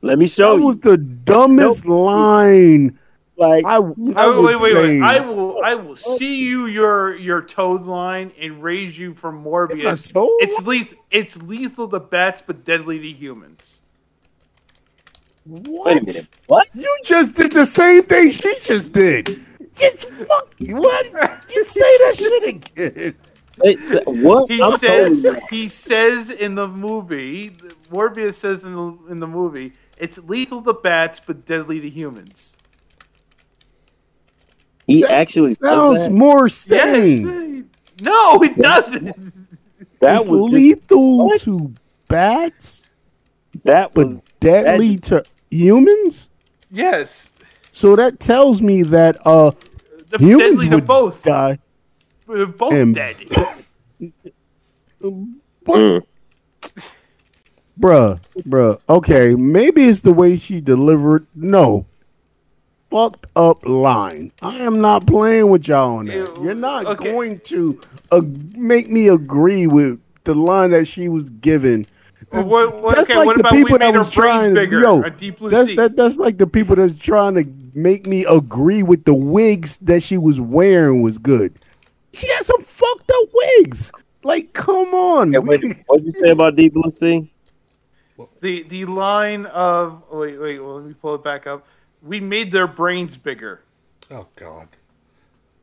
[0.00, 0.66] Let me show that you.
[0.66, 2.98] was the dumbest line.
[3.36, 4.74] like I, I wait, wait, say.
[4.74, 5.02] wait!
[5.02, 10.14] I will, I will see you your your toad line and raise you from Morbius.
[10.40, 10.96] It's lethal.
[11.10, 13.75] It's lethal to bats, but deadly to humans.
[15.46, 15.86] What?
[15.86, 16.28] wait a minute.
[16.46, 16.68] What?
[16.74, 19.40] You just did the same thing she just did.
[19.76, 21.06] Get fuck what?
[21.54, 23.14] You say that shit again.
[23.64, 24.50] It's- what?
[24.50, 27.50] He I'm says he says in the movie,
[27.90, 32.56] Morbius says in the in the movie, it's lethal to bats, but deadly to humans.
[34.86, 36.12] He actually said Sounds that.
[36.12, 37.56] more sane.
[37.56, 37.64] Yes.
[38.02, 39.06] No, it doesn't.
[40.00, 41.40] That it's was lethal What?
[41.42, 41.72] to
[42.08, 42.84] bats,
[43.64, 46.28] that but was deadly to humans.
[46.70, 47.30] Yes,
[47.72, 49.52] So that tells me that uh
[50.10, 51.22] the humans deadly would both.
[51.22, 51.58] die.
[52.28, 53.16] They're both And- dead.
[55.00, 55.80] What?
[55.80, 56.02] Mm.
[57.78, 58.18] Bruh,
[58.48, 58.80] bruh.
[58.88, 61.26] Okay, maybe it's the way she delivered.
[61.34, 61.86] No.
[62.90, 64.32] Fucked up line.
[64.40, 66.14] I am not playing with y'all on that.
[66.42, 67.12] You're not okay.
[67.12, 67.80] going to
[68.12, 68.22] uh,
[68.54, 71.86] make me agree with the line that she was given.
[72.32, 74.80] Well, what, what, That's okay, like the people that made was trying bigger?
[74.80, 78.24] yo, a deep blue that's that, that's like the people that's trying to make me
[78.24, 81.58] agree with the wigs that she was wearing was good.
[82.12, 83.92] She had some fucked up wigs.
[84.22, 85.32] Like, come on.
[85.32, 87.30] Yeah, what did you say about Deep Blue Sea?
[88.40, 91.66] The the line of oh, wait wait well, let me pull it back up.
[92.02, 93.60] We made their brains bigger.
[94.10, 94.68] Oh God.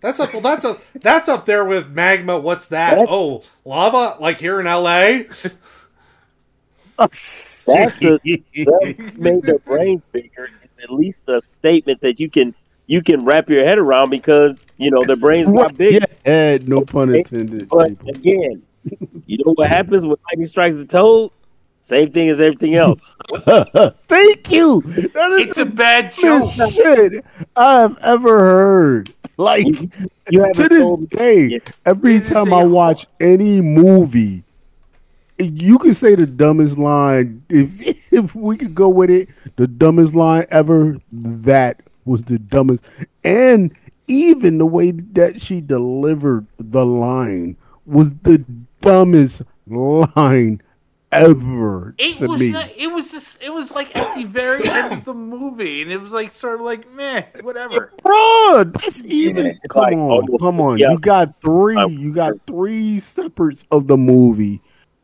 [0.01, 0.33] That's up.
[0.33, 2.37] Well, that's a that's up there with magma.
[2.37, 2.91] What's that?
[2.91, 5.29] That's- Oh, lava, like here in L.A.
[6.97, 10.49] That's the that made their brains bigger.
[10.63, 12.53] It's at least a statement that you can
[12.87, 15.93] you can wrap your head around because you know their brains got big.
[15.93, 17.69] Yeah, eh, no pun intended.
[17.69, 18.09] But people.
[18.09, 18.63] again,
[19.25, 21.31] you know what happens when lightning strikes the toad?
[21.81, 23.01] Same thing as everything else.
[24.07, 24.81] Thank you.
[24.81, 26.49] That is It's the a bad joke.
[26.71, 27.25] shit
[27.57, 29.13] I've ever heard.
[29.35, 29.65] Like
[30.29, 31.71] You haven't to this day, yet.
[31.85, 34.43] every time I watch any movie,
[35.43, 37.43] you can say the dumbest line.
[37.49, 40.97] If if we could go with it, the dumbest line ever.
[41.11, 42.89] That was the dumbest,
[43.23, 43.73] and
[44.07, 47.55] even the way that she delivered the line
[47.85, 48.43] was the
[48.81, 50.61] dumbest line
[51.11, 52.49] ever It to was me.
[52.51, 55.91] not, it was just it was like at the very end of the movie, and
[55.91, 57.93] it was like sort of like meh, whatever.
[58.03, 59.45] Bro, that's even.
[59.47, 60.77] it's Come like on, almost- come on.
[60.79, 60.91] yeah.
[60.91, 61.77] You got three.
[61.77, 64.61] Um, You got three separates of the movie.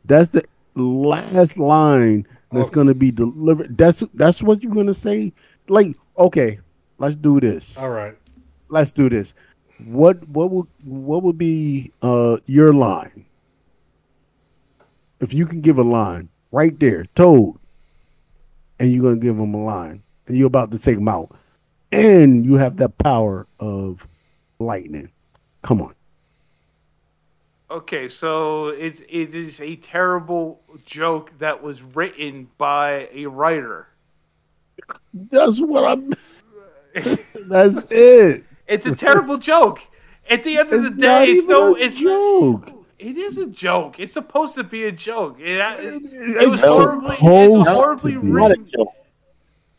[0.09, 0.43] That's the
[0.75, 2.71] last line that's Oh.
[2.71, 3.77] gonna be delivered.
[3.77, 5.31] That's that's what you're gonna say.
[5.69, 6.59] like okay,
[6.97, 7.77] let's do this.
[7.77, 8.17] All right.
[8.69, 9.35] Let's do this.
[9.85, 13.25] What what would what would be uh your line?
[15.19, 17.55] If you can give a line right there, Toad,
[18.79, 21.35] and you're gonna give him a line, and you're about to take him out,
[21.91, 24.07] and you have that power of
[24.59, 25.11] lightning.
[25.61, 25.93] Come on.
[27.71, 33.87] Okay, so it it is a terrible joke that was written by a writer.
[35.13, 36.11] That's what I'm.
[37.47, 38.43] That's it.
[38.67, 39.81] It's a terrible joke.
[40.29, 42.73] At the end of the day, not it's even no, a it's joke.
[42.99, 43.99] It is a joke.
[43.99, 45.39] It's supposed to be a joke.
[45.39, 46.03] It, it,
[46.35, 48.31] It's was horribly, it's horribly to be.
[48.31, 48.69] Not a written.
[48.75, 48.89] joke.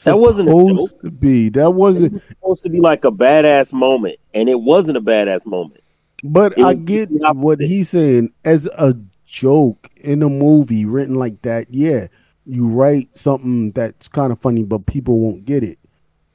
[0.04, 1.02] That wasn't a Supposed joke.
[1.02, 1.48] to be.
[1.50, 2.22] That wasn't.
[2.28, 5.82] supposed to be like a badass moment, and it wasn't a badass moment.
[6.22, 8.94] But I get what he's saying as a
[9.24, 11.66] joke in a movie written like that.
[11.72, 12.08] Yeah,
[12.46, 15.78] you write something that's kind of funny, but people won't get it.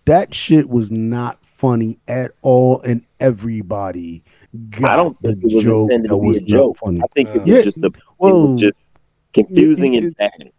[0.05, 4.23] That shit was not funny at all, and everybody
[4.69, 6.77] got I don't the think it was joke that was a joke.
[6.77, 7.01] funny.
[7.01, 8.77] I think it was Yeah, just a, it well, was just
[9.33, 10.51] confusing it- and bad.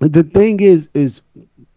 [0.00, 1.22] The thing is, is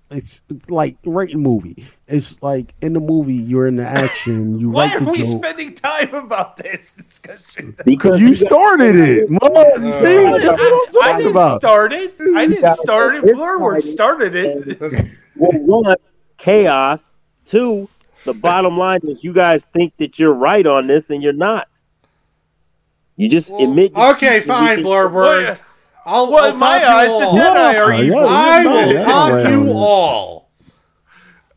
[0.10, 1.86] it's, it's like writing movie.
[2.08, 5.18] It's like in the movie, you're in the action, you Why write are the we
[5.20, 5.38] joke.
[5.44, 7.76] spending time about this discussion?
[7.86, 9.30] Because you started it.
[9.30, 9.42] Mom,
[9.86, 11.62] you see, I, that's what I'm I talking didn't about.
[11.62, 12.16] start it.
[12.36, 13.26] I didn't start it.
[13.26, 15.08] get Blurword started it.
[15.40, 15.52] Well,
[15.84, 15.96] one,
[16.38, 17.16] chaos.
[17.46, 17.88] Two,
[18.26, 21.68] the bottom line is you guys think that you're right on this, and you're not.
[23.18, 23.96] You just admit.
[23.96, 25.64] Okay, fine, blur words.
[26.08, 27.38] I'll, Well, I'll in my eyes, you the all.
[27.38, 28.20] Jedi are evil.
[28.28, 29.50] I will yeah, top yeah.
[29.50, 30.50] you all.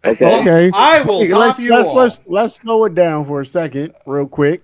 [0.04, 0.40] Okay.
[0.40, 0.70] Okay.
[0.74, 1.94] I will Hey, top let's, you let's, all.
[1.96, 4.62] let's let's slow it down for a second, real quick,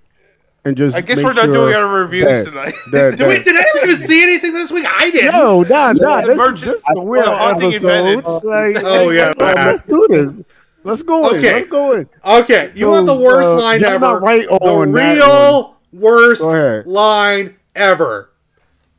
[0.65, 0.97] and just.
[0.97, 2.75] I guess we're not sure doing our reviews that- tonight.
[2.93, 4.87] that- Did, we, did anyone even see anything this week?
[4.89, 5.33] I didn't.
[5.33, 6.17] No, nah, nah.
[6.19, 8.25] Yeah, This is Merchant- this is a weird well, episode.
[8.45, 10.43] Like, Oh, yeah, let's, let's do this.
[10.85, 11.37] Let's go in.
[11.39, 11.53] Okay.
[11.55, 12.09] Let's go in.
[12.25, 13.99] Okay, you So, want the worst uh, line you're ever?
[13.99, 16.87] not right the on that real worst Go ahead.
[16.87, 18.31] line ever.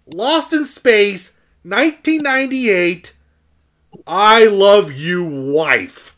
[0.07, 3.13] Lost in Space, 1998.
[4.05, 6.15] I love you, wife.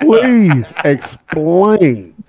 [0.00, 2.24] Please explain.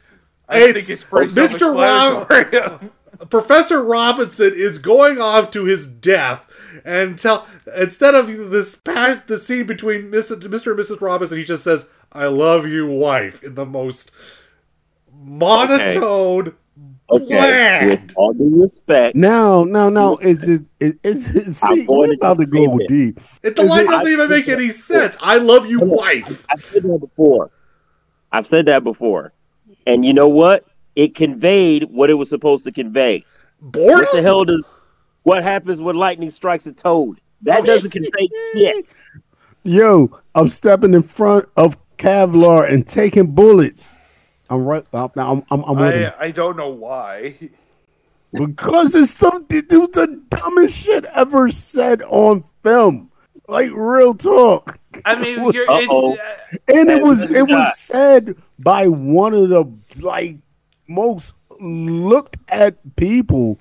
[0.47, 1.75] I It's, it's Mr.
[1.75, 2.91] Rob.
[3.29, 6.47] Professor Robinson is going off to his death,
[6.85, 7.45] and tell
[7.77, 10.33] instead of this pa- the scene between Mr.
[10.33, 11.01] and Mrs.
[11.01, 14.11] Robinson, he just says, "I love you, wife," in the most
[15.13, 16.57] monotone, Okay.
[17.17, 17.89] Bland.
[17.89, 20.61] With all due respect, Now, now, now, is it?
[20.79, 21.53] Is, is it?
[21.55, 22.87] See, I'm we're going to about to say go this.
[22.87, 23.19] deep.
[23.41, 25.17] It, the Is line it- doesn't even make any sense.
[25.21, 26.45] I love you, wife.
[26.49, 27.49] I've said that before.
[28.31, 29.33] I've said that before.
[29.87, 30.65] And you know what?
[30.95, 33.25] It conveyed what it was supposed to convey.
[33.59, 34.61] What the hell does
[35.23, 37.19] what happens when lightning strikes a toad?
[37.41, 38.85] That oh, doesn't convey shit.
[39.63, 43.95] Yo, I'm stepping in front of Kevlar and taking bullets.
[44.49, 44.85] I'm right.
[44.93, 45.77] I'm I'm I'm, I'm.
[45.79, 47.35] I, I don't know why.
[48.33, 53.11] because it's some it was the dumbest shit ever said on film.
[53.47, 54.77] Like real talk.
[55.05, 56.13] I mean, you're, Uh-oh.
[56.13, 56.17] Uh,
[56.67, 59.65] and it was it was said by one of the
[60.01, 60.37] like
[60.87, 63.59] most looked at people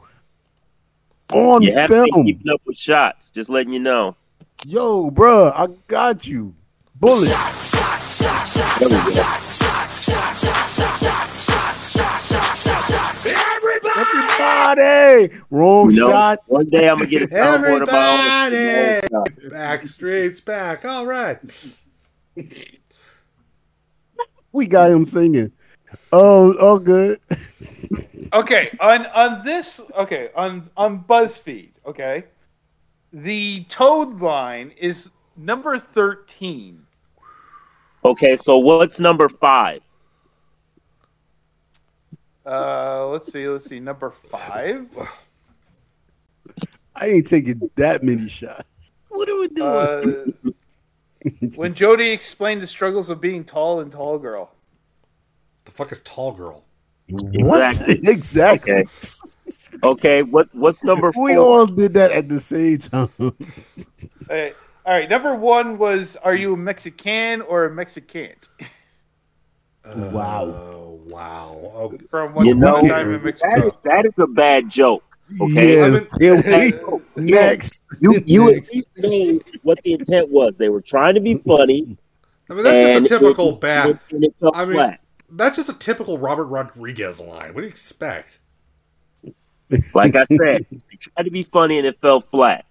[1.32, 2.26] on You have to be film.
[2.26, 3.30] keeping up with shots.
[3.30, 4.14] Just letting you know.
[4.66, 6.54] Yo, bruh, I got you.
[6.96, 7.77] Bullets.
[8.08, 10.38] There we go.
[13.26, 15.34] Everybody.
[15.50, 16.38] Wrong You know, shot.
[16.46, 20.86] one day I'm gonna get a soundboard about Everybody, back streets back.
[20.86, 21.38] All right.
[24.52, 25.52] We got him singing.
[26.10, 27.20] Oh, oh, good.
[28.32, 32.24] okay, on on this, okay, on on BuzzFeed, okay,
[33.12, 36.84] the Toad line is number thirteen.
[38.08, 39.82] Okay, so what's number five?
[42.46, 44.88] Uh, let's see, let's see, number five.
[46.96, 48.92] I ain't taking that many shots.
[49.10, 50.34] What are we doing?
[50.44, 54.52] Uh, when Jody explained the struggles of being tall and tall girl.
[55.66, 56.64] The fuck is tall girl?
[57.10, 57.74] what?
[57.74, 57.98] exactly.
[58.10, 58.72] Exactly.
[58.72, 58.84] Okay.
[59.82, 61.24] Okay, what what's number four?
[61.24, 63.10] We all did that at the same time.
[63.20, 63.34] All
[64.30, 64.56] right,
[64.88, 68.48] all right, number one was Are you a Mexican or a Mexicant?
[69.84, 70.44] Uh, wow.
[70.44, 71.60] Oh wow.
[71.74, 71.98] Okay.
[72.10, 73.66] From one you know, Upon time in Mexico.
[73.66, 75.04] is, that is a bad joke.
[75.42, 77.82] Okay, Yeah, I mean- can we- next.
[78.00, 80.54] you you at least know what the intent was.
[80.56, 81.98] They were trying to be funny.
[82.50, 84.00] I mean, that's just a typical it, bad.
[84.08, 85.00] It, it I mean, flat.
[85.32, 87.52] that's just a typical Robert Rodriguez line.
[87.52, 88.38] What do you expect?
[89.94, 92.64] Like I said, they tried to be funny and it fell flat.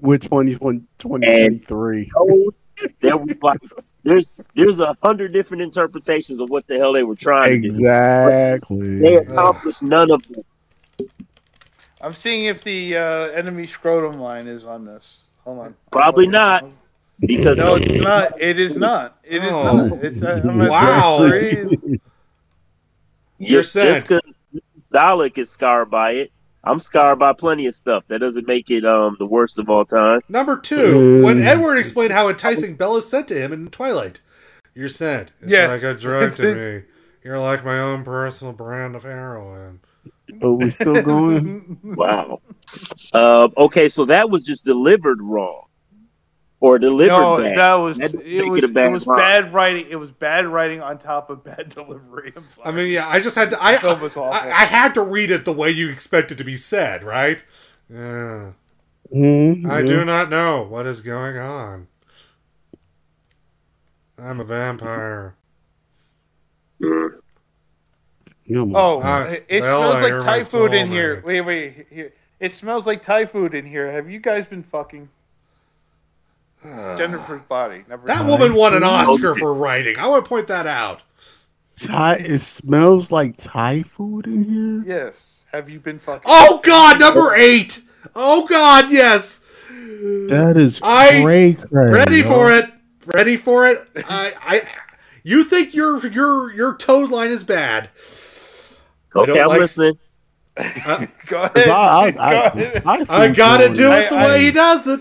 [0.00, 2.10] Which one is one twenty three?
[2.14, 2.54] told
[3.00, 3.58] there was like
[4.02, 8.98] there's there's a hundred different interpretations of what the hell they were trying to Exactly.
[9.00, 11.08] They accomplished none of them.
[12.00, 15.24] I'm seeing if the uh, enemy scrotum line is on this.
[15.44, 15.74] Hold on.
[15.90, 16.64] Probably not.
[17.20, 18.40] Because no, it's not.
[18.40, 19.18] It is not.
[19.22, 19.86] It is Oh.
[19.86, 20.04] not.
[20.04, 21.18] It's, uh, I'm Wow.
[21.20, 22.00] 33.
[23.38, 24.02] You're just sad.
[24.02, 24.32] because
[24.92, 26.32] Dalek is scarred by it,
[26.64, 28.06] I'm scarred by plenty of stuff.
[28.08, 30.20] That doesn't make it um the worst of all time.
[30.28, 31.44] Number two, when Mm.
[31.46, 34.20] Edward explained how enticing Bella said to him in Twilight,
[34.74, 35.32] "You're sad.
[35.40, 35.66] It's Yeah.
[35.68, 36.84] like a drug to me.
[37.24, 39.80] You're like my own personal brand of heroin."
[40.40, 41.78] Oh, we still going?
[41.84, 42.40] Wow.
[43.12, 45.66] Uh, okay, so that was just delivered wrong,
[46.62, 47.58] or delivered No, bad.
[47.58, 49.18] that was That it was a bad it was line.
[49.18, 49.86] bad writing.
[49.90, 52.32] It was bad writing on top of bad delivery.
[52.36, 52.68] I'm sorry.
[52.68, 53.62] I mean, yeah, I just had to.
[53.62, 54.32] I, That was awful.
[54.32, 57.44] I, I had to read it the way you expect it to be said, right?
[57.90, 58.52] Yeah.
[59.12, 61.88] Mhm, I do not know what is going on.
[64.16, 65.34] I'm a vampire.
[66.78, 67.20] You
[68.74, 71.22] Oh, Uh, it it Bella, smells like Thai food in here.
[71.26, 72.12] Wait, wait, here.
[72.38, 73.90] It smells like Thai food in here.
[73.90, 75.08] Have you guys been fucking?
[76.96, 77.84] Jennifer's body.
[77.88, 79.98] Never That woman won an Oscar for writing.
[79.98, 81.02] I want to point that out.
[81.76, 82.16] Thai.
[82.20, 84.96] It smells like Thai food in here.
[85.06, 85.20] Yes.
[85.52, 86.22] Have you been fucking?
[86.24, 87.82] Oh God, number eight.
[88.14, 89.40] Oh God, yes.
[89.70, 91.90] That is I cray cray.
[91.90, 92.28] Ready yo.
[92.28, 92.70] for it.
[93.06, 93.86] Ready for it.
[94.08, 94.68] I, I.
[95.24, 97.90] You think your your your toad line is bad?
[99.14, 99.98] Okay, don't I'm like- listening.
[100.56, 101.68] Uh, Go 'Cause ahead.
[101.68, 102.82] I, I, Go I, ahead.
[103.08, 105.00] I gotta do it the I- way he does it.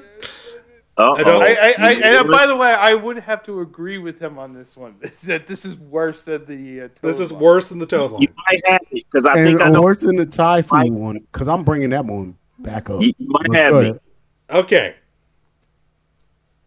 [1.01, 1.15] Uh-oh.
[1.17, 4.19] I don't- I, I, I, and by the way, I would have to agree with
[4.21, 4.95] him on this one.
[5.23, 6.81] That this is worse than the.
[6.81, 7.41] Uh, This is line.
[7.41, 8.21] worse than the toad line.
[8.23, 9.81] You might have it because I and think I know.
[9.81, 13.01] worse than the Thai food one because I'm bringing that one back up.
[13.01, 14.01] You, you might But have go it.
[14.49, 14.95] Okay.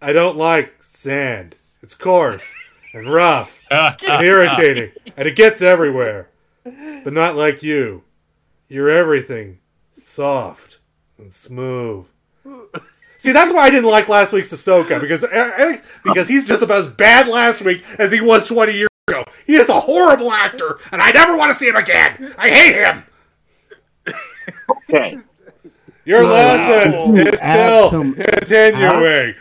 [0.02, 1.54] I don't like sand.
[1.82, 2.54] It's coarse
[2.92, 6.28] and rough and irritating, and it gets everywhere.
[6.64, 8.04] But not like you.
[8.68, 9.58] You're everything
[9.92, 10.78] soft
[11.18, 12.06] and smooth.
[13.24, 15.22] See, that's why I didn't like last week's Ahsoka because
[16.04, 19.24] because he's just about as bad last week as he was 20 years ago.
[19.46, 22.34] He is a horrible actor, and I never want to see him again.
[22.36, 23.02] I hate him.
[24.90, 25.18] Okay.
[26.04, 26.30] Your Wow.
[26.30, 29.34] lesson You is still some- continuing.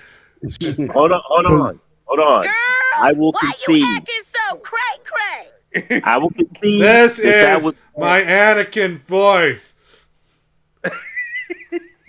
[0.93, 2.45] Hold on, hold on, hold on.
[2.95, 3.97] I will Why you concede.
[3.97, 6.01] acting so cray cray?
[6.05, 6.81] I will concede.
[6.81, 9.72] This that that is was my Anakin voice.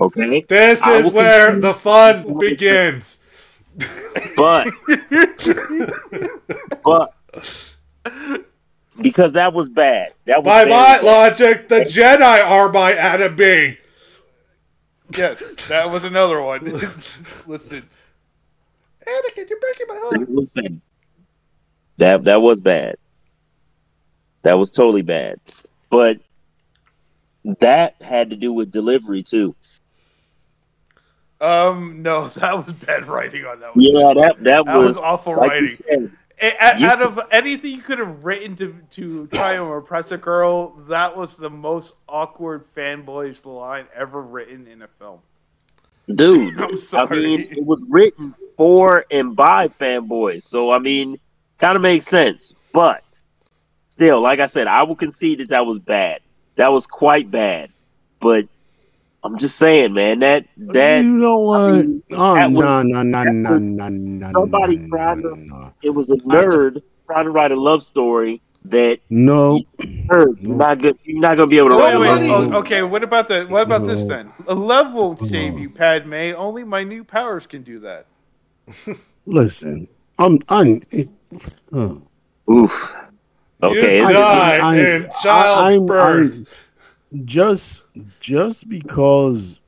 [0.01, 0.45] Okay.
[0.49, 1.63] This I is where concede.
[1.63, 3.19] the fun begins.
[4.37, 4.69] but
[6.85, 7.15] but
[9.01, 10.13] because that was bad.
[10.27, 11.05] That was By my bad.
[11.05, 13.79] logic, the Jedi are my enemy.
[15.17, 16.65] Yes, that was another one.
[17.47, 17.89] Listen,
[19.07, 20.23] Anakin, you're breaking my heart.
[20.23, 20.81] It was bad.
[21.99, 22.97] That that was bad.
[24.43, 25.41] That was totally bad.
[25.91, 26.21] But
[27.61, 29.55] that had to do with delivery too.
[31.45, 33.85] Um, no, that was bad writing on that one.
[33.85, 35.69] Yeah, that that, That was was, awful like writing.
[35.69, 36.11] said,
[36.41, 40.17] A- You- out of anything you could have written to to try and impress a
[40.19, 45.21] girl, that was the most awkward fanboyish line ever written in a film.
[46.15, 46.61] dude.
[46.93, 51.19] I mean, it was written for and by fanboys, so I mean,
[51.59, 52.55] kind of makes sense.
[52.73, 53.03] But
[53.89, 56.21] still, like I said, I will concede that that was bad.
[56.57, 57.71] That was quite bad.
[58.21, 58.49] But
[59.25, 61.73] I'm just saying, man, that that you know what?
[61.77, 64.33] mean, oh, that was- no, no, no, no, no, no.
[64.33, 65.73] somebody no, tried no, to- no.
[65.83, 70.79] it was a nerd trying to write a love story that No, nerd, you're not
[70.79, 70.99] good.
[71.05, 71.95] You're not gonna be able to Wait, write.
[71.95, 72.27] a wait, love no.
[72.27, 72.51] story.
[72.55, 74.31] oh, okay, what about the what about this then?
[74.47, 75.61] A love won't save No.
[75.61, 76.15] you, Padme.
[76.37, 78.07] Only my new powers can do that.
[79.27, 79.89] listen.
[80.19, 80.39] I'm.
[80.49, 80.81] I'm.
[80.93, 81.09] It,
[81.73, 81.95] uh,
[82.51, 82.95] Oof.
[83.63, 86.33] Okay, You it's- die I- in I- childbirth.
[86.33, 86.47] I'm-
[87.25, 87.85] just
[88.21, 89.61] just because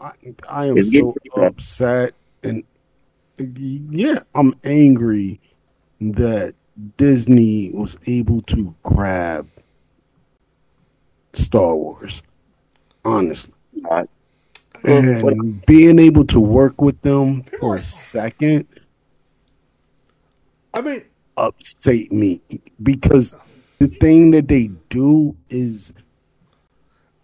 [0.00, 0.10] I,
[0.50, 2.62] I am so upset and
[3.38, 5.40] yeah, I'm angry
[6.00, 6.54] that
[6.96, 9.48] Disney was able to grab
[11.32, 12.22] Star Wars.
[13.04, 13.60] Honestly.
[13.82, 14.08] Right.
[14.84, 18.66] And being able to work with them for a second
[20.74, 21.04] I mean,
[21.36, 22.40] upstate me
[22.82, 23.38] because
[23.84, 25.92] the thing that they do is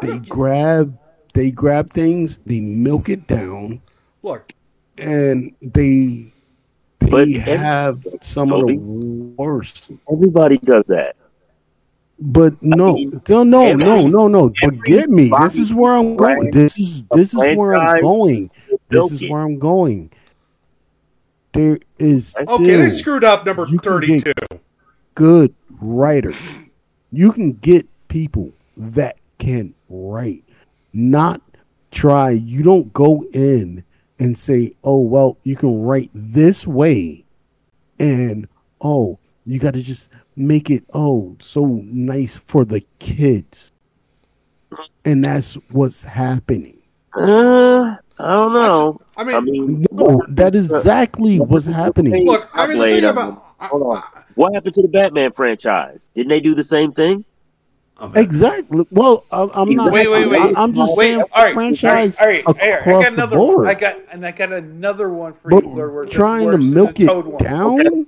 [0.00, 0.96] they grab
[1.32, 3.80] they grab things, they milk it down,
[4.22, 4.52] look,
[4.98, 6.32] and they
[6.98, 9.92] they every- have some of the worst.
[10.12, 11.16] Everybody does that.
[12.22, 12.96] But no,
[13.26, 14.52] no, no, no, no, no.
[14.62, 15.32] But get me.
[15.40, 16.50] This is where I'm going.
[16.50, 18.50] This is this is where I'm going.
[18.90, 20.12] This is where I'm going.
[21.52, 24.32] There is Okay, they screwed up number 32.
[25.14, 26.36] Good writers.
[27.12, 30.44] You can get people that can write,
[30.93, 31.40] not
[31.90, 32.31] try.
[32.31, 33.85] You don't go in
[34.19, 37.24] and say, "Oh, well, you can write this way,"
[37.98, 38.47] and
[38.81, 43.73] oh, you got to just make it oh so nice for the kids,
[45.05, 46.81] and that's what's happening.
[47.15, 49.01] Uh, I don't know.
[49.16, 52.26] I mean, No, that is exactly what's happening.
[52.26, 53.68] Look, I mean, the thing of about them.
[53.68, 54.02] Hold on.
[54.34, 56.09] What happened to the Batman franchise?
[56.14, 57.24] Didn't they do the same thing?
[57.98, 58.86] Oh, exactly.
[58.90, 59.92] Well, I'm, I'm not.
[59.92, 60.56] Wait, wait, wait.
[60.56, 63.02] I, am just wait, saying, all right, franchise all right, all right, across I got
[63.02, 63.68] the another, board.
[63.68, 65.70] I got, and I got another one for but you.
[65.70, 67.44] Blur, where it's trying to milk it Toad one.
[67.44, 68.06] down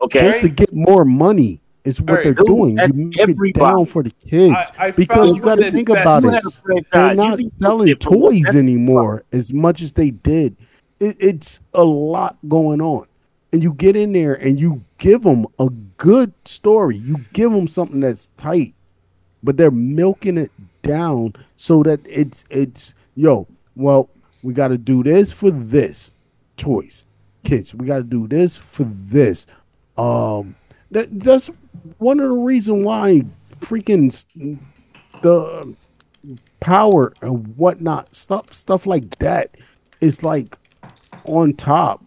[0.00, 0.20] Okay.
[0.20, 2.78] just to get more money is what Alright, they're dude, doing.
[2.78, 6.24] You milk it down for the kids I- I because you got to think about
[6.24, 6.32] it.
[6.32, 10.56] had a franchise, They're not selling toys anymore as much as they did.
[11.00, 13.06] It, it's a lot going on,
[13.52, 16.96] and you get in there and you give them a good story.
[16.96, 18.74] You give them something that's tight,
[19.42, 20.52] but they're milking it
[20.82, 23.46] down so that it's it's yo.
[23.76, 24.08] Well,
[24.42, 26.14] we got to do this for this
[26.56, 27.04] toys,
[27.42, 27.74] kids.
[27.74, 29.46] We got to do this for this.
[29.98, 30.54] Um,
[30.92, 31.50] that that's
[31.98, 33.22] one of the reason why
[33.60, 34.58] freaking
[35.22, 35.74] the
[36.60, 39.54] power and whatnot stuff stuff like that
[40.00, 40.56] is like
[41.24, 42.02] on top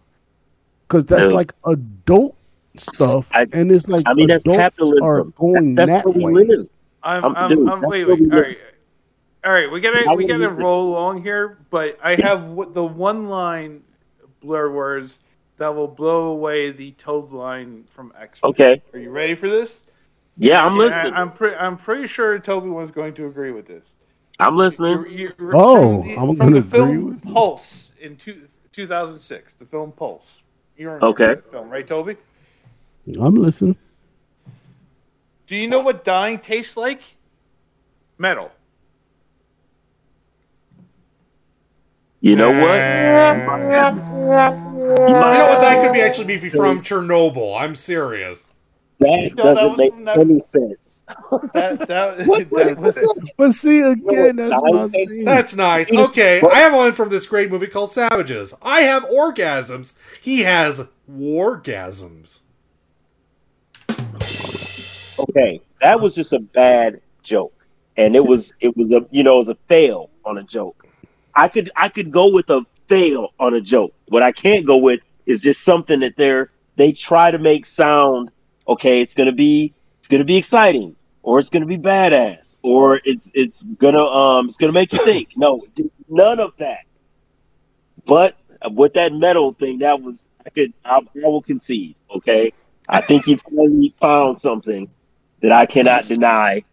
[0.86, 1.34] because that's Dude.
[1.34, 2.36] like adult
[2.76, 5.04] stuff I- and it's like I mean, that's adults capitalism.
[5.04, 6.42] are going that's, that's that where way.
[6.44, 6.68] we live.
[7.02, 8.20] I'm, Um, I'm, dude, I'm that's wait, what wait.
[8.20, 8.44] we All live.
[8.46, 8.58] right,
[9.44, 9.70] all right.
[9.70, 11.58] We gotta, we would gotta roll along here.
[11.70, 13.82] But I have what the one line
[14.40, 15.20] blur words
[15.58, 18.40] that will blow away the Toad line from X.
[18.42, 18.80] Okay.
[18.92, 19.84] Are you ready for this?
[20.36, 21.12] Yeah, I'm Yeah, listening.
[21.14, 21.56] I, am pretty.
[21.56, 23.92] I'm pretty sure Toby was going to agree with this.
[24.38, 25.04] I'm listening.
[25.10, 27.32] You- you- Oh, the, I'm gonna the agree film with you.
[27.32, 29.54] Pulse in two, 2006.
[29.58, 30.38] The film Pulse.
[30.76, 31.40] You remember Okay.
[31.50, 32.16] film, right, Toby?
[33.20, 33.76] I'm listening.
[35.48, 37.00] Do you know what dying tastes like?
[38.18, 38.52] Metal.
[42.20, 42.58] You know what?
[42.58, 42.64] You
[45.14, 45.60] know what?
[45.60, 47.60] That could be actually be from Chernobyl.
[47.60, 48.48] I'm serious.
[49.00, 51.04] That No, doesn't was make that- any sense.
[51.54, 52.96] That, that, What- that was,
[53.36, 55.24] But see again, that's dying my tastes- thing.
[55.24, 55.92] That's nice.
[55.92, 58.54] Okay, I have one from this great movie called Savages.
[58.60, 59.94] I have orgasms.
[60.20, 62.40] He has wargasms.
[65.20, 67.54] Okay, that was just a bad joke,
[67.96, 70.86] and it was it was a you know it was a fail on a joke.
[71.38, 73.94] I could I could go with a fail on a joke.
[74.08, 78.32] What I can't go with is just something that they're they try to make sound
[78.66, 79.00] okay.
[79.00, 83.62] It's gonna be it's gonna be exciting, or it's gonna be badass, or it's it's
[83.62, 85.28] gonna um it's gonna make you think.
[85.36, 85.64] No,
[86.08, 86.80] none of that.
[88.04, 88.36] But
[88.72, 91.94] with that metal thing, that was I could I, I will concede.
[92.16, 92.52] Okay,
[92.88, 94.90] I think he finally found something
[95.40, 96.64] that I cannot deny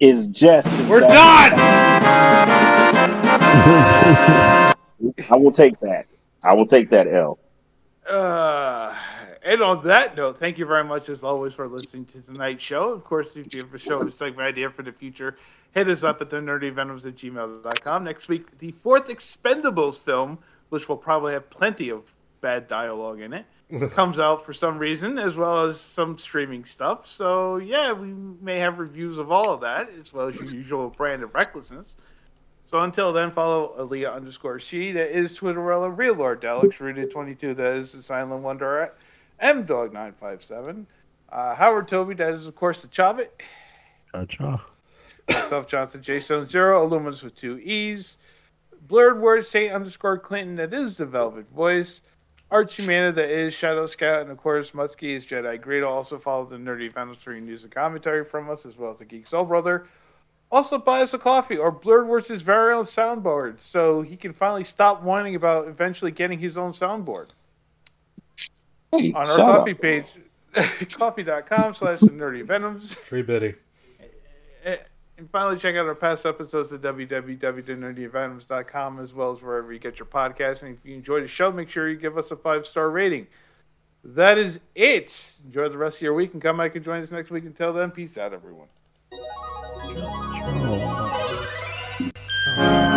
[0.00, 0.66] is just.
[0.88, 2.65] We're done.
[5.30, 6.06] I will take that.
[6.42, 7.38] I will take that L.
[8.08, 8.94] uh,
[9.42, 12.92] and on that note, thank you very much as always for listening to tonight's show.
[12.92, 15.36] Of course, if you have a show or segment idea for the future,
[15.72, 18.04] hit us up at the nerdyvenoms at gmail.com.
[18.04, 20.38] Next week, the fourth Expendables film,
[20.68, 22.02] which will probably have plenty of
[22.40, 23.46] bad dialogue in it,
[23.92, 27.06] comes out for some reason, as well as some streaming stuff.
[27.06, 30.90] So, yeah, we may have reviews of all of that, as well as your usual
[30.90, 31.96] brand of recklessness.
[32.68, 34.92] So until then, follow Aaliyah underscore she.
[34.92, 37.54] That is Twitterella, Real Lord Delix, Rooted 22.
[37.54, 38.96] That is the Silent Wonder at
[39.40, 40.86] MDog957.
[41.30, 43.28] Uh, Howard Toby, that is, of course, the Chavit.
[44.12, 44.64] Cha-cha.
[45.28, 48.16] Myself, Johnson J Zero, Illuminus with two E's.
[48.86, 52.00] Blurred Word, Saint underscore Clinton, that is the Velvet Voice.
[52.50, 55.88] Archie Mana, that is Shadow Scout, and of course, Muskie is Jedi Greedo.
[55.88, 58.98] Also follow the Nerdy Vandals for your news and commentary from us, as well as
[58.98, 59.88] the Geek Soul Brother.
[60.56, 64.32] Also, buy us a coffee or Blurred Words' his very own soundboard so he can
[64.32, 67.26] finally stop whining about eventually getting his own soundboard.
[68.90, 69.80] Hey, On our shut coffee up.
[69.82, 70.06] page,
[70.92, 72.96] coffee.com slash the nerdy venoms.
[73.06, 73.54] Tree Biddy.
[74.00, 74.04] Eh,
[74.64, 74.76] eh,
[75.18, 79.98] and finally, check out our past episodes at www.nerdyvenoms.com as well as wherever you get
[79.98, 80.62] your podcasts.
[80.62, 83.26] And if you enjoy the show, make sure you give us a five star rating.
[84.02, 85.34] That is it.
[85.44, 87.44] Enjoy the rest of your week and come back and join us next week.
[87.44, 88.68] Until then, peace out, everyone.
[90.46, 91.06] 哦。
[92.58, 92.95] Oh.